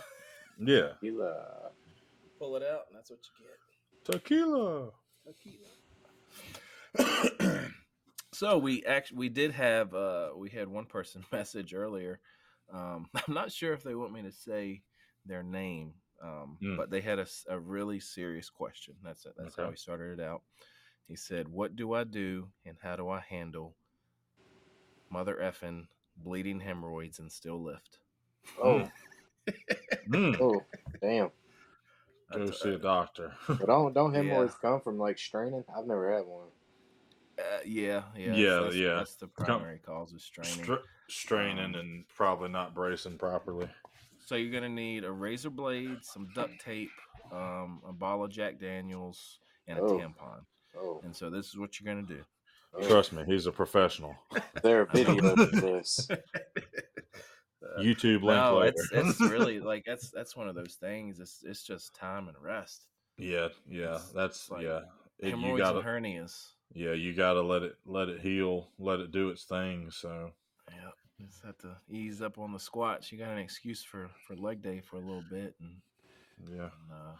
yeah 0.58 0.92
Tequila. 1.00 1.70
pull 2.38 2.56
it 2.56 2.62
out, 2.62 2.82
and 2.88 2.96
that's 2.98 3.10
what 3.10 3.20
you 3.38 3.46
get. 3.46 4.12
tequila 4.12 4.90
tequila 5.24 5.68
so 8.32 8.58
we 8.58 8.84
actually 8.84 9.18
we 9.18 9.28
did 9.28 9.52
have 9.52 9.94
uh 9.94 10.30
we 10.36 10.50
had 10.50 10.68
one 10.68 10.86
person 10.86 11.24
message 11.32 11.74
earlier 11.74 12.20
um 12.72 13.08
i'm 13.14 13.34
not 13.34 13.52
sure 13.52 13.72
if 13.72 13.82
they 13.82 13.94
want 13.94 14.12
me 14.12 14.22
to 14.22 14.32
say 14.32 14.82
their 15.26 15.42
name 15.42 15.94
um 16.22 16.58
Mm. 16.62 16.76
but 16.76 16.90
they 16.90 17.00
had 17.00 17.18
a 17.48 17.58
really 17.58 18.00
serious 18.00 18.50
question 18.50 18.94
that's 19.02 19.26
it 19.26 19.32
that's 19.36 19.56
how 19.56 19.68
Okay. 19.68 19.70
he 19.70 19.76
started 19.76 20.18
it 20.18 20.24
out 20.24 20.42
he 21.06 21.16
said 21.16 21.48
what 21.48 21.76
do 21.76 21.94
i 21.94 22.04
do 22.04 22.48
and 22.64 22.76
how 22.82 22.96
do 22.96 23.08
i 23.08 23.20
handle 23.20 23.74
mother 25.10 25.36
effing 25.42 25.86
bleeding 26.16 26.60
hemorrhoids 26.60 27.18
and 27.18 27.30
still 27.32 27.62
lift 27.62 27.98
Oh, 28.62 28.88
Mm, 30.08 30.36
oh, 30.40 30.66
damn. 31.00 31.30
go 32.32 32.50
see 32.50 32.70
a 32.70 32.78
doctor 32.78 33.32
But 33.58 33.66
don't 33.66 33.94
don't 33.94 34.14
Yeah. 34.14 34.14
hemorrhoids 34.14 34.56
come 34.60 34.80
from 34.80 34.98
like 34.98 35.18
straining? 35.18 35.64
I've 35.76 35.86
never 35.86 36.12
had 36.14 36.26
one. 36.26 36.48
Uh, 37.38 37.58
yeah 37.64 38.02
yeah 38.16 38.34
Yeah, 38.34 38.60
that's, 38.62 38.76
yeah. 38.76 38.94
that's 38.94 39.14
the 39.16 39.26
primary 39.28 39.78
cause 39.78 40.12
of 40.12 40.20
straining 40.20 40.62
Stra- 40.62 40.82
straining 41.08 41.74
Um, 41.74 41.80
and 41.80 42.08
probably 42.08 42.48
not 42.48 42.74
bracing 42.74 43.18
properly 43.18 43.68
So 44.26 44.36
you're 44.36 44.52
gonna 44.52 44.68
need 44.68 45.04
a 45.04 45.10
razor 45.12 45.50
blade, 45.50 45.98
some 46.02 46.28
duct 46.34 46.58
tape, 46.60 46.90
um, 47.32 47.82
a 47.86 47.92
bottle 47.92 48.24
of 48.24 48.30
Jack 48.30 48.58
Daniels, 48.58 49.38
and 49.66 49.78
a 49.78 49.82
Oh. 49.82 49.98
tampon. 49.98 50.44
Oh, 50.76 51.00
And 51.04 51.14
so 51.14 51.28
this 51.30 51.48
is 51.48 51.56
what 51.58 51.78
you're 51.80 51.92
gonna 51.94 52.06
do. 52.06 52.24
oh. 52.74 52.88
trust 52.88 53.12
me 53.12 53.22
he's 53.26 53.46
a 53.46 53.52
professional 53.52 54.16
there 54.62 54.80
are 54.82 54.86
videos 54.94 55.38
of 55.38 55.52
this? 55.52 56.08
youtube 57.80 58.22
link 58.22 58.42
no, 58.42 58.58
later 58.58 58.74
it's 58.76 58.88
it's 58.92 59.20
really 59.20 59.58
like 59.60 59.84
that's 59.86 60.10
that's 60.10 60.36
one 60.36 60.48
of 60.48 60.54
those 60.54 60.74
things. 60.80 61.18
It's 61.18 61.42
it's 61.44 61.62
just 61.64 61.94
time 61.94 62.28
and 62.28 62.36
rest. 62.40 62.86
yeah 63.18 63.48
yeah 63.68 63.94
It's- 63.96 64.12
that's 64.14 64.50
like 64.50 64.62
yeah 64.62 64.80
It- 65.18 65.26
you 65.28 65.30
Hemorrhoids 65.30 65.60
gotta 65.62 65.78
and 65.78 65.86
hernias. 65.88 66.48
Yeah 66.74 66.92
you 66.92 67.12
gotta 67.14 67.40
let 67.40 67.62
it 67.62 67.76
let 67.86 68.08
it 68.08 68.20
heal 68.20 68.68
let 68.78 69.00
it 69.00 69.10
do 69.12 69.28
its 69.30 69.44
thing 69.44 69.90
so 69.90 70.30
Yeah, 70.68 70.90
just 71.26 71.42
have 71.44 71.58
to 71.58 71.76
ease 71.88 72.20
up 72.20 72.38
on 72.38 72.52
the 72.52 72.58
squats. 72.58 73.10
You 73.12 73.18
got 73.18 73.30
an 73.30 73.38
excuse 73.38 73.82
for 73.82 74.10
for 74.26 74.34
leg 74.36 74.62
day 74.62 74.80
for 74.80 74.96
a 74.96 75.00
little 75.00 75.24
bit, 75.30 75.54
and, 75.60 75.76
yeah 76.50 76.62
and 76.64 76.90
uh, 76.92 77.16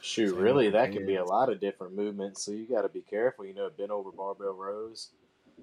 Shoot, 0.00 0.34
really, 0.36 0.66
with 0.66 0.74
that 0.74 0.92
can 0.92 1.06
be 1.06 1.16
a 1.16 1.24
lot 1.24 1.48
of 1.50 1.60
different 1.60 1.94
movements. 1.96 2.42
So 2.44 2.52
you 2.52 2.66
got 2.68 2.82
to 2.82 2.88
be 2.88 3.00
careful. 3.00 3.44
You 3.44 3.54
know, 3.54 3.68
bent 3.76 3.90
over 3.90 4.10
barbell 4.12 4.54
rows. 4.54 5.08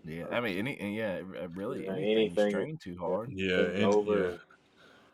yeah, 0.03 0.25
I 0.29 0.41
mean, 0.41 0.57
any 0.57 0.97
yeah, 0.97 1.21
uh, 1.41 1.47
really 1.49 1.85
Yeah, 1.85 1.93
anything, 1.93 2.11
anything- 2.17 2.51
strain 2.51 2.77
too 2.77 2.97
hard. 2.97 3.31
yeah 3.31 3.57
bent 3.63 3.75
and- 3.75 3.85
over, 3.85 4.31
yeah. 4.31 4.37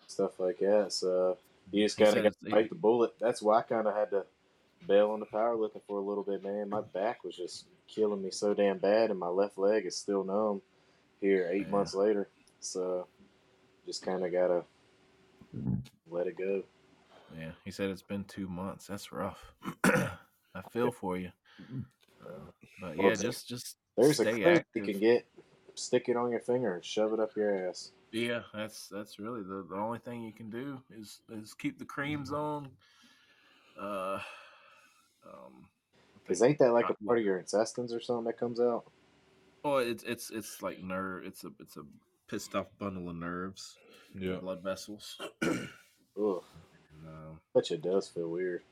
stuff 0.08 0.40
like 0.40 0.58
that. 0.60 0.92
So 0.92 1.38
you 1.72 1.86
just 1.86 1.98
He 2.00 2.04
kind 2.04 2.16
gotta 2.24 2.36
bite 2.50 2.70
the 2.70 2.76
bullet. 2.76 3.14
That's 3.20 3.42
why 3.44 3.60
I 3.60 3.62
kind 3.62 3.88
of 3.88 3.96
had 3.96 4.10
to 4.12 4.26
bail 4.88 5.12
on 5.12 5.20
the 5.20 5.26
powerlifting 5.26 5.82
for 5.88 5.98
a 5.98 6.04
little 6.04 6.24
bit, 6.24 6.44
man. 6.44 6.70
My 6.70 6.82
back 6.82 7.24
was 7.24 7.36
just 7.36 7.68
killing 7.88 8.22
me 8.22 8.32
so 8.32 8.54
damn 8.54 8.78
bad, 8.78 9.10
and 9.10 9.20
my 9.20 9.28
left 9.28 9.58
leg 9.58 9.86
is 9.86 9.98
still 9.98 10.24
numb 10.24 10.62
here 11.20 11.50
eight 11.52 11.66
Yeah. 11.68 11.72
months 11.72 11.94
later. 11.94 12.30
So 12.60 13.08
just 13.86 14.04
kind 14.04 14.26
of 14.26 14.32
gotta 14.32 14.64
let 16.10 16.28
it 16.28 16.38
go. 16.38 16.64
Yeah, 17.38 17.52
he 17.64 17.72
said 17.72 17.90
it's 17.90 18.02
been 18.02 18.26
two 18.26 18.48
months. 18.48 18.88
That's 18.88 19.12
rough. 19.12 19.54
I 19.86 20.62
feel 20.72 20.92
for 20.92 21.18
you. 21.18 21.32
Uh, 22.22 22.52
but 22.80 22.98
Well, 22.98 23.10
yeah, 23.10 23.16
just 23.16 23.48
just 23.48 23.78
There's 23.96 24.20
a 24.20 24.26
clip 24.26 24.46
active. 24.46 24.66
you 24.76 24.84
can 24.84 25.00
get. 25.00 25.28
Stick 25.74 26.10
it 26.10 26.18
on 26.18 26.30
your 26.32 26.42
finger 26.42 26.76
and 26.76 26.84
shove 26.84 27.14
it 27.14 27.20
up 27.22 27.34
your 27.36 27.70
ass. 27.70 27.94
Yeah, 28.12 28.42
that's 28.54 28.90
that's 28.90 29.20
really 29.20 29.42
the, 29.42 29.66
the 29.70 29.76
only 29.78 30.00
thing 30.00 30.22
you 30.22 30.34
can 30.34 30.50
do 30.50 30.82
is 30.94 31.22
is 31.32 31.54
keep 31.54 31.80
the 31.80 31.86
creams 31.86 32.34
on. 32.34 32.70
Uh, 33.80 34.20
um, 35.26 35.66
I 36.26 36.28
Cause 36.28 36.42
ain't 36.42 36.60
that 36.60 36.72
like 36.74 36.90
a 36.90 36.94
part 37.06 37.20
of 37.20 37.26
your 37.26 37.38
intestines 37.40 37.94
or 37.94 38.00
something 38.00 38.26
that 38.26 38.38
comes 38.40 38.60
out? 38.60 38.86
Oh, 39.64 39.78
it's 39.78 40.04
it's 40.04 40.30
it's 40.32 40.62
like 40.62 40.82
nerve. 40.84 41.26
It's 41.26 41.44
a 41.44 41.52
it's 41.60 41.78
a 41.78 41.84
pissed 42.28 42.56
off 42.56 42.68
bundle 42.80 43.10
of 43.10 43.16
nerves, 43.16 43.78
yeah 44.16 44.38
blood 44.38 44.64
vessels. 44.64 45.18
Ugh, 45.42 45.68
And, 46.18 47.08
uh, 47.08 47.36
but 47.54 47.70
it 47.72 47.82
does 47.82 48.08
feel 48.08 48.30
weird. 48.30 48.64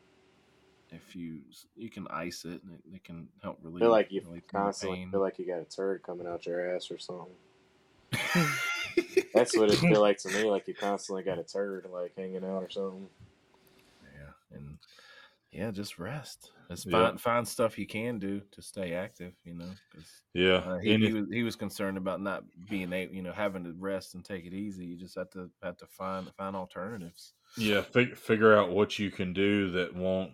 if 0.92 1.16
you 1.16 1.42
you 1.76 1.90
can 1.90 2.08
ice 2.10 2.46
it, 2.46 2.64
and 2.64 2.74
it, 2.74 2.96
it 2.96 3.04
can 3.04 3.28
help 3.44 3.60
I 3.62 3.66
relieve. 3.66 3.82
feel 3.82 3.92
like 3.92 4.12
you 4.12 4.22
relieve 4.22 4.44
some 4.52 4.62
of 4.62 4.66
the 4.66 4.72
constantly 4.72 4.98
pain. 4.98 5.12
feel 5.12 5.22
like 5.22 5.40
you 5.40 5.46
got 5.46 5.62
a 5.62 5.66
turd 5.66 6.04
coming 6.04 6.28
out 6.28 6.46
your 6.46 6.76
ass 6.76 6.90
or 6.92 6.98
something. 6.98 7.36
That's 9.34 9.56
what 9.56 9.70
it 9.70 9.78
feel 9.78 10.02
like 10.02 10.18
to 10.20 10.30
me. 10.30 10.50
Like 10.50 10.68
you 10.68 10.74
constantly 10.74 11.24
got 11.24 11.38
a 11.40 11.44
turd 11.44 11.88
like 11.92 12.14
hanging 12.18 12.44
out 12.44 12.64
or 12.64 12.70
something. 12.70 13.08
Yeah, 14.04 14.58
and 14.58 14.78
yeah, 15.52 15.72
just 15.72 16.00
rest. 16.00 16.52
Just 16.70 16.90
Yeah. 16.90 16.90
find 16.90 17.20
find 17.20 17.48
stuff 17.48 17.78
you 17.80 17.88
can 17.88 18.20
do 18.20 18.42
to 18.52 18.62
stay 18.62 18.94
active. 18.94 19.34
You 19.44 19.56
know, 19.56 19.80
yeah 20.34 20.66
uh, 20.66 20.80
he, 20.80 20.98
he 20.98 21.14
was 21.14 21.26
he 21.32 21.44
was 21.44 21.56
concerned 21.56 21.98
about 21.98 22.22
not 22.22 22.44
being 22.68 22.94
able, 22.94 23.14
you 23.16 23.24
know, 23.24 23.34
having 23.34 23.64
to 23.66 23.74
rest 23.74 24.16
and 24.16 24.26
take 24.26 24.46
it 24.46 24.54
easy. 24.54 24.86
You 24.88 24.98
just 24.98 25.16
have 25.18 25.32
to 25.32 25.52
have 25.64 25.78
to 25.78 25.88
find 25.88 26.34
find 26.36 26.56
alternatives. 26.56 27.36
Yeah, 27.56 27.82
fig- 27.82 28.18
figure 28.18 28.56
out 28.56 28.70
what 28.72 29.00
you 29.00 29.12
can 29.12 29.34
do 29.34 29.72
that 29.72 29.94
won't 29.96 30.34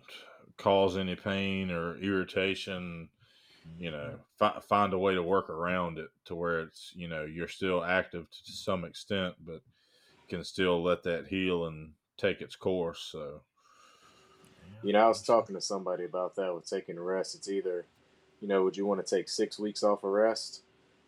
cause 0.56 0.96
any 0.96 1.16
pain 1.16 1.70
or 1.70 1.96
irritation. 1.98 3.10
You 3.76 3.90
know, 3.92 4.20
fi- 4.38 4.60
find 4.60 4.92
a 4.94 4.98
way 4.98 5.14
to 5.14 5.22
work 5.22 5.50
around 5.50 5.98
it 5.98 6.10
to 6.26 6.34
where 6.36 6.60
it's 6.62 6.92
you 6.96 7.08
know 7.08 7.24
you're 7.24 7.48
still 7.48 7.84
active 7.84 8.30
to 8.30 8.52
some 8.52 8.84
extent, 8.84 9.36
but 9.40 9.62
can 10.28 10.44
still 10.44 10.82
let 10.82 11.04
that 11.04 11.28
heal 11.28 11.66
and 11.66 11.94
take 12.18 12.40
its 12.42 12.56
course. 12.56 13.00
So 13.02 13.44
You 14.82 14.92
know, 14.92 15.00
I 15.04 15.08
was 15.08 15.22
talking 15.22 15.54
to 15.56 15.60
somebody 15.60 16.04
about 16.04 16.36
that 16.36 16.54
with 16.54 16.68
taking 16.68 16.98
a 16.98 17.02
rest. 17.02 17.34
It's 17.34 17.48
either, 17.48 17.86
you 18.40 18.48
know, 18.48 18.62
would 18.64 18.76
you 18.76 18.86
want 18.86 19.04
to 19.04 19.16
take 19.16 19.28
six 19.28 19.58
weeks 19.58 19.82
off 19.82 20.04
of 20.04 20.10
rest, 20.10 20.62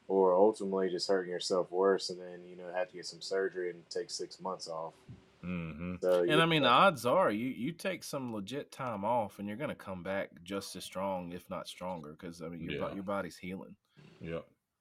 or 0.09 0.35
ultimately 0.35 0.89
just 0.91 1.09
hurting 1.09 1.31
yourself 1.31 1.71
worse 1.71 2.09
and 2.11 2.19
then 2.21 2.41
you 2.49 2.57
know 2.57 2.64
have 2.75 2.89
to 2.89 2.97
get 2.97 3.07
some 3.07 3.21
surgery 3.21 3.71
and 3.71 3.89
take 3.91 4.11
six 4.11 4.41
months 4.41 4.66
off. 4.69 4.95
Mm-hmm. 5.45 5.97
So 6.01 6.21
And 6.23 6.31
you- 6.31 6.41
I 6.41 6.47
mean, 6.47 6.62
the 6.62 6.69
odds 6.69 7.05
are 7.07 7.31
you 7.31 7.49
you 7.49 7.73
take 7.73 8.03
some 8.03 8.33
legit 8.35 8.73
time 8.73 9.05
off, 9.05 9.39
and 9.39 9.47
you're 9.47 9.57
gonna 9.59 9.75
come 9.75 10.03
back 10.03 10.31
just 10.43 10.75
as 10.77 10.85
strong, 10.85 11.33
if 11.33 11.49
not 11.51 11.69
stronger, 11.69 12.12
because 12.19 12.43
I 12.43 12.49
mean 12.49 12.61
your 12.62 12.73
Yeah. 12.89 12.95
your 12.95 13.05
body's 13.05 13.37
healing. 13.37 13.77
Yeah. 14.21 14.39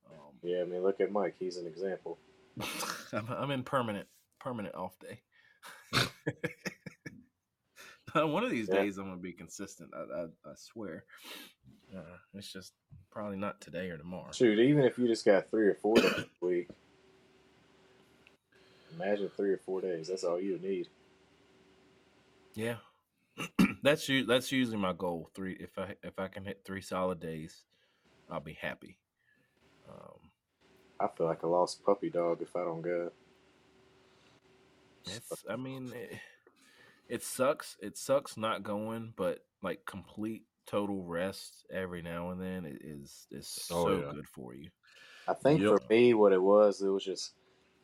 Um, 0.10 0.34
yeah, 0.42 0.62
I 0.62 0.66
mean, 0.66 0.82
look 0.82 1.02
at 1.02 1.12
Mike. 1.12 1.36
He's 1.38 1.58
an 1.58 1.68
example. 1.68 2.18
I'm, 3.14 3.28
I'm 3.30 3.52
in 3.52 3.64
permanent 3.64 4.08
permanent 4.40 4.74
off 4.76 4.98
day. 5.00 5.20
One 8.26 8.44
of 8.44 8.52
these 8.52 8.70
Yeah. 8.70 8.76
days, 8.76 8.98
I'm 8.98 9.06
gonna 9.06 9.18
be 9.18 9.34
consistent. 9.34 9.92
I 9.96 10.00
I, 10.00 10.24
I 10.52 10.54
swear. 10.56 11.06
Uh, 11.96 12.18
it's 12.34 12.52
just 12.52 12.74
probably 13.12 13.38
not 13.38 13.62
today 13.62 13.90
or 13.90 13.98
tomorrow. 13.98 14.32
Shoot, 14.32 14.60
even 14.60 14.84
if 14.84 14.98
you 14.98 15.08
just 15.08 15.26
got 15.26 15.50
three 15.50 15.68
or 15.68 15.76
four 15.76 15.96
days 15.96 16.14
a 16.42 16.46
week, 16.46 16.70
imagine 18.96 19.30
three 19.36 19.52
or 19.52 19.58
four 19.58 19.82
days. 19.82 20.08
That's 20.08 20.24
all 20.24 20.40
you 20.40 20.60
need. 20.60 20.88
Yeah, 22.56 22.78
that's 23.84 24.08
u- 24.10 24.26
that's 24.26 24.52
usually 24.52 24.78
my 24.78 24.94
goal. 24.94 25.30
Three. 25.36 25.54
If 25.60 25.78
I 25.78 25.96
if 26.04 26.20
I 26.20 26.28
can 26.28 26.46
hit 26.46 26.62
three 26.66 26.82
solid 26.82 27.20
days, 27.20 27.64
I'll 28.30 28.40
be 28.40 28.58
happy. 28.60 28.98
Um, 29.90 30.32
I 31.00 31.08
feel 31.08 31.28
like 31.28 31.44
a 31.44 31.48
lost 31.48 31.84
puppy 31.86 32.10
dog 32.10 32.42
if 32.42 32.56
I 32.56 32.64
don't 32.64 32.82
go. 32.82 33.12
I 35.50 35.56
mean, 35.56 35.94
it, 35.94 36.20
it 37.10 37.24
sucks. 37.24 37.78
It 37.82 37.98
sucks 37.98 38.38
not 38.38 38.64
going, 38.64 39.14
but 39.16 39.46
like 39.62 39.86
complete 39.86 40.46
total 40.66 41.04
rest 41.04 41.66
every 41.72 42.02
now 42.02 42.30
and 42.32 42.42
then 42.42 42.66
i- 42.66 42.78
is 42.82 43.28
is 43.32 43.48
so 43.50 43.86
Oh, 43.86 44.04
yeah. 44.06 44.14
good 44.14 44.28
for 44.28 44.54
you. 44.54 44.70
I 45.28 45.34
think 45.34 45.64
Yep. 45.64 45.66
for 45.66 45.82
me, 45.90 46.14
what 46.14 46.34
it 46.34 46.42
was, 46.42 46.82
it 46.82 46.90
was 46.90 47.04
just 47.04 47.34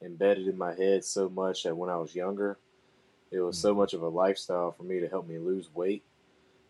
embedded 0.01 0.47
in 0.47 0.57
my 0.57 0.73
head 0.73 1.03
so 1.05 1.29
much 1.29 1.63
that 1.63 1.75
when 1.75 1.89
I 1.89 1.97
was 1.97 2.15
younger, 2.15 2.57
it 3.31 3.39
was 3.41 3.57
so 3.57 3.75
much 3.75 3.93
of 3.93 4.03
a 4.03 4.09
lifestyle 4.09 4.71
for 4.73 4.83
me 4.83 4.99
to 5.01 5.09
help 5.09 5.27
me 5.27 5.39
lose 5.39 5.73
weight 5.73 6.03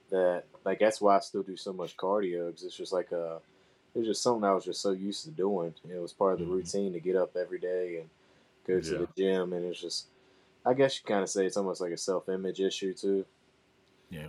that 0.10 0.46
like 0.66 0.80
that's 0.80 1.02
why 1.02 1.18
I 1.18 1.20
still 1.22 1.44
do 1.44 1.58
so 1.58 1.74
much 1.74 1.98
cardio 1.98 2.48
because 2.48 2.64
it's 2.64 2.78
just 2.78 2.94
like 2.94 3.12
a 3.12 3.42
it 3.96 4.00
was 4.00 4.08
just 4.08 4.24
something 4.24 4.46
I 4.46 4.54
was 4.54 4.66
just 4.66 4.82
so 4.82 4.92
used 4.92 5.26
to 5.26 5.32
doing. 5.32 5.76
It 5.90 6.00
was 6.00 6.14
part 6.14 6.34
of 6.34 6.40
the 6.40 6.46
Mhm. 6.46 6.48
routine 6.48 6.94
to 6.94 7.00
get 7.02 7.16
up 7.16 7.36
every 7.38 7.60
day 7.60 8.00
and 8.00 8.10
go 8.68 8.82
to 8.82 8.96
Yeah. 8.96 9.06
the 9.06 9.10
gym, 9.18 9.54
and 9.54 9.66
it's 9.66 9.82
just 9.82 10.08
I 10.66 10.74
guess 10.74 10.98
you 10.98 11.06
kind 11.06 11.24
of 11.24 11.30
say 11.30 11.46
it's 11.46 11.58
almost 11.58 11.82
like 11.82 11.92
a 11.92 11.98
self 11.98 12.30
image 12.30 12.60
issue 12.60 12.94
too. 12.94 13.26
Yeah, 14.10 14.28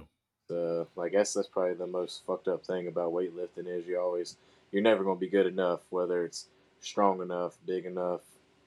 Uh, 0.50 0.84
I 1.00 1.08
guess 1.08 1.34
that's 1.34 1.48
probably 1.48 1.74
the 1.74 1.86
most 1.86 2.24
fucked 2.26 2.48
up 2.48 2.64
thing 2.64 2.88
about 2.88 3.12
weightlifting 3.12 3.66
is 3.68 3.86
you 3.86 3.98
always 3.98 4.36
you're 4.72 4.82
never 4.82 5.04
going 5.04 5.16
to 5.16 5.20
be 5.20 5.28
good 5.28 5.46
enough, 5.46 5.80
whether 5.90 6.24
it's 6.24 6.48
strong 6.80 7.22
enough, 7.22 7.56
big 7.66 7.86
enough, 7.86 8.22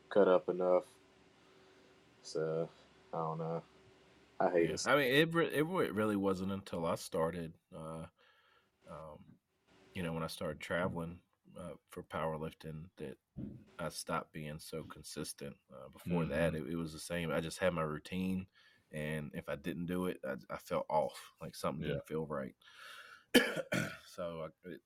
cut 0.10 0.28
up 0.28 0.48
enough. 0.50 0.84
So 2.24 2.70
I 3.14 3.18
don't 3.18 3.40
know. 3.40 3.62
I 4.40 4.50
hate 4.52 4.70
yeah. 4.70 4.76
it. 4.76 4.88
I 4.88 4.96
mean, 4.96 5.14
it 5.14 5.36
it 5.54 5.94
really 5.94 6.16
wasn't 6.16 6.52
until 6.52 6.86
I 6.86 6.96
started, 6.96 7.54
uh, 7.76 8.06
um, 8.90 9.20
you 9.94 10.04
know, 10.04 10.14
when 10.14 10.24
I 10.24 10.28
started 10.28 10.60
traveling 10.60 11.20
uh, 11.60 11.74
for 11.90 12.04
powerlifting 12.04 12.86
that 12.98 13.18
I 13.80 13.90
stopped 13.90 14.34
being 14.34 14.60
so 14.60 14.84
consistent. 14.84 15.56
Uh, 15.72 15.90
before 15.90 16.26
that, 16.26 16.54
Mhm. 16.54 16.68
it, 16.68 16.74
it 16.74 16.76
was 16.76 16.94
the 16.94 17.00
same. 17.00 17.32
I 17.32 17.42
just 17.42 17.60
had 17.60 17.74
my 17.74 17.84
routine, 17.84 18.48
and 18.92 19.32
if 19.34 19.50
I 19.50 19.56
didn't 19.56 19.86
do 19.88 20.08
it, 20.08 20.20
I, 20.26 20.36
I 20.50 20.58
felt 20.58 20.86
off, 20.90 21.34
like 21.42 21.56
something 21.56 21.84
Yeah. 21.84 21.94
didn't 21.94 22.08
feel 22.08 22.26
right. 22.26 22.56
so 24.06 24.48
I, 24.66 24.70
it, 24.70 24.82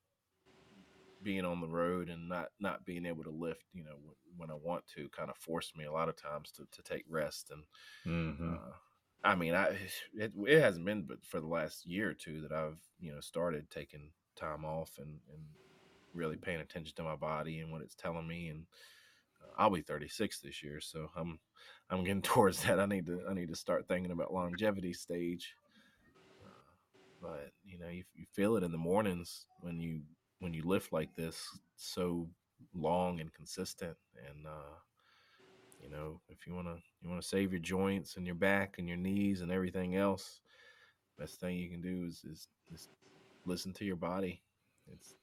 being 1.23 1.45
on 1.45 1.61
the 1.61 1.67
road 1.67 2.09
and 2.09 2.27
not 2.27 2.49
not 2.59 2.85
being 2.85 3.05
able 3.05 3.23
to 3.23 3.29
lift, 3.29 3.63
you 3.73 3.83
know, 3.83 3.91
w- 3.91 4.15
when 4.37 4.49
I 4.49 4.55
want 4.55 4.85
to, 4.95 5.07
kind 5.09 5.29
of 5.29 5.37
forced 5.37 5.77
me 5.77 5.85
a 5.85 5.91
lot 5.91 6.09
of 6.09 6.15
times 6.15 6.51
to 6.53 6.65
to 6.71 6.81
take 6.81 7.05
rest 7.07 7.51
and. 7.51 7.63
Mm-hmm. 8.05 8.53
Uh, 8.55 8.71
I 9.23 9.35
mean, 9.35 9.53
I 9.53 9.77
it, 10.15 10.33
it 10.47 10.61
hasn't 10.61 10.85
been 10.85 11.03
but 11.03 11.23
for 11.25 11.39
the 11.39 11.47
last 11.47 11.85
year 11.85 12.09
or 12.09 12.13
two 12.15 12.41
that 12.41 12.51
I've 12.51 12.79
you 12.99 13.13
know 13.13 13.19
started 13.21 13.69
taking 13.69 14.11
time 14.35 14.65
off 14.65 14.97
and 14.97 15.19
and 15.31 15.43
really 16.13 16.37
paying 16.37 16.61
attention 16.61 16.95
to 16.95 17.03
my 17.03 17.15
body 17.15 17.59
and 17.59 17.71
what 17.71 17.81
it's 17.81 17.95
telling 17.95 18.27
me. 18.27 18.49
And 18.49 18.65
uh, 19.41 19.53
I'll 19.57 19.69
be 19.69 19.81
36 19.81 20.39
this 20.39 20.63
year, 20.63 20.79
so 20.79 21.09
I'm 21.15 21.39
I'm 21.89 22.03
getting 22.03 22.21
towards 22.21 22.63
that. 22.63 22.79
I 22.79 22.85
need 22.85 23.05
to 23.07 23.21
I 23.29 23.33
need 23.33 23.49
to 23.49 23.55
start 23.55 23.87
thinking 23.87 24.11
about 24.11 24.33
longevity 24.33 24.93
stage. 24.93 25.55
But 27.21 27.51
you 27.63 27.77
know, 27.77 27.87
you, 27.87 28.03
you 28.15 28.25
feel 28.33 28.55
it 28.55 28.63
in 28.63 28.71
the 28.71 28.77
mornings 28.77 29.45
when 29.59 29.79
you 29.79 30.01
when 30.39 30.53
you 30.53 30.63
lift 30.63 30.91
like 30.91 31.15
this 31.15 31.47
so 31.75 32.27
long 32.73 33.19
and 33.19 33.33
consistent 33.33 33.95
and 34.27 34.45
uh 34.45 34.75
you 35.81 35.89
know 35.89 36.19
if 36.29 36.45
you 36.45 36.53
want 36.53 36.67
to 36.67 36.77
you 37.01 37.09
want 37.09 37.21
to 37.21 37.27
save 37.27 37.51
your 37.51 37.61
joints 37.61 38.17
and 38.17 38.25
your 38.25 38.35
back 38.35 38.75
and 38.77 38.87
your 38.87 38.97
knees 38.97 39.41
and 39.41 39.51
everything 39.51 39.95
else 39.95 40.41
best 41.17 41.39
thing 41.39 41.57
you 41.57 41.69
can 41.69 41.81
do 41.81 42.05
is 42.07 42.23
is, 42.29 42.47
is 42.73 42.89
listen 43.45 43.73
to 43.73 43.85
your 43.85 43.95
body 43.95 44.41
it's 44.91 45.15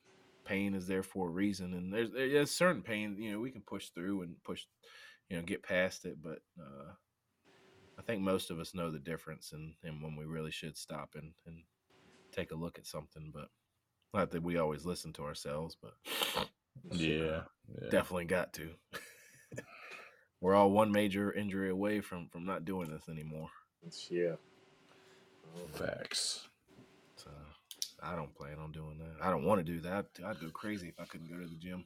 pain 0.48 0.74
is 0.74 0.86
there 0.86 1.02
for 1.02 1.28
a 1.28 1.30
reason 1.30 1.74
and 1.74 1.92
there's 1.92 2.10
there's 2.10 2.50
certain 2.50 2.82
pain 2.82 3.16
you 3.18 3.32
know 3.32 3.40
we 3.40 3.50
can 3.50 3.60
push 3.60 3.88
through 3.90 4.22
and 4.22 4.34
push 4.44 4.64
you 5.28 5.36
know 5.36 5.42
get 5.42 5.62
past 5.62 6.04
it 6.04 6.16
but 6.22 6.38
uh 6.58 6.90
i 7.98 8.02
think 8.02 8.22
most 8.22 8.50
of 8.50 8.58
us 8.58 8.74
know 8.74 8.90
the 8.90 8.98
difference 8.98 9.52
and 9.52 9.74
and 9.84 10.02
when 10.02 10.16
we 10.16 10.24
really 10.24 10.50
should 10.50 10.76
stop 10.76 11.10
and 11.14 11.32
and 11.46 11.62
take 12.32 12.50
a 12.50 12.56
look 12.56 12.78
at 12.78 12.86
something 12.86 13.30
but 13.32 13.48
not 14.14 14.30
that 14.30 14.42
we 14.42 14.56
always 14.56 14.86
listen 14.86 15.12
to 15.12 15.24
ourselves 15.24 15.76
but 15.80 15.94
Yeah. 16.92 17.42
yeah. 17.80 17.90
definitely 17.90 18.24
got 18.24 18.52
to. 18.54 18.70
We're 20.40 20.54
all 20.54 20.70
one 20.70 20.92
major 20.92 21.32
injury 21.32 21.70
away 21.70 22.00
from 22.00 22.28
from 22.28 22.44
not 22.44 22.64
doing 22.64 22.90
this 22.90 23.08
anymore. 23.08 23.48
Yeah. 24.10 24.36
Facts. 25.72 26.48
So 28.00 28.06
I 28.06 28.16
don't 28.16 28.34
plan 28.34 28.58
on 28.58 28.72
doing 28.72 28.98
that. 28.98 29.24
I 29.24 29.30
don't 29.30 29.44
want 29.44 29.64
to 29.64 29.72
do 29.72 29.80
that. 29.80 30.06
I'd, 30.18 30.24
I'd 30.24 30.40
go 30.40 30.48
crazy 30.50 30.88
if 30.88 31.00
I 31.00 31.04
couldn't 31.04 31.28
go 31.30 31.36
to 31.38 31.46
the 31.46 31.56
gym. 31.56 31.84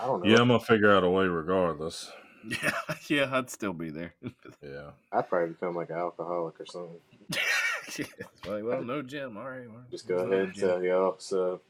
I 0.00 0.06
don't 0.06 0.22
know. 0.22 0.28
Yeah, 0.30 0.40
I'm 0.40 0.48
gonna 0.48 0.60
figure 0.60 0.92
out 0.94 1.04
a 1.04 1.10
way 1.10 1.26
regardless. 1.26 2.10
Yeah, 2.44 2.72
yeah, 3.06 3.28
I'd 3.38 3.50
still 3.50 3.72
be 3.72 3.90
there. 3.90 4.14
Yeah. 4.62 4.90
I'd 5.12 5.28
probably 5.28 5.50
become 5.50 5.76
like 5.76 5.90
an 5.90 5.96
alcoholic 5.98 6.60
or 6.60 6.66
something. 6.66 6.98
yeah, 7.98 8.04
like, 8.48 8.64
well, 8.64 8.82
no 8.82 9.00
gym. 9.00 9.36
All 9.36 9.48
right, 9.48 9.68
well, 9.70 9.84
Just 9.92 10.08
go 10.08 10.16
no 10.16 10.22
ahead 10.32 10.44
and 10.46 10.52
gym. 10.54 10.68
tell 10.68 10.82
y'all. 10.82 11.14
So 11.18 11.60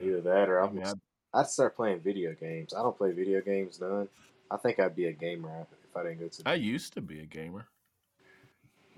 either 0.00 0.22
that 0.22 0.48
or 0.48 0.62
I 0.62 0.66
I'm 0.66 0.74
mean, 0.74 0.84
I'd- 0.86 1.00
I'd 1.34 1.46
start 1.48 1.76
playing 1.76 2.00
video 2.00 2.32
games. 2.34 2.72
I 2.72 2.82
don't 2.82 2.96
play 2.96 3.12
video 3.12 3.42
games 3.42 3.80
none. 3.80 4.08
I 4.50 4.56
think 4.56 4.78
I'd 4.78 4.96
be 4.96 5.06
a 5.06 5.12
gamer 5.12 5.66
if 5.90 5.94
I 5.96 6.02
didn't 6.04 6.20
go 6.20 6.28
to. 6.28 6.42
I 6.46 6.54
used 6.54 6.94
to 6.94 7.02
be 7.02 7.20
a 7.20 7.26
gamer, 7.26 7.66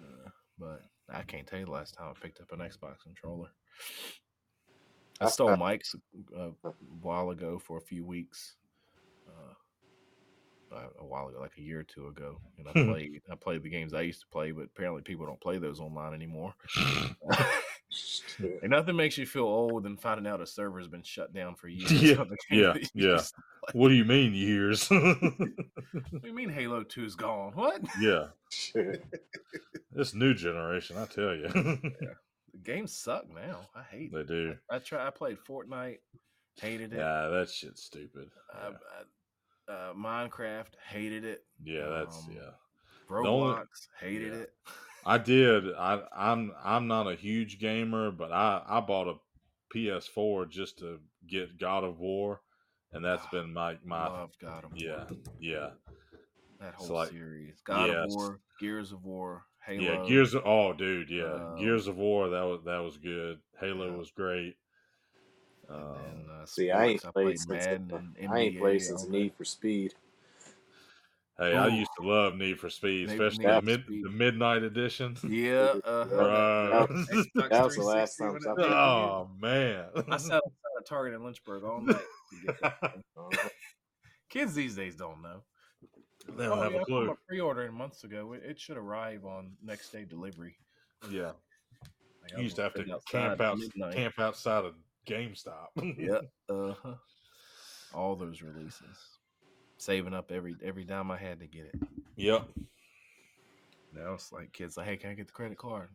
uh, 0.01 0.31
but 0.59 0.83
I 1.11 1.23
can't 1.23 1.47
tell 1.47 1.59
you 1.59 1.67
the 1.67 1.71
last 1.71 1.95
time 1.95 2.09
I 2.15 2.19
picked 2.21 2.41
up 2.41 2.51
an 2.53 2.61
Xbox 2.61 3.03
controller. 3.03 3.49
I 5.21 5.29
stole 5.29 5.57
Mike's 5.57 5.95
uh, 6.37 6.51
a 6.65 6.73
while 7.01 7.31
ago 7.31 7.59
for 7.59 7.79
a 7.79 7.81
few 7.83 8.05
weeks. 8.05 8.57
Uh, 9.29 9.55
a- 10.77 11.03
a 11.03 11.05
while 11.07 11.29
ago, 11.29 11.39
like 11.41 11.57
a 11.57 11.61
year 11.63 11.81
or 11.81 11.85
two 11.85 12.09
ago, 12.09 12.41
and 12.59 12.67
I 12.69 12.73
played. 12.73 13.23
I 13.31 13.37
played 13.37 13.63
the 13.63 13.69
games 13.69 13.95
I 13.95 14.01
used 14.03 14.21
to 14.23 14.27
play, 14.27 14.51
but 14.51 14.65
apparently 14.65 15.03
people 15.03 15.25
don't 15.27 15.41
play 15.41 15.59
those 15.59 15.79
online 15.79 16.15
anymore. 16.15 16.53
And 18.39 18.71
nothing 18.71 18.97
makes 18.97 19.17
you 19.19 19.27
feel 19.27 19.45
old 19.45 19.83
than 19.85 19.97
finding 19.97 20.27
out 20.27 20.41
a 20.41 20.47
server's 20.47 20.89
been 20.89 21.03
shut 21.03 21.33
down 21.33 21.55
for 21.55 21.69
years. 21.69 21.93
Yeah, 22.03 22.17
on 22.17 22.29
the 22.29 22.37
game 22.51 22.61
yeah, 22.61 22.75
yeah. 22.95 23.17
play. 23.17 23.73
What 23.81 23.89
do 23.89 23.95
you 23.95 24.05
mean 24.05 24.35
years? 24.35 24.89
What 26.11 26.23
do 26.23 26.29
you 26.29 26.35
mean 26.35 26.49
Halo 26.49 26.83
2's 26.83 27.15
gone? 27.15 27.53
What? 27.55 27.81
yeah. 28.01 28.27
This 29.93 30.15
new 30.15 30.35
generation, 30.35 30.97
I 30.99 31.05
tell 31.07 31.35
you. 31.35 31.49
The 31.49 32.61
games 32.65 32.93
suck 32.97 33.25
now. 33.33 33.61
I 33.75 33.83
hate 33.83 34.13
they 34.13 34.21
it. 34.21 34.29
do. 34.29 34.57
I 34.71 34.79
try. 34.79 35.07
I 35.07 35.11
played 35.11 35.39
Fortnite, 35.49 35.99
hated 36.61 36.93
it. 36.93 36.99
Yeah, 36.99 37.29
that 37.29 37.49
shit's 37.51 37.83
stupid. 37.83 38.29
I, 38.53 38.69
Yeah, 38.71 38.77
I, 39.69 39.73
uh, 39.73 39.95
Minecraft, 39.95 40.75
hated 40.89 41.25
it. 41.25 41.45
yeah 41.65 41.87
that's 41.89 42.19
um, 42.19 42.33
yeah. 42.35 42.51
Roblox, 43.09 43.27
only- 43.27 43.65
hated 44.01 44.33
yeah. 44.33 44.39
it. 44.41 44.53
I 45.07 45.19
did. 45.19 45.75
I 45.75 46.03
I'm 46.17 46.53
I'm 46.63 46.87
not 46.87 47.07
a 47.11 47.15
huge 47.17 47.59
gamer, 47.59 48.11
but 48.11 48.33
I 48.33 48.63
I 48.67 48.81
bought 48.81 49.09
a 49.09 49.15
PS4 49.77 50.49
just 50.49 50.79
to 50.79 51.01
get 51.27 51.59
God 51.59 51.85
of 51.85 51.99
War, 52.01 52.41
and 52.93 53.05
that's 53.05 53.27
been 53.27 53.53
my 53.53 53.77
my 53.85 54.07
Loved 54.09 54.37
God 54.41 54.65
of 54.65 54.71
War. 54.73 54.79
yeah 54.81 55.05
yeah 55.41 55.71
that 56.61 56.75
It's 56.79 56.87
whole 56.87 56.97
like- 56.97 57.11
series. 57.11 57.61
God 57.65 57.89
yes. 57.89 58.05
of 58.07 58.15
War, 58.15 58.41
Gears 58.61 58.93
of 58.93 59.05
War, 59.05 59.45
Halo. 59.67 59.83
yeah 59.83 60.09
Gears. 60.09 60.35
Of, 60.35 60.43
oh, 60.47 60.73
dude, 60.73 61.11
yeah, 61.11 61.25
um, 61.33 61.59
Gears 61.59 61.87
of 61.89 61.97
War. 61.99 62.29
That 62.31 62.43
was 62.45 62.61
that 62.65 62.79
was 62.79 62.97
good. 62.97 63.41
Halo 63.61 63.91
yeah. 63.91 63.97
was 63.97 64.11
great. 64.11 64.57
and 65.69 65.77
Um, 65.77 65.95
then, 65.95 66.25
uh, 66.41 66.47
See, 66.47 66.71
I 66.71 66.85
ain't 66.87 67.01
sports, 67.01 67.15
played 67.15 67.39
since 67.39 67.49
Madden 67.67 67.89
the, 67.89 67.97
and 68.23 68.33
I 68.33 68.39
ain't 68.39 68.55
NBA, 68.57 68.61
played 68.61 68.83
since 68.83 69.07
Need 69.09 69.35
for 69.35 69.45
Speed. 69.45 69.95
Hey, 71.39 71.55
I 71.55 71.67
used 71.69 71.91
to 72.01 72.07
love 72.07 72.37
Need 72.37 72.59
for 72.61 72.71
Speed, 72.71 73.09
Need- 73.09 73.21
especially 73.21 73.47
Need 73.47 73.55
the 73.55 73.63
mid 73.63 73.85
Speed. 73.85 74.05
the 74.05 74.11
midnight 74.11 74.63
edition. 74.63 75.17
Yeah, 75.29 75.75
uh, 75.85 76.05
Bruh. 76.07 76.87
Xbox 76.89 77.49
That 77.51 77.65
was 77.65 77.77
the 77.77 77.83
last 77.83 78.17
time 78.17 78.33
when 78.33 78.41
something- 78.43 78.65
that 78.65 78.73
oh 78.77 79.31
man. 79.41 79.87
I 80.09 80.17
sat 80.17 80.35
outside 80.35 80.43
of 80.79 80.85
Target 80.87 81.15
in 81.15 81.25
Lynchburg 81.25 81.65
all 81.65 81.81
night. 81.81 81.97
to 81.97 82.47
get 82.47 82.61
that. 82.61 82.95
Uh, 83.17 83.49
Kids 84.31 84.55
these 84.55 84.75
days 84.75 84.97
don't 84.97 85.23
know. 85.23 85.43
They 86.29 86.45
don't 86.47 86.59
Oh, 86.59 86.63
have 86.63 86.73
yeah, 86.73 86.79
a 86.79 86.81
I 86.81 86.85
clue. 86.85 87.01
put 87.07 87.09
my 87.11 87.15
pre-ordering 87.29 87.73
months 87.75 88.03
ago. 88.03 88.33
It, 88.33 88.43
it 88.43 88.59
should 88.61 88.77
arrive 88.77 89.25
on 89.25 89.53
next 89.63 89.91
day 89.91 90.05
delivery. 90.05 90.57
Yeah, 91.11 91.33
Like, 92.23 92.33
I 92.35 92.39
you 92.39 92.43
used 92.45 92.57
to 92.57 92.63
have 92.63 92.75
to 92.75 92.83
camp 92.85 92.95
outside 93.41 93.41
out, 93.43 93.59
midnight. 93.59 93.95
camp 93.95 94.15
outside 94.19 94.65
of 94.65 94.75
GameStop. 95.07 95.67
Yeah. 95.99 96.21
Uh 96.49 96.75
huh. 96.83 96.95
All 97.95 98.17
those 98.17 98.43
releases. 98.43 99.14
Saving 99.79 100.15
up 100.15 100.31
every 100.33 100.57
every 100.63 100.85
dime 100.85 101.11
I 101.11 101.17
had 101.19 101.41
to 101.41 101.47
get 101.47 101.65
it. 101.67 101.75
Yep. 102.17 102.49
Now 103.95 104.15
it's 104.15 104.33
like 104.33 104.53
kids 104.53 104.77
like, 104.77 104.87
hey, 104.87 104.97
can 104.97 105.11
I 105.11 105.15
get 105.15 105.27
the 105.27 105.33
credit 105.33 105.59
card? 105.59 105.89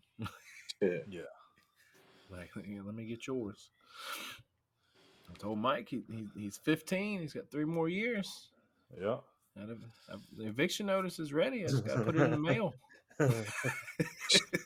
Yeah. 0.81 1.21
Like, 2.31 2.51
"Yeah, 2.57 2.81
let 2.85 2.93
me 2.93 3.05
get 3.05 3.25
yours. 3.25 3.71
I 5.31 5.33
told 5.39 5.57
Mike 5.57 5.89
he, 5.89 6.03
he 6.11 6.27
he's 6.39 6.57
15. 6.57 7.21
He's 7.21 7.33
got 7.33 7.49
three 7.49 7.65
more 7.65 7.89
years. 7.89 8.49
Of, 9.57 9.69
of- 10.09 10.21
the 10.37 10.45
eviction 10.45 10.85
notice 10.85 11.17
is 11.17 11.33
ready. 11.33 11.63
I 11.65 11.69
just 11.69 11.87
got 11.87 11.95
to 11.97 12.03
put 12.03 12.15
it 12.15 12.21
in 12.21 12.29
the 12.29 12.37
mail. 12.37 12.75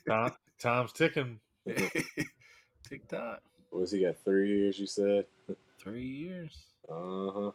Time, 0.07 0.31
time's 0.59 0.91
ticking. 0.91 1.39
Tick 1.65 3.07
tock. 3.07 3.41
Was 3.71 3.91
he 3.91 4.01
got 4.03 4.17
three 4.25 4.49
years? 4.49 4.77
You 4.77 4.85
said. 4.85 5.25
Three 5.79 6.05
years. 6.05 6.65
Uh 6.89 7.31
huh. 7.33 7.51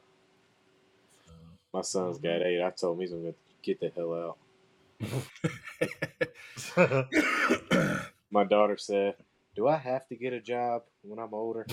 My 1.79 1.83
son's 1.83 2.19
got 2.19 2.41
mm-hmm. 2.41 2.49
eight. 2.49 2.61
I 2.61 2.71
told 2.71 2.97
him 2.97 3.03
he's 3.03 3.13
gonna 3.13 3.35
get 3.63 3.79
the 3.79 3.93
hell 3.95 4.13
out. 4.13 4.37
My 8.33 8.43
daughter 8.43 8.77
said, 8.77 9.15
"Do 9.55 9.69
I 9.69 9.77
have 9.77 10.09
to 10.09 10.17
get 10.17 10.33
a 10.33 10.41
job 10.41 10.83
when 11.03 11.21
I'm 11.21 11.33
older?" 11.33 11.69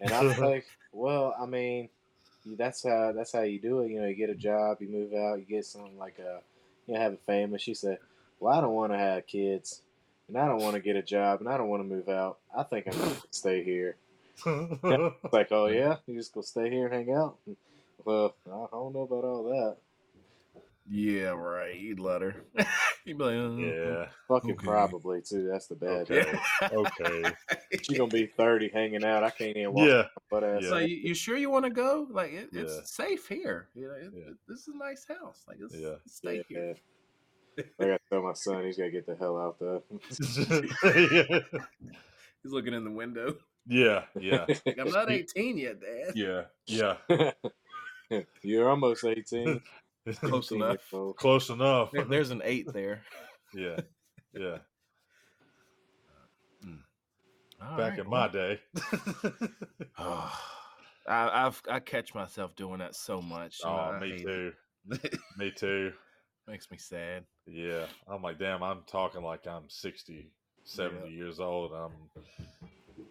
And 0.00 0.12
I 0.12 0.22
was 0.22 0.38
like, 0.38 0.66
"Well, 0.92 1.34
I 1.36 1.46
mean, 1.46 1.88
that's 2.46 2.84
how 2.84 3.10
that's 3.16 3.32
how 3.32 3.40
you 3.40 3.58
do 3.58 3.80
it. 3.80 3.90
You 3.90 4.00
know, 4.00 4.06
you 4.06 4.14
get 4.14 4.30
a 4.30 4.36
job, 4.36 4.76
you 4.80 4.88
move 4.88 5.12
out, 5.12 5.40
you 5.40 5.44
get 5.44 5.66
something 5.66 5.98
like 5.98 6.20
a, 6.20 6.38
you 6.86 6.94
know, 6.94 7.00
have 7.00 7.14
a 7.14 7.16
family." 7.16 7.58
She 7.58 7.74
said, 7.74 7.98
"Well, 8.38 8.56
I 8.56 8.60
don't 8.60 8.74
want 8.74 8.92
to 8.92 8.98
have 8.98 9.26
kids, 9.26 9.82
and 10.28 10.38
I 10.38 10.46
don't 10.46 10.62
want 10.62 10.74
to 10.74 10.80
get 10.80 10.94
a 10.94 11.02
job, 11.02 11.40
and 11.40 11.48
I 11.48 11.56
don't 11.56 11.68
want 11.68 11.82
to 11.82 11.88
move 11.88 12.08
out. 12.08 12.38
I 12.56 12.62
think 12.62 12.86
I'm 12.86 12.96
gonna 12.96 13.16
stay 13.32 13.64
here." 13.64 13.96
It's 14.46 15.32
like, 15.32 15.50
"Oh 15.50 15.66
yeah, 15.66 15.96
you 16.06 16.16
just 16.16 16.32
gonna 16.32 16.46
stay 16.46 16.70
here 16.70 16.86
and 16.86 16.94
hang 16.94 17.12
out?" 17.12 17.38
Well, 18.04 18.34
I 18.46 18.66
don't 18.72 18.92
know 18.94 19.02
about 19.02 19.24
all 19.24 19.44
that. 19.44 19.76
yeah, 20.90 21.28
right. 21.30 21.74
You'd 21.78 22.00
let 22.00 22.22
her. 22.22 22.34
You'd 23.04 23.18
be 23.18 23.24
like, 23.24 23.34
uh, 23.36 23.56
yeah. 23.56 24.06
Fucking 24.28 24.52
Okay. 24.52 24.64
probably 24.66 25.22
too. 25.22 25.48
That's 25.50 25.66
the 25.66 25.74
bad. 25.74 26.10
Okay. 26.10 26.22
thing. 26.24 26.40
Okay. 26.72 27.32
She 27.82 27.96
gonna 27.96 28.08
be 28.10 28.26
thirty, 28.26 28.68
hanging 28.72 29.04
out. 29.04 29.24
I 29.24 29.30
can't 29.30 29.56
even 29.56 29.72
walk. 29.72 29.88
Yeah. 29.88 30.02
But 30.30 30.44
ass. 30.44 30.62
Yeah. 30.62 30.68
So 30.68 30.78
you, 30.78 30.96
you 30.96 31.14
sure 31.14 31.36
you 31.36 31.50
want 31.50 31.64
to 31.64 31.70
go? 31.70 32.06
Like 32.10 32.32
it, 32.32 32.48
Yeah. 32.52 32.62
it's 32.62 32.94
safe 32.94 33.26
here. 33.28 33.68
You 33.74 33.88
know, 33.88 33.94
it, 33.94 34.12
Yeah. 34.14 34.30
it- 34.30 34.36
this 34.48 34.60
is 34.60 34.68
a 34.68 34.76
nice 34.78 35.04
house. 35.06 35.42
Like 35.48 35.58
let's, 35.60 35.74
Yeah. 35.74 35.94
stay 36.06 36.44
Yeah, 36.48 36.58
here. 36.58 36.76
I 37.58 37.84
gotta 37.84 37.98
tell 38.10 38.22
my 38.22 38.32
son 38.34 38.64
he's 38.64 38.76
gotta 38.78 38.90
get 38.90 39.06
the 39.06 39.14
hell 39.16 39.36
out 39.36 39.58
there. 39.60 39.80
yeah. 41.10 41.40
He's 42.42 42.50
looking 42.52 42.72
in 42.74 42.82
the 42.84 42.90
window. 42.90 43.36
Yeah. 43.68 44.02
Yeah. 44.18 44.46
Like 44.66 44.78
I'm 44.78 44.90
not 44.90 45.10
18 45.10 45.58
yet, 45.58 45.80
Dad. 45.80 46.12
Yeah. 46.16 46.42
Yeah. 46.66 46.96
You're 48.42 48.68
almost 48.68 49.04
eighteen. 49.04 49.60
Close 50.20 50.50
18 50.50 50.62
enough. 50.62 50.94
Close 51.16 51.48
enough. 51.50 51.90
There- 51.92 52.04
there's 52.04 52.30
an 52.30 52.42
eight 52.44 52.72
there. 52.72 53.02
Yeah. 53.54 53.80
Yeah. 54.32 54.56
Uh, 56.08 56.66
mm. 56.66 56.78
All 57.60 57.76
Back 57.76 57.90
right, 57.90 57.98
in 57.98 58.08
my 58.08 58.20
well. 58.20 58.28
day. 58.32 58.60
I, 59.98 61.46
I've 61.46 61.60
I 61.68 61.80
catch 61.80 62.14
myself 62.14 62.56
doing 62.56 62.78
that 62.78 62.94
so 62.94 63.20
much. 63.20 63.58
oh, 63.64 63.68
I 63.68 64.00
me 64.00 64.18
too. 64.22 64.52
Me 65.36 65.50
too. 65.54 65.92
Makes 66.48 66.70
me 66.70 66.78
sad. 66.78 67.24
Yeah. 67.46 67.84
I'm 68.08 68.22
like, 68.22 68.38
damn, 68.38 68.62
I'm 68.62 68.80
talking 68.86 69.22
like 69.22 69.46
I'm 69.46 69.68
60, 69.68 70.30
70 70.64 71.10
years 71.10 71.38
old. 71.40 71.72
I'm, 71.72 71.92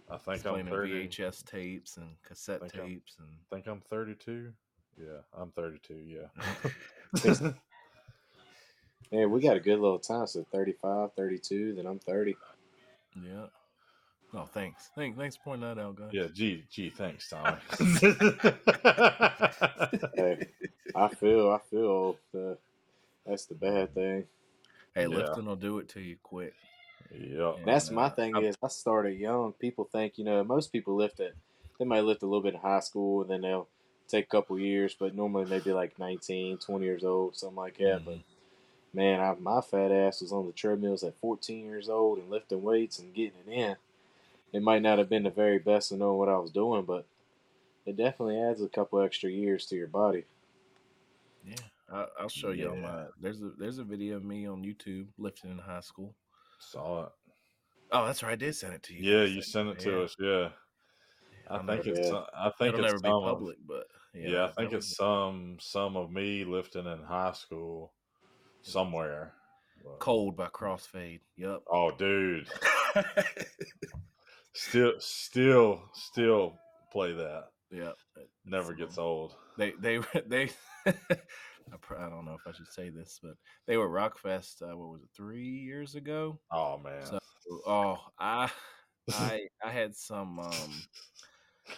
I 0.10 0.18
think 0.18 0.38
Just 0.38 0.48
I'm 0.48 0.54
playing 0.54 0.68
30. 0.68 1.08
VHS 1.08 1.46
tapes 1.46 1.98
and 1.98 2.10
cassette 2.26 2.62
Think 2.62 2.76
I'm- 2.78 2.88
tapes 2.88 3.16
and 3.20 3.28
think 3.54 3.68
I'm 3.68 3.82
32. 3.90 4.52
Yeah. 4.98 5.20
I'm 5.38 5.52
32. 5.52 5.94
Yeah. 5.96 7.52
Yeah, 9.12 9.26
we 9.30 9.42
got 9.42 9.58
a 9.58 9.60
good 9.60 9.80
little 9.80 10.00
time. 10.00 10.28
So 10.28 10.46
35, 10.52 11.14
32, 11.14 11.74
then 11.76 11.86
I'm 11.86 12.00
30. 12.00 12.36
yeah. 13.24 13.46
No, 14.34 14.46
thanks. 14.46 14.90
Thanks, 14.96 15.18
thanks 15.18 15.36
for 15.36 15.44
pointing 15.44 15.68
that 15.76 15.82
out, 15.82 15.96
guys. 15.98 16.10
yeah. 16.14 16.28
Gee, 16.34 16.64
gee, 16.72 16.90
thanks, 16.90 17.28
Tommy. 17.30 17.58
Hey, 20.16 20.48
I 20.96 21.08
feel, 21.10 21.52
I 21.52 21.60
feel 21.70 22.18
the, 22.32 22.58
that's 23.26 23.46
the 23.46 23.56
bad 23.56 23.94
thing. 23.94 24.24
Hey, 24.96 25.02
Yeah. 25.04 25.08
lifting 25.08 25.46
will 25.46 25.56
do 25.58 25.80
it 25.80 25.90
to 25.90 26.00
you 26.02 26.16
quick. 26.24 26.54
yep. 27.14 27.30
Yeah. 27.30 27.52
That's 27.66 27.92
my 27.92 28.06
uh, 28.06 28.10
thing 28.12 28.34
I'm- 28.36 28.46
is 28.46 28.56
I 28.64 28.70
started 28.70 29.20
young. 29.20 29.52
People 29.54 29.84
think, 29.92 30.18
you 30.18 30.24
know, 30.24 30.42
most 30.46 30.72
people 30.72 30.96
lift 30.96 31.20
it. 31.20 31.36
They 31.78 31.84
might 31.86 32.04
lift 32.06 32.24
a 32.24 32.26
little 32.26 32.42
bit 32.44 32.54
in 32.54 32.60
high 32.62 32.80
school 32.80 33.22
and 33.22 33.30
then 33.30 33.42
they'll 33.42 33.68
take 34.08 34.26
a 34.26 34.30
couple 34.30 34.60
years, 34.60 34.96
but 34.98 35.16
normally 35.16 35.46
maybe 35.46 35.72
like 35.72 35.98
19, 36.00 36.58
20 36.58 36.86
years 36.86 37.04
old, 37.04 37.36
something 37.36 37.56
like 37.56 37.78
that. 37.78 38.02
Mm-hmm. 38.02 38.06
But 38.06 38.20
man, 38.94 39.20
I, 39.20 39.36
my 39.40 39.62
fat 39.62 39.92
ass 39.92 40.22
was 40.22 40.32
on 40.32 40.48
the 40.48 40.54
treadmills 40.54 41.04
at 41.04 41.20
14 41.20 41.66
years 41.66 41.90
old 41.90 42.20
and 42.20 42.30
lifting 42.30 42.64
weights 42.64 43.00
and 43.00 43.14
getting 43.14 43.40
it 43.48 43.52
in. 43.52 43.76
It 44.54 44.62
might 44.62 44.82
not 44.82 44.98
have 44.98 45.10
been 45.10 45.24
the 45.24 45.30
very 45.30 45.60
best 45.60 45.92
of 45.92 46.00
knowing 46.00 46.18
what 46.18 46.30
I 46.30 46.38
was 46.38 46.52
doing, 46.52 46.84
but 46.84 47.06
it 47.86 47.96
definitely 47.96 48.40
adds 48.40 48.62
a 48.62 48.68
couple 48.68 49.02
extra 49.02 49.30
years 49.30 49.66
to 49.68 49.76
your 49.76 49.88
body. 49.88 50.26
Yeah, 51.46 51.56
I, 51.92 52.06
I'll 52.20 52.30
show 52.30 52.52
you 52.52 52.70
on 52.70 52.82
Yeah. 52.82 52.82
my. 52.82 53.06
There's 53.20 53.42
a 53.42 53.52
there's 53.58 53.78
a 53.80 53.84
video 53.84 54.18
of 54.18 54.24
me 54.24 54.46
on 54.46 54.64
YouTube 54.64 55.08
lifting 55.18 55.52
in 55.52 55.58
high 55.58 55.80
school. 55.80 56.14
Saw 56.60 57.06
it. 57.06 57.12
Oh, 57.92 58.06
that's 58.06 58.24
right. 58.24 58.34
I 58.34 58.36
did 58.36 58.56
send 58.56 58.74
it 58.74 58.84
to 58.84 58.94
you. 58.94 59.12
Yeah, 59.12 59.24
you 59.26 59.42
sent 59.42 59.70
it 59.70 59.80
to 59.80 59.92
Yeah. 59.92 60.04
us. 60.04 60.16
Yeah. 60.20 60.50
I 61.52 61.66
think 61.66 61.88
it's. 61.88 62.08
Yeah. 62.10 62.16
uh, 62.16 62.26
I 62.36 62.50
think 62.58 62.74
It'll 62.76 62.86
it's 62.86 62.94
never 62.94 63.00
be 63.04 63.08
some 63.10 63.24
of- 63.24 63.30
public, 63.34 63.58
but 63.68 63.88
yeah, 64.14 64.30
yeah, 64.30 64.44
I 64.46 64.52
think 64.52 64.74
it's 64.74 64.96
some 64.96 65.58
some 65.60 65.96
of 65.98 66.12
me 66.12 66.44
lifting 66.46 66.86
in 66.86 67.04
high 67.04 67.34
school 67.34 67.94
somewhere. 68.62 69.34
Cold 69.98 70.38
by 70.38 70.48
Crossfade. 70.48 71.22
Yep. 71.38 71.62
Oh, 71.72 71.90
dude, 71.90 72.48
still, 74.54 74.94
still, 75.00 75.82
still 75.94 76.54
play 76.92 77.14
that. 77.14 77.46
yep. 77.72 77.96
Never 78.46 78.74
gets 78.74 78.98
old. 78.98 79.36
They 79.58 79.74
they 79.80 80.00
they. 80.28 80.50
I, 80.86 80.94
I 81.98 82.10
don't 82.10 82.26
know 82.26 82.36
if 82.40 82.46
I 82.48 82.52
should 82.56 82.72
say 82.72 82.90
this, 82.90 83.20
but 83.24 83.34
they 83.68 83.78
were 83.78 83.90
Rockfest. 83.90 84.62
Uh, 84.62 84.76
what 84.78 84.90
was 84.90 85.02
it? 85.04 85.10
Three 85.16 85.48
years 85.48 85.96
ago. 85.96 86.40
Oh 86.52 86.78
man. 86.78 87.06
So, 87.06 87.20
oh, 87.68 87.98
I 88.20 88.50
I 89.14 89.42
I 89.66 89.72
had 89.72 89.96
some 89.96 90.40
um 90.40 90.82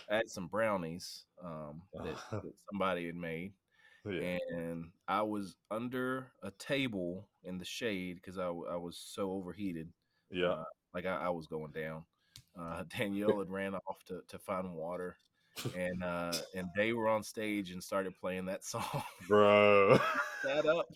I 0.09 0.15
had 0.15 0.29
some 0.29 0.47
brownies 0.47 1.25
um 1.43 1.81
that, 1.93 2.15
that 2.31 2.53
somebody 2.71 3.05
had 3.05 3.15
made, 3.15 3.53
yeah. 4.05 4.37
and 4.49 4.85
I 5.07 5.21
was 5.21 5.55
under 5.71 6.27
a 6.41 6.51
table 6.51 7.27
in 7.43 7.57
the 7.57 7.65
shade 7.65 8.15
because 8.15 8.37
I 8.37 8.49
was 8.49 8.97
so 8.97 9.31
overheated. 9.31 9.89
yeah. 10.31 10.47
uh, 10.47 10.63
like 10.93 11.05
I, 11.05 11.25
I 11.25 11.29
was 11.29 11.47
going 11.47 11.71
down. 11.71 12.03
Uh, 12.59 12.83
Danielle 12.97 13.39
had 13.39 13.49
ran 13.51 13.75
off 13.75 14.03
to, 14.07 14.21
to 14.27 14.39
find 14.39 14.73
water, 14.73 15.17
and 15.75 16.03
uh, 16.03 16.33
and 16.55 16.67
they 16.75 16.93
were 16.93 17.07
on 17.07 17.23
stage 17.23 17.71
and 17.71 17.83
started 17.83 18.13
playing 18.19 18.45
that 18.45 18.63
song. 18.63 19.03
Bro. 19.27 19.99
Sat 20.43 20.65
up, 20.65 20.87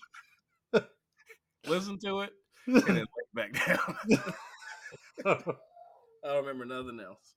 listen 1.66 1.98
to 2.00 2.22
it, 2.22 2.32
and 2.68 2.82
then 2.82 3.06
went 3.34 3.54
back 3.54 3.66
down. 3.66 3.96
I 5.26 5.54
don't 6.24 6.46
remember 6.46 6.66
nothing 6.66 7.00
else. 7.00 7.37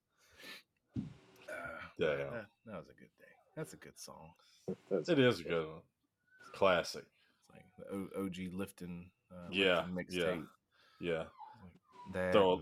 Uh, 2.02 2.06
Damn. 2.16 2.18
that, 2.32 2.46
that 2.66 2.76
was 2.76 2.86
a 2.88 2.94
good 3.00 3.10
day. 3.18 3.32
That's 3.56 3.72
a 3.72 3.76
good 3.76 3.98
song. 3.98 4.30
That's 4.90 5.08
It 5.08 5.18
is 5.18 5.40
a 5.40 5.44
good 5.44 5.66
one. 5.66 5.80
Classic. 6.54 7.04
It's 7.04 7.50
like 7.54 7.64
the 7.78 7.94
o- 7.94 8.24
OG 8.26 8.52
lifting. 8.52 9.10
Uh, 9.32 9.48
Yeah, 9.50 9.84
lifting 9.94 10.18
yeah. 10.20 10.24
mixtape. 10.26 10.46
Yeah. 11.00 11.22
That 12.12 12.32
Throw 12.32 12.56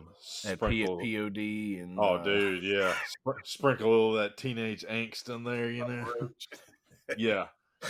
had 0.44 0.60
P- 0.60 0.84
sprinkle. 0.84 0.98
POD 0.98 1.38
and 1.82 1.98
Oh, 1.98 2.16
uh, 2.16 2.22
dude, 2.22 2.62
yeah. 2.64 2.94
Spr- 3.26 3.32
sprinkle 3.44 3.86
a 3.86 3.90
little 3.90 4.16
of 4.16 4.22
that 4.22 4.36
teenage 4.36 4.84
angst 4.88 5.34
in 5.34 5.44
there, 5.44 5.70
you 5.70 5.86
know. 5.86 6.12
Yeah. 7.16 7.46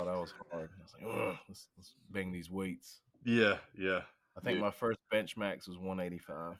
Oh, 0.00 0.06
that 0.06 0.18
was 0.18 0.32
hard. 0.50 0.70
I 0.78 0.82
was 0.82 0.94
like, 0.94 1.38
let's, 1.48 1.66
let's 1.76 1.92
bang 2.10 2.32
these 2.32 2.50
weights. 2.50 3.00
Yeah. 3.24 3.58
Yeah. 3.76 4.00
I 4.36 4.40
think 4.40 4.54
Dude. 4.56 4.62
my 4.62 4.70
first 4.70 4.98
bench 5.10 5.36
max 5.36 5.68
was 5.68 5.76
185. 5.76 6.54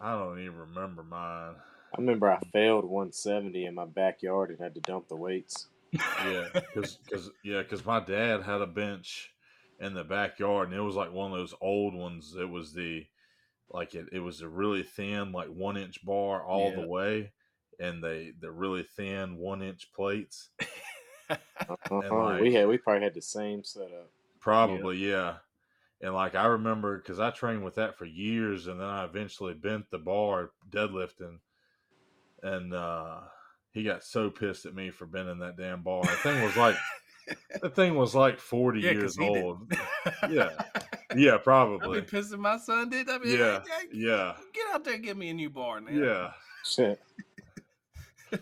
I 0.00 0.12
don't 0.12 0.40
even 0.40 0.56
remember 0.56 1.02
mine. 1.02 1.56
I 1.94 2.00
remember 2.00 2.30
I 2.30 2.38
failed 2.52 2.84
170 2.84 3.64
in 3.66 3.74
my 3.74 3.86
backyard 3.86 4.50
and 4.50 4.58
had 4.60 4.74
to 4.74 4.80
dump 4.80 5.08
the 5.08 5.16
weights. 5.16 5.68
Yeah, 5.92 6.48
because 6.52 7.30
yeah, 7.42 7.62
because 7.62 7.84
my 7.84 8.00
dad 8.00 8.42
had 8.42 8.60
a 8.60 8.66
bench 8.66 9.32
in 9.80 9.94
the 9.94 10.04
backyard, 10.04 10.68
and 10.68 10.76
it 10.76 10.82
was 10.82 10.96
like 10.96 11.12
one 11.12 11.32
of 11.32 11.38
those 11.38 11.54
old 11.62 11.94
ones. 11.94 12.36
It 12.38 12.48
was 12.48 12.72
the 12.74 13.06
like 13.70 13.94
it, 13.94 14.06
it 14.12 14.20
was 14.20 14.42
a 14.42 14.48
really 14.48 14.82
thin, 14.82 15.32
like 15.32 15.48
one 15.48 15.76
inch 15.78 16.04
bar 16.04 16.42
all 16.44 16.70
Yeah. 16.70 16.80
the 16.82 16.86
way, 16.88 17.32
and 17.80 18.04
they 18.04 18.32
the 18.38 18.50
really 18.50 18.82
thin 18.82 19.36
one 19.38 19.62
inch 19.62 19.90
plates. 19.94 20.50
Uh-huh. 21.30 22.14
like- 22.24 22.40
we 22.42 22.52
had 22.54 22.68
we 22.68 22.78
probably 22.78 23.02
had 23.04 23.14
the 23.14 23.22
same 23.22 23.62
setup. 23.64 24.10
Probably, 24.40 24.96
yeah. 24.98 25.36
And 26.00 26.14
like 26.14 26.34
I 26.34 26.46
remember 26.46 26.98
because 26.98 27.18
I 27.18 27.30
trained 27.30 27.64
with 27.64 27.74
that 27.76 27.96
for 27.96 28.04
years, 28.04 28.66
and 28.66 28.78
then 28.78 28.86
I 28.86 29.04
eventually 29.04 29.54
bent 29.54 29.90
the 29.90 29.98
bar 29.98 30.50
deadlifting, 30.70 31.38
and 32.42 32.72
uh 32.74 33.20
he 33.72 33.84
got 33.84 34.02
so 34.02 34.30
pissed 34.30 34.66
at 34.66 34.74
me 34.74 34.90
for 34.90 35.06
bending 35.06 35.38
that 35.40 35.56
damn 35.56 35.82
bar. 35.82 36.02
The 36.02 36.10
thing 36.16 36.42
was 36.42 36.56
like, 36.56 36.76
the 37.62 37.70
thing 37.70 37.94
was 37.96 38.14
like 38.14 38.38
forty 38.40 38.80
Yeah, 38.80 38.92
years 38.92 39.02
'cause 39.02 39.16
he 39.16 39.28
did. 39.30 39.42
old. 39.44 39.72
yeah, 40.30 40.50
yeah, 41.14 41.34
I'd 41.34 41.44
probably. 41.44 42.00
be 42.00 42.06
pissed 42.06 42.32
if 42.32 42.38
my 42.40 42.56
son 42.58 42.88
did. 42.88 43.08
I'd 43.08 43.22
be 43.22 43.30
Yeah, 43.30 43.54
like, 43.54 43.66
"Hey, 43.68 43.86
yeah, 43.92 44.34
get 44.52 44.66
out 44.74 44.84
there 44.84 44.94
and 44.94 45.02
give 45.04 45.16
me 45.16 45.30
a 45.30 45.34
new 45.34 45.50
bar 45.50 45.80
now. 45.80 45.90
yeah, 45.92 46.30
Shit. 46.64 47.00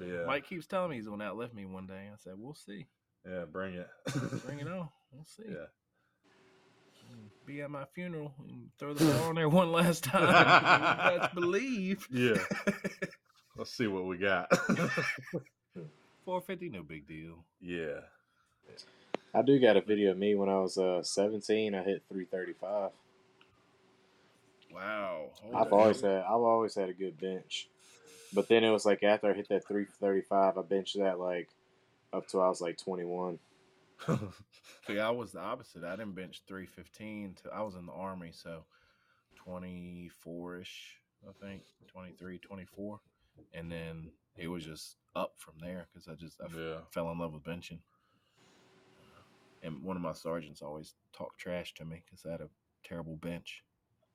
Yeah. 0.00 0.24
Mike 0.26 0.46
keeps 0.48 0.66
telling 0.66 0.90
me 0.90 0.96
he's 0.96 1.06
going 1.06 1.18
to 1.18 1.26
outlift 1.26 1.52
me 1.52 1.66
one 1.66 1.86
day. 1.86 2.08
I 2.10 2.16
said, 2.16 2.32
we'll 2.36 2.54
see. 2.54 2.86
Yeah, 3.28 3.44
bring 3.44 3.74
it. 3.74 3.88
Bring 4.46 4.60
it 4.60 4.66
on. 4.66 4.88
We'll 5.12 5.24
see. 5.26 5.42
yeah. 5.46 5.66
Be 7.46 7.62
at 7.62 7.70
my 7.70 7.84
funeral 7.94 8.32
and 8.48 8.68
throw 8.78 8.94
the 8.94 9.04
ball 9.04 9.28
on 9.30 9.34
there 9.34 9.48
one 9.48 9.72
last 9.72 10.04
time. 10.12 11.18
Let's 11.18 11.34
believe. 11.34 12.06
Yeah. 12.10 12.36
Let's 13.56 13.72
see 13.72 13.86
what 13.88 14.04
we 14.06 14.18
got. 14.18 14.48
450, 16.24 16.68
no 16.70 16.82
big 16.82 17.06
deal. 17.08 17.44
yeah. 17.60 18.00
I 19.32 19.42
do 19.42 19.60
got 19.60 19.76
a 19.76 19.80
video 19.80 20.10
of 20.10 20.18
me 20.18 20.34
when 20.34 20.48
I 20.48 20.58
was 20.58 20.76
uh, 20.76 21.02
17. 21.04 21.72
I 21.74 21.82
hit 21.84 22.02
335. 22.08 22.90
Wow. 24.72 25.30
Hold 25.42 25.54
I've 25.54 25.64
that. 25.70 25.72
always 25.72 26.00
had 26.00 26.22
I've 26.24 26.30
always 26.32 26.74
had 26.74 26.88
a 26.88 26.92
good 26.92 27.18
bench, 27.20 27.68
but 28.32 28.48
then 28.48 28.64
it 28.64 28.70
was 28.70 28.84
like 28.86 29.02
after 29.02 29.28
I 29.30 29.34
hit 29.34 29.48
that 29.48 29.66
335, 29.66 30.58
I 30.58 30.62
benched 30.62 30.98
that 30.98 31.18
like 31.20 31.48
up 32.12 32.26
to 32.28 32.40
I 32.40 32.48
was 32.48 32.60
like 32.60 32.78
21. 32.78 33.38
See, 34.86 34.98
I 34.98 35.10
was 35.10 35.32
the 35.32 35.40
opposite. 35.40 35.84
I 35.84 35.96
didn't 35.96 36.14
bench 36.14 36.42
315 36.48 37.36
till 37.40 37.50
I 37.52 37.62
was 37.62 37.74
in 37.76 37.86
the 37.86 37.92
army, 37.92 38.30
so 38.32 38.64
24 39.36 40.58
ish, 40.60 41.00
I 41.28 41.32
think, 41.44 41.62
23, 41.88 42.38
24. 42.38 43.00
And 43.54 43.70
then 43.70 44.10
it 44.36 44.48
was 44.48 44.64
just 44.64 44.96
up 45.16 45.32
from 45.36 45.54
there 45.60 45.88
because 45.92 46.08
I 46.08 46.14
just 46.14 46.40
I 46.40 46.46
f- 46.46 46.52
Yeah. 46.56 46.80
fell 46.90 47.10
in 47.10 47.18
love 47.18 47.32
with 47.32 47.42
benching. 47.44 47.80
And 49.62 49.82
one 49.82 49.96
of 49.96 50.02
my 50.02 50.12
sergeants 50.12 50.62
always 50.62 50.94
talked 51.12 51.38
trash 51.38 51.74
to 51.74 51.84
me 51.84 52.02
because 52.04 52.24
I 52.26 52.32
had 52.32 52.40
a 52.40 52.50
terrible 52.84 53.16
bench. 53.16 53.64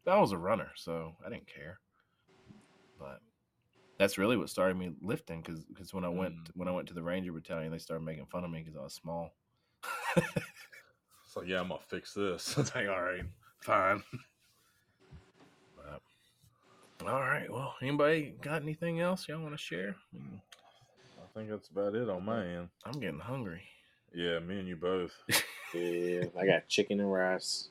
I 0.07 0.19
was 0.19 0.31
a 0.31 0.38
runner, 0.38 0.71
so 0.75 1.15
I 1.25 1.29
didn't 1.29 1.47
care. 1.47 1.79
But 2.99 3.21
that's 3.97 4.17
really 4.17 4.38
what 4.38 4.49
started 4.49 4.77
me 4.77 4.91
lifting 5.01 5.41
because 5.41 5.93
when 5.93 6.05
I 6.05 6.09
went 6.09 6.36
Mm. 6.36 6.47
when 6.55 6.67
I 6.67 6.71
went 6.71 6.88
to 6.89 6.93
the 6.93 7.03
Ranger 7.03 7.31
Battalion, 7.33 7.71
they 7.71 7.77
started 7.79 8.03
making 8.05 8.25
fun 8.27 8.43
of 8.43 8.51
me 8.51 8.59
because 8.61 8.77
I 8.77 8.83
was 8.83 8.93
small. 8.93 9.31
So 11.28 11.41
yeah, 11.43 11.59
I'm 11.59 11.68
gonna 11.68 11.82
fix 11.88 12.13
this. 12.13 12.55
It's 12.57 12.74
like, 12.74 12.88
all 12.88 13.01
right, 13.01 13.24
fine. 13.59 14.01
But, 16.97 17.07
all 17.07 17.20
right. 17.20 17.51
Well, 17.51 17.76
anybody 17.82 18.36
got 18.41 18.61
anything 18.61 19.01
else 19.01 19.28
y'all 19.28 19.41
want 19.41 19.53
to 19.53 19.57
share? 19.57 19.95
Mm, 20.16 20.39
I 21.20 21.28
think 21.38 21.49
that's 21.49 21.68
about 21.70 21.93
it 21.95 22.09
on 22.09 22.24
my 22.24 22.45
end. 22.45 22.70
I'm 22.86 22.99
getting 22.99 23.20
hungry. 23.20 23.61
Yeah, 24.13 24.39
me 24.39 24.59
and 24.59 24.68
you 24.68 24.78
both. 24.78 25.11
Yeah, 25.74 26.24
I 26.39 26.45
got 26.45 26.70
chicken 26.70 27.01
and 27.01 27.11
rice. 27.11 27.68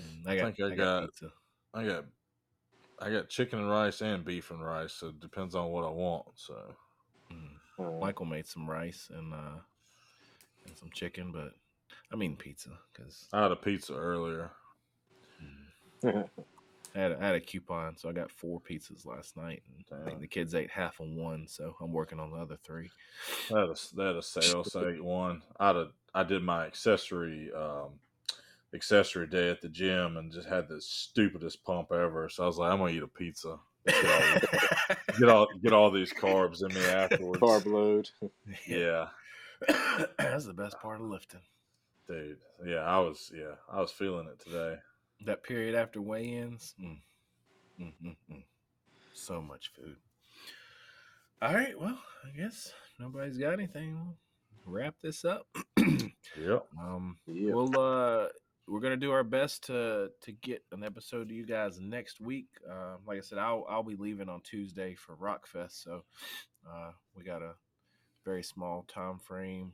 Mm, 0.00 0.26
I 0.26 0.36
got, 0.36 0.44
think 0.56 0.60
I 0.60 0.66
I 0.66 0.68
got 0.70 0.76
got- 0.76 1.02
pizza. 1.10 1.32
I 1.74 1.84
got 1.84 2.04
I 3.00 3.10
got 3.10 3.28
chicken 3.28 3.58
and 3.60 3.70
rice 3.70 4.00
and 4.00 4.24
beef 4.24 4.50
and 4.50 4.64
rice, 4.64 4.94
so 4.94 5.08
it 5.08 5.20
depends 5.20 5.54
on 5.54 5.68
what 5.70 5.84
I 5.84 5.90
want. 5.90 6.26
So 6.36 6.54
Mm. 7.30 7.58
Uh, 7.78 8.00
Michael 8.00 8.24
made 8.24 8.46
some 8.46 8.68
rice 8.68 9.10
and 9.14 9.34
uh 9.34 9.58
and 10.68 10.78
some 10.78 10.90
chicken, 10.92 11.32
but 11.32 11.52
I 12.12 12.16
mean 12.16 12.36
pizza 12.36 12.70
because 12.92 13.26
I 13.32 13.42
had 13.42 13.52
a 13.52 13.56
pizza 13.56 13.94
earlier. 13.94 14.50
I 16.94 17.00
had, 17.00 17.12
I 17.20 17.26
had 17.26 17.34
a 17.34 17.40
coupon, 17.40 17.96
so 17.96 18.08
I 18.08 18.12
got 18.12 18.30
four 18.30 18.60
pizzas 18.60 19.04
last 19.04 19.36
night, 19.36 19.62
and 19.68 20.00
I 20.00 20.04
think 20.04 20.20
the 20.20 20.26
kids 20.26 20.54
ate 20.54 20.70
half 20.70 21.00
of 21.00 21.08
one, 21.08 21.46
so 21.46 21.76
I'm 21.80 21.92
working 21.92 22.18
on 22.18 22.30
the 22.30 22.38
other 22.38 22.56
three. 22.64 22.90
I 23.54 23.60
had 23.60 23.68
a, 23.68 24.18
a 24.18 24.22
sale, 24.22 24.64
so 24.64 24.86
I 24.86 24.92
ate 24.92 25.04
one. 25.04 25.42
I 25.60 25.66
had 25.68 25.76
a, 25.76 25.88
I 26.14 26.22
did 26.22 26.42
my 26.42 26.66
accessory 26.66 27.50
um, 27.54 28.00
accessory 28.74 29.26
day 29.26 29.50
at 29.50 29.60
the 29.60 29.68
gym 29.68 30.16
and 30.16 30.32
just 30.32 30.48
had 30.48 30.68
the 30.68 30.80
stupidest 30.80 31.64
pump 31.64 31.92
ever. 31.92 32.28
So 32.28 32.44
I 32.44 32.46
was 32.46 32.58
like, 32.58 32.72
I'm 32.72 32.78
gonna 32.78 32.92
eat 32.92 33.02
a 33.02 33.06
pizza. 33.06 33.58
Get 33.86 34.04
all, 34.04 34.96
get 35.18 35.28
all 35.28 35.46
get 35.62 35.72
all 35.72 35.90
these 35.90 36.12
carbs 36.12 36.62
in 36.62 36.74
me 36.74 36.84
afterwards. 36.84 37.40
carb 37.40 37.66
load. 37.66 38.10
Yeah, 38.66 39.08
That's 40.18 40.46
the 40.46 40.52
best 40.54 40.78
part 40.80 41.00
of 41.00 41.06
lifting. 41.06 41.40
dude. 42.06 42.38
Yeah, 42.66 42.78
I 42.84 42.98
was 42.98 43.30
yeah, 43.34 43.54
I 43.72 43.80
was 43.80 43.90
feeling 43.90 44.28
it 44.28 44.40
today. 44.44 44.76
that 45.26 45.42
period 45.42 45.74
after 45.74 46.00
weigh-ins. 46.00 46.74
Mm. 46.82 46.98
Mm, 47.80 47.92
mm, 48.04 48.16
mm. 48.32 48.42
So 49.14 49.40
much 49.42 49.70
food. 49.76 49.96
All 51.40 51.54
right, 51.54 51.78
well, 51.78 51.98
I 52.24 52.36
guess 52.36 52.72
nobody's 52.98 53.38
got 53.38 53.52
anything. 53.52 53.94
We'll 54.66 54.74
wrap 54.74 54.94
this 55.02 55.24
up. 55.24 55.46
Yep. 56.38 56.66
um, 56.78 57.16
Yeah. 57.26 57.52
we'll 57.54 57.78
uh, 57.80 58.28
we're 58.68 58.80
gonna 58.80 58.96
do 58.98 59.10
our 59.12 59.24
best 59.24 59.64
to 59.66 60.10
to 60.22 60.32
get 60.32 60.62
an 60.72 60.84
episode 60.84 61.28
to 61.30 61.34
you 61.34 61.46
guys 61.46 61.80
next 61.80 62.20
week. 62.20 62.46
Uh, 62.70 62.96
like 63.06 63.16
I 63.18 63.20
said, 63.22 63.38
I'll 63.38 63.64
I'll 63.68 63.82
be 63.82 63.96
leaving 63.96 64.28
on 64.28 64.42
Tuesday 64.42 64.94
for 64.94 65.16
Rockfest, 65.16 65.82
so 65.82 66.04
uh, 66.70 66.90
we 67.16 67.24
got 67.24 67.40
a 67.42 67.54
very 68.28 68.42
small 68.42 68.84
time 68.92 69.18
frame. 69.18 69.72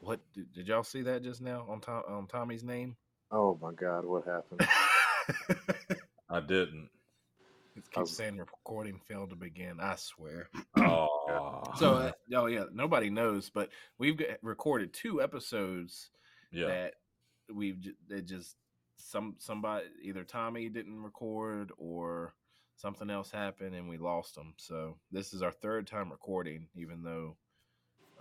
What 0.00 0.18
did, 0.34 0.52
did 0.52 0.66
y'all 0.66 0.82
see 0.82 1.02
that 1.02 1.22
just 1.22 1.40
now 1.40 1.64
on 1.68 1.80
Tom 1.80 2.02
on 2.08 2.26
Tommy's 2.26 2.64
name? 2.64 2.96
Oh 3.30 3.56
my 3.62 3.70
God, 3.72 4.04
what 4.04 4.24
happened? 4.26 4.68
I 6.28 6.40
didn't. 6.40 6.88
It 7.76 7.84
I 7.96 8.00
was- 8.00 8.10
keeps 8.10 8.18
saying 8.18 8.38
recording 8.38 9.00
failed 9.06 9.30
to 9.30 9.36
begin. 9.36 9.78
I 9.78 9.94
swear. 9.94 10.48
Oh, 10.76 11.62
So, 11.78 11.94
uh, 11.94 12.12
oh 12.34 12.46
yeah, 12.46 12.64
nobody 12.72 13.08
knows, 13.08 13.50
but 13.50 13.68
we've 13.98 14.16
got, 14.16 14.30
recorded 14.42 14.92
two 14.92 15.22
episodes 15.22 16.10
yeah, 16.50 16.66
that 16.66 16.94
we've 17.54 17.78
ju- 17.78 17.94
that 18.08 18.26
just 18.26 18.56
some 18.96 19.36
somebody 19.38 19.86
either 20.02 20.24
Tommy 20.24 20.68
didn't 20.68 21.00
record 21.00 21.70
or 21.78 22.34
something 22.74 23.10
else 23.10 23.30
happened 23.30 23.76
and 23.76 23.88
we 23.88 23.96
lost 23.96 24.34
them. 24.34 24.54
So 24.56 24.96
this 25.12 25.32
is 25.32 25.42
our 25.42 25.52
third 25.52 25.86
time 25.86 26.10
recording, 26.10 26.66
even 26.74 27.04
though 27.04 27.36
our 27.36 27.36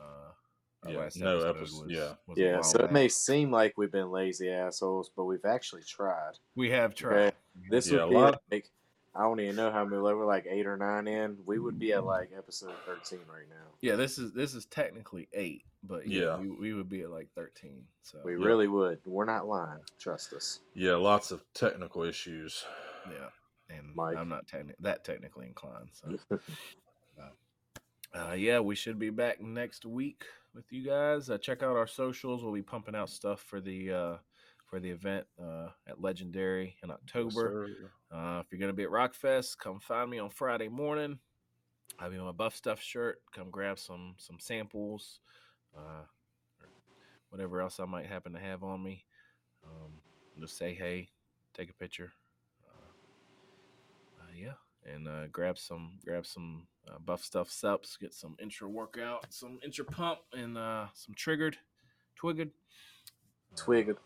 Uh, 0.02 0.90
yeah, 0.92 0.98
last 1.00 1.18
no 1.18 1.36
episode 1.38 1.58
episode- 1.58 1.84
was, 1.88 1.92
yeah. 1.92 2.14
was 2.28 2.38
yeah, 2.38 2.54
while 2.54 2.64
so 2.64 2.80
it 2.80 2.92
may 2.92 3.08
seem 3.10 3.52
like 3.52 3.78
we've 3.78 3.92
been 3.92 4.12
lazy 4.12 4.50
assholes, 4.50 5.12
but 5.16 5.26
we've 5.26 5.44
actually 5.46 5.84
tried. 5.84 6.34
we 6.56 6.70
have 6.72 6.96
tried. 6.96 7.34
This 7.70 7.92
Yeah, 7.92 8.06
would 8.06 8.12
be 8.12 8.56
like 8.56 8.70
I 9.16 9.24
don't 9.24 9.40
even 9.40 9.56
know 9.56 9.72
how 9.72 9.84
many. 9.84 10.02
We're 10.02 10.26
like 10.26 10.46
eight 10.48 10.68
or 10.68 10.78
nine 10.78 11.08
in. 11.08 11.40
We 11.46 11.58
would 11.60 11.78
be 11.80 11.92
at 11.94 12.06
like 12.06 12.30
episode 12.38 12.76
thirteen 12.86 13.20
right 13.28 13.50
now. 13.50 13.66
Yeah, 13.82 13.96
this 13.96 14.18
is 14.18 14.32
this 14.34 14.54
is 14.54 14.66
technically 14.68 15.28
eight, 15.34 15.64
but 15.84 16.08
yeah, 16.08 16.22
Yeah. 16.22 16.38
we, 16.38 16.50
we 16.52 16.74
would 16.74 16.88
be 16.88 17.02
at 17.02 17.10
like 17.10 17.28
thirteen. 17.36 17.84
So 18.04 18.20
We 18.24 18.38
Yeah. 18.38 18.46
really 18.46 18.68
would. 18.68 19.00
We're 19.06 19.26
not 19.26 19.48
lying. 19.48 19.80
Trust 20.00 20.32
us. 20.34 20.60
yeah, 20.76 20.96
lots 20.96 21.32
of 21.32 21.44
technical 21.54 22.04
issues. 22.04 22.64
Yeah, 23.10 23.76
and 23.76 23.94
Mike. 23.96 24.16
I'm 24.16 24.30
not 24.30 24.46
techni- 24.48 24.76
that 24.80 25.04
technically 25.04 25.48
inclined. 25.48 25.90
So, 25.92 26.38
uh, 28.14 28.34
yeah, 28.34 28.60
we 28.60 28.76
should 28.76 29.00
be 29.00 29.10
back 29.10 29.42
next 29.42 29.86
week 29.86 30.24
with 30.56 30.66
you 30.72 30.84
guys. 30.84 31.30
Uh, 31.30 31.38
check 31.38 31.64
out 31.64 31.78
our 31.78 31.88
socials. 31.88 32.44
We'll 32.44 32.54
be 32.54 32.62
pumping 32.62 32.96
out 32.96 33.10
stuff 33.10 33.42
for 33.42 33.62
the 33.62 33.92
uh, 33.92 34.18
for 34.66 34.80
the 34.80 34.90
event 34.90 35.26
uh, 35.42 35.70
at 35.88 36.02
Legendary 36.02 36.76
in 36.84 36.92
October. 36.92 37.68
Yes. 37.68 37.90
Uh, 38.12 38.42
if 38.44 38.52
you're 38.52 38.60
gonna 38.60 38.74
be 38.74 38.84
at 38.84 38.90
Rockfest, 38.90 39.58
come 39.58 39.80
find 39.80 40.10
me 40.10 40.20
on 40.20 40.30
Friday 40.30 40.70
morning. 40.70 41.20
I'll 42.00 42.10
be 42.10 42.16
in 42.16 42.24
my 42.24 42.32
Buff 42.32 42.56
Stuff 42.56 42.82
shirt. 42.82 43.22
Come 43.34 43.50
grab 43.52 43.78
some 43.78 44.16
some 44.18 44.40
samples, 44.40 45.20
uh, 45.76 46.04
or 46.62 46.68
whatever 47.30 47.62
else 47.62 47.80
I 47.80 47.86
might 47.86 48.06
happen 48.06 48.34
to 48.34 48.40
have 48.40 48.64
on 48.64 48.82
me. 48.82 49.06
Um, 49.64 49.94
just 50.40 50.58
say 50.58 50.74
hey, 50.74 51.10
take 51.54 51.70
a 51.70 51.74
picture. 51.74 52.12
Uh, 52.66 54.22
uh, 54.22 54.32
yeah, 54.36 54.54
and 54.94 55.08
uh, 55.08 55.28
grab 55.32 55.58
some 55.58 56.00
grab 56.06 56.26
some 56.26 56.68
uh, 56.88 57.00
Buff 57.06 57.24
Stuff 57.24 57.50
subs. 57.50 57.98
Get 58.00 58.14
some 58.14 58.36
intra 58.42 58.68
workout, 58.68 59.26
some 59.30 59.60
intra 59.64 59.86
pump, 59.86 60.20
and 60.34 60.58
uh, 60.58 60.88
some 60.94 61.14
triggered, 61.16 61.58
twiggered. 62.16 62.52
Twig. 63.56 63.96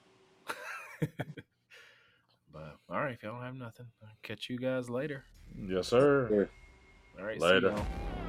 But 2.53 2.77
all 2.87 3.01
right, 3.01 3.13
if 3.13 3.23
y'all 3.23 3.33
don't 3.33 3.43
have 3.43 3.55
nothing, 3.55 3.87
I'll 4.03 4.09
catch 4.21 4.47
you 4.47 4.59
guys 4.59 4.89
later. 4.89 5.25
Yes, 5.67 5.87
sir. 5.87 6.29
Yeah. 6.31 7.19
All 7.19 7.25
right, 7.25 7.39
see 7.39 7.45
Later. 7.45 7.69
y'all. 7.71 8.22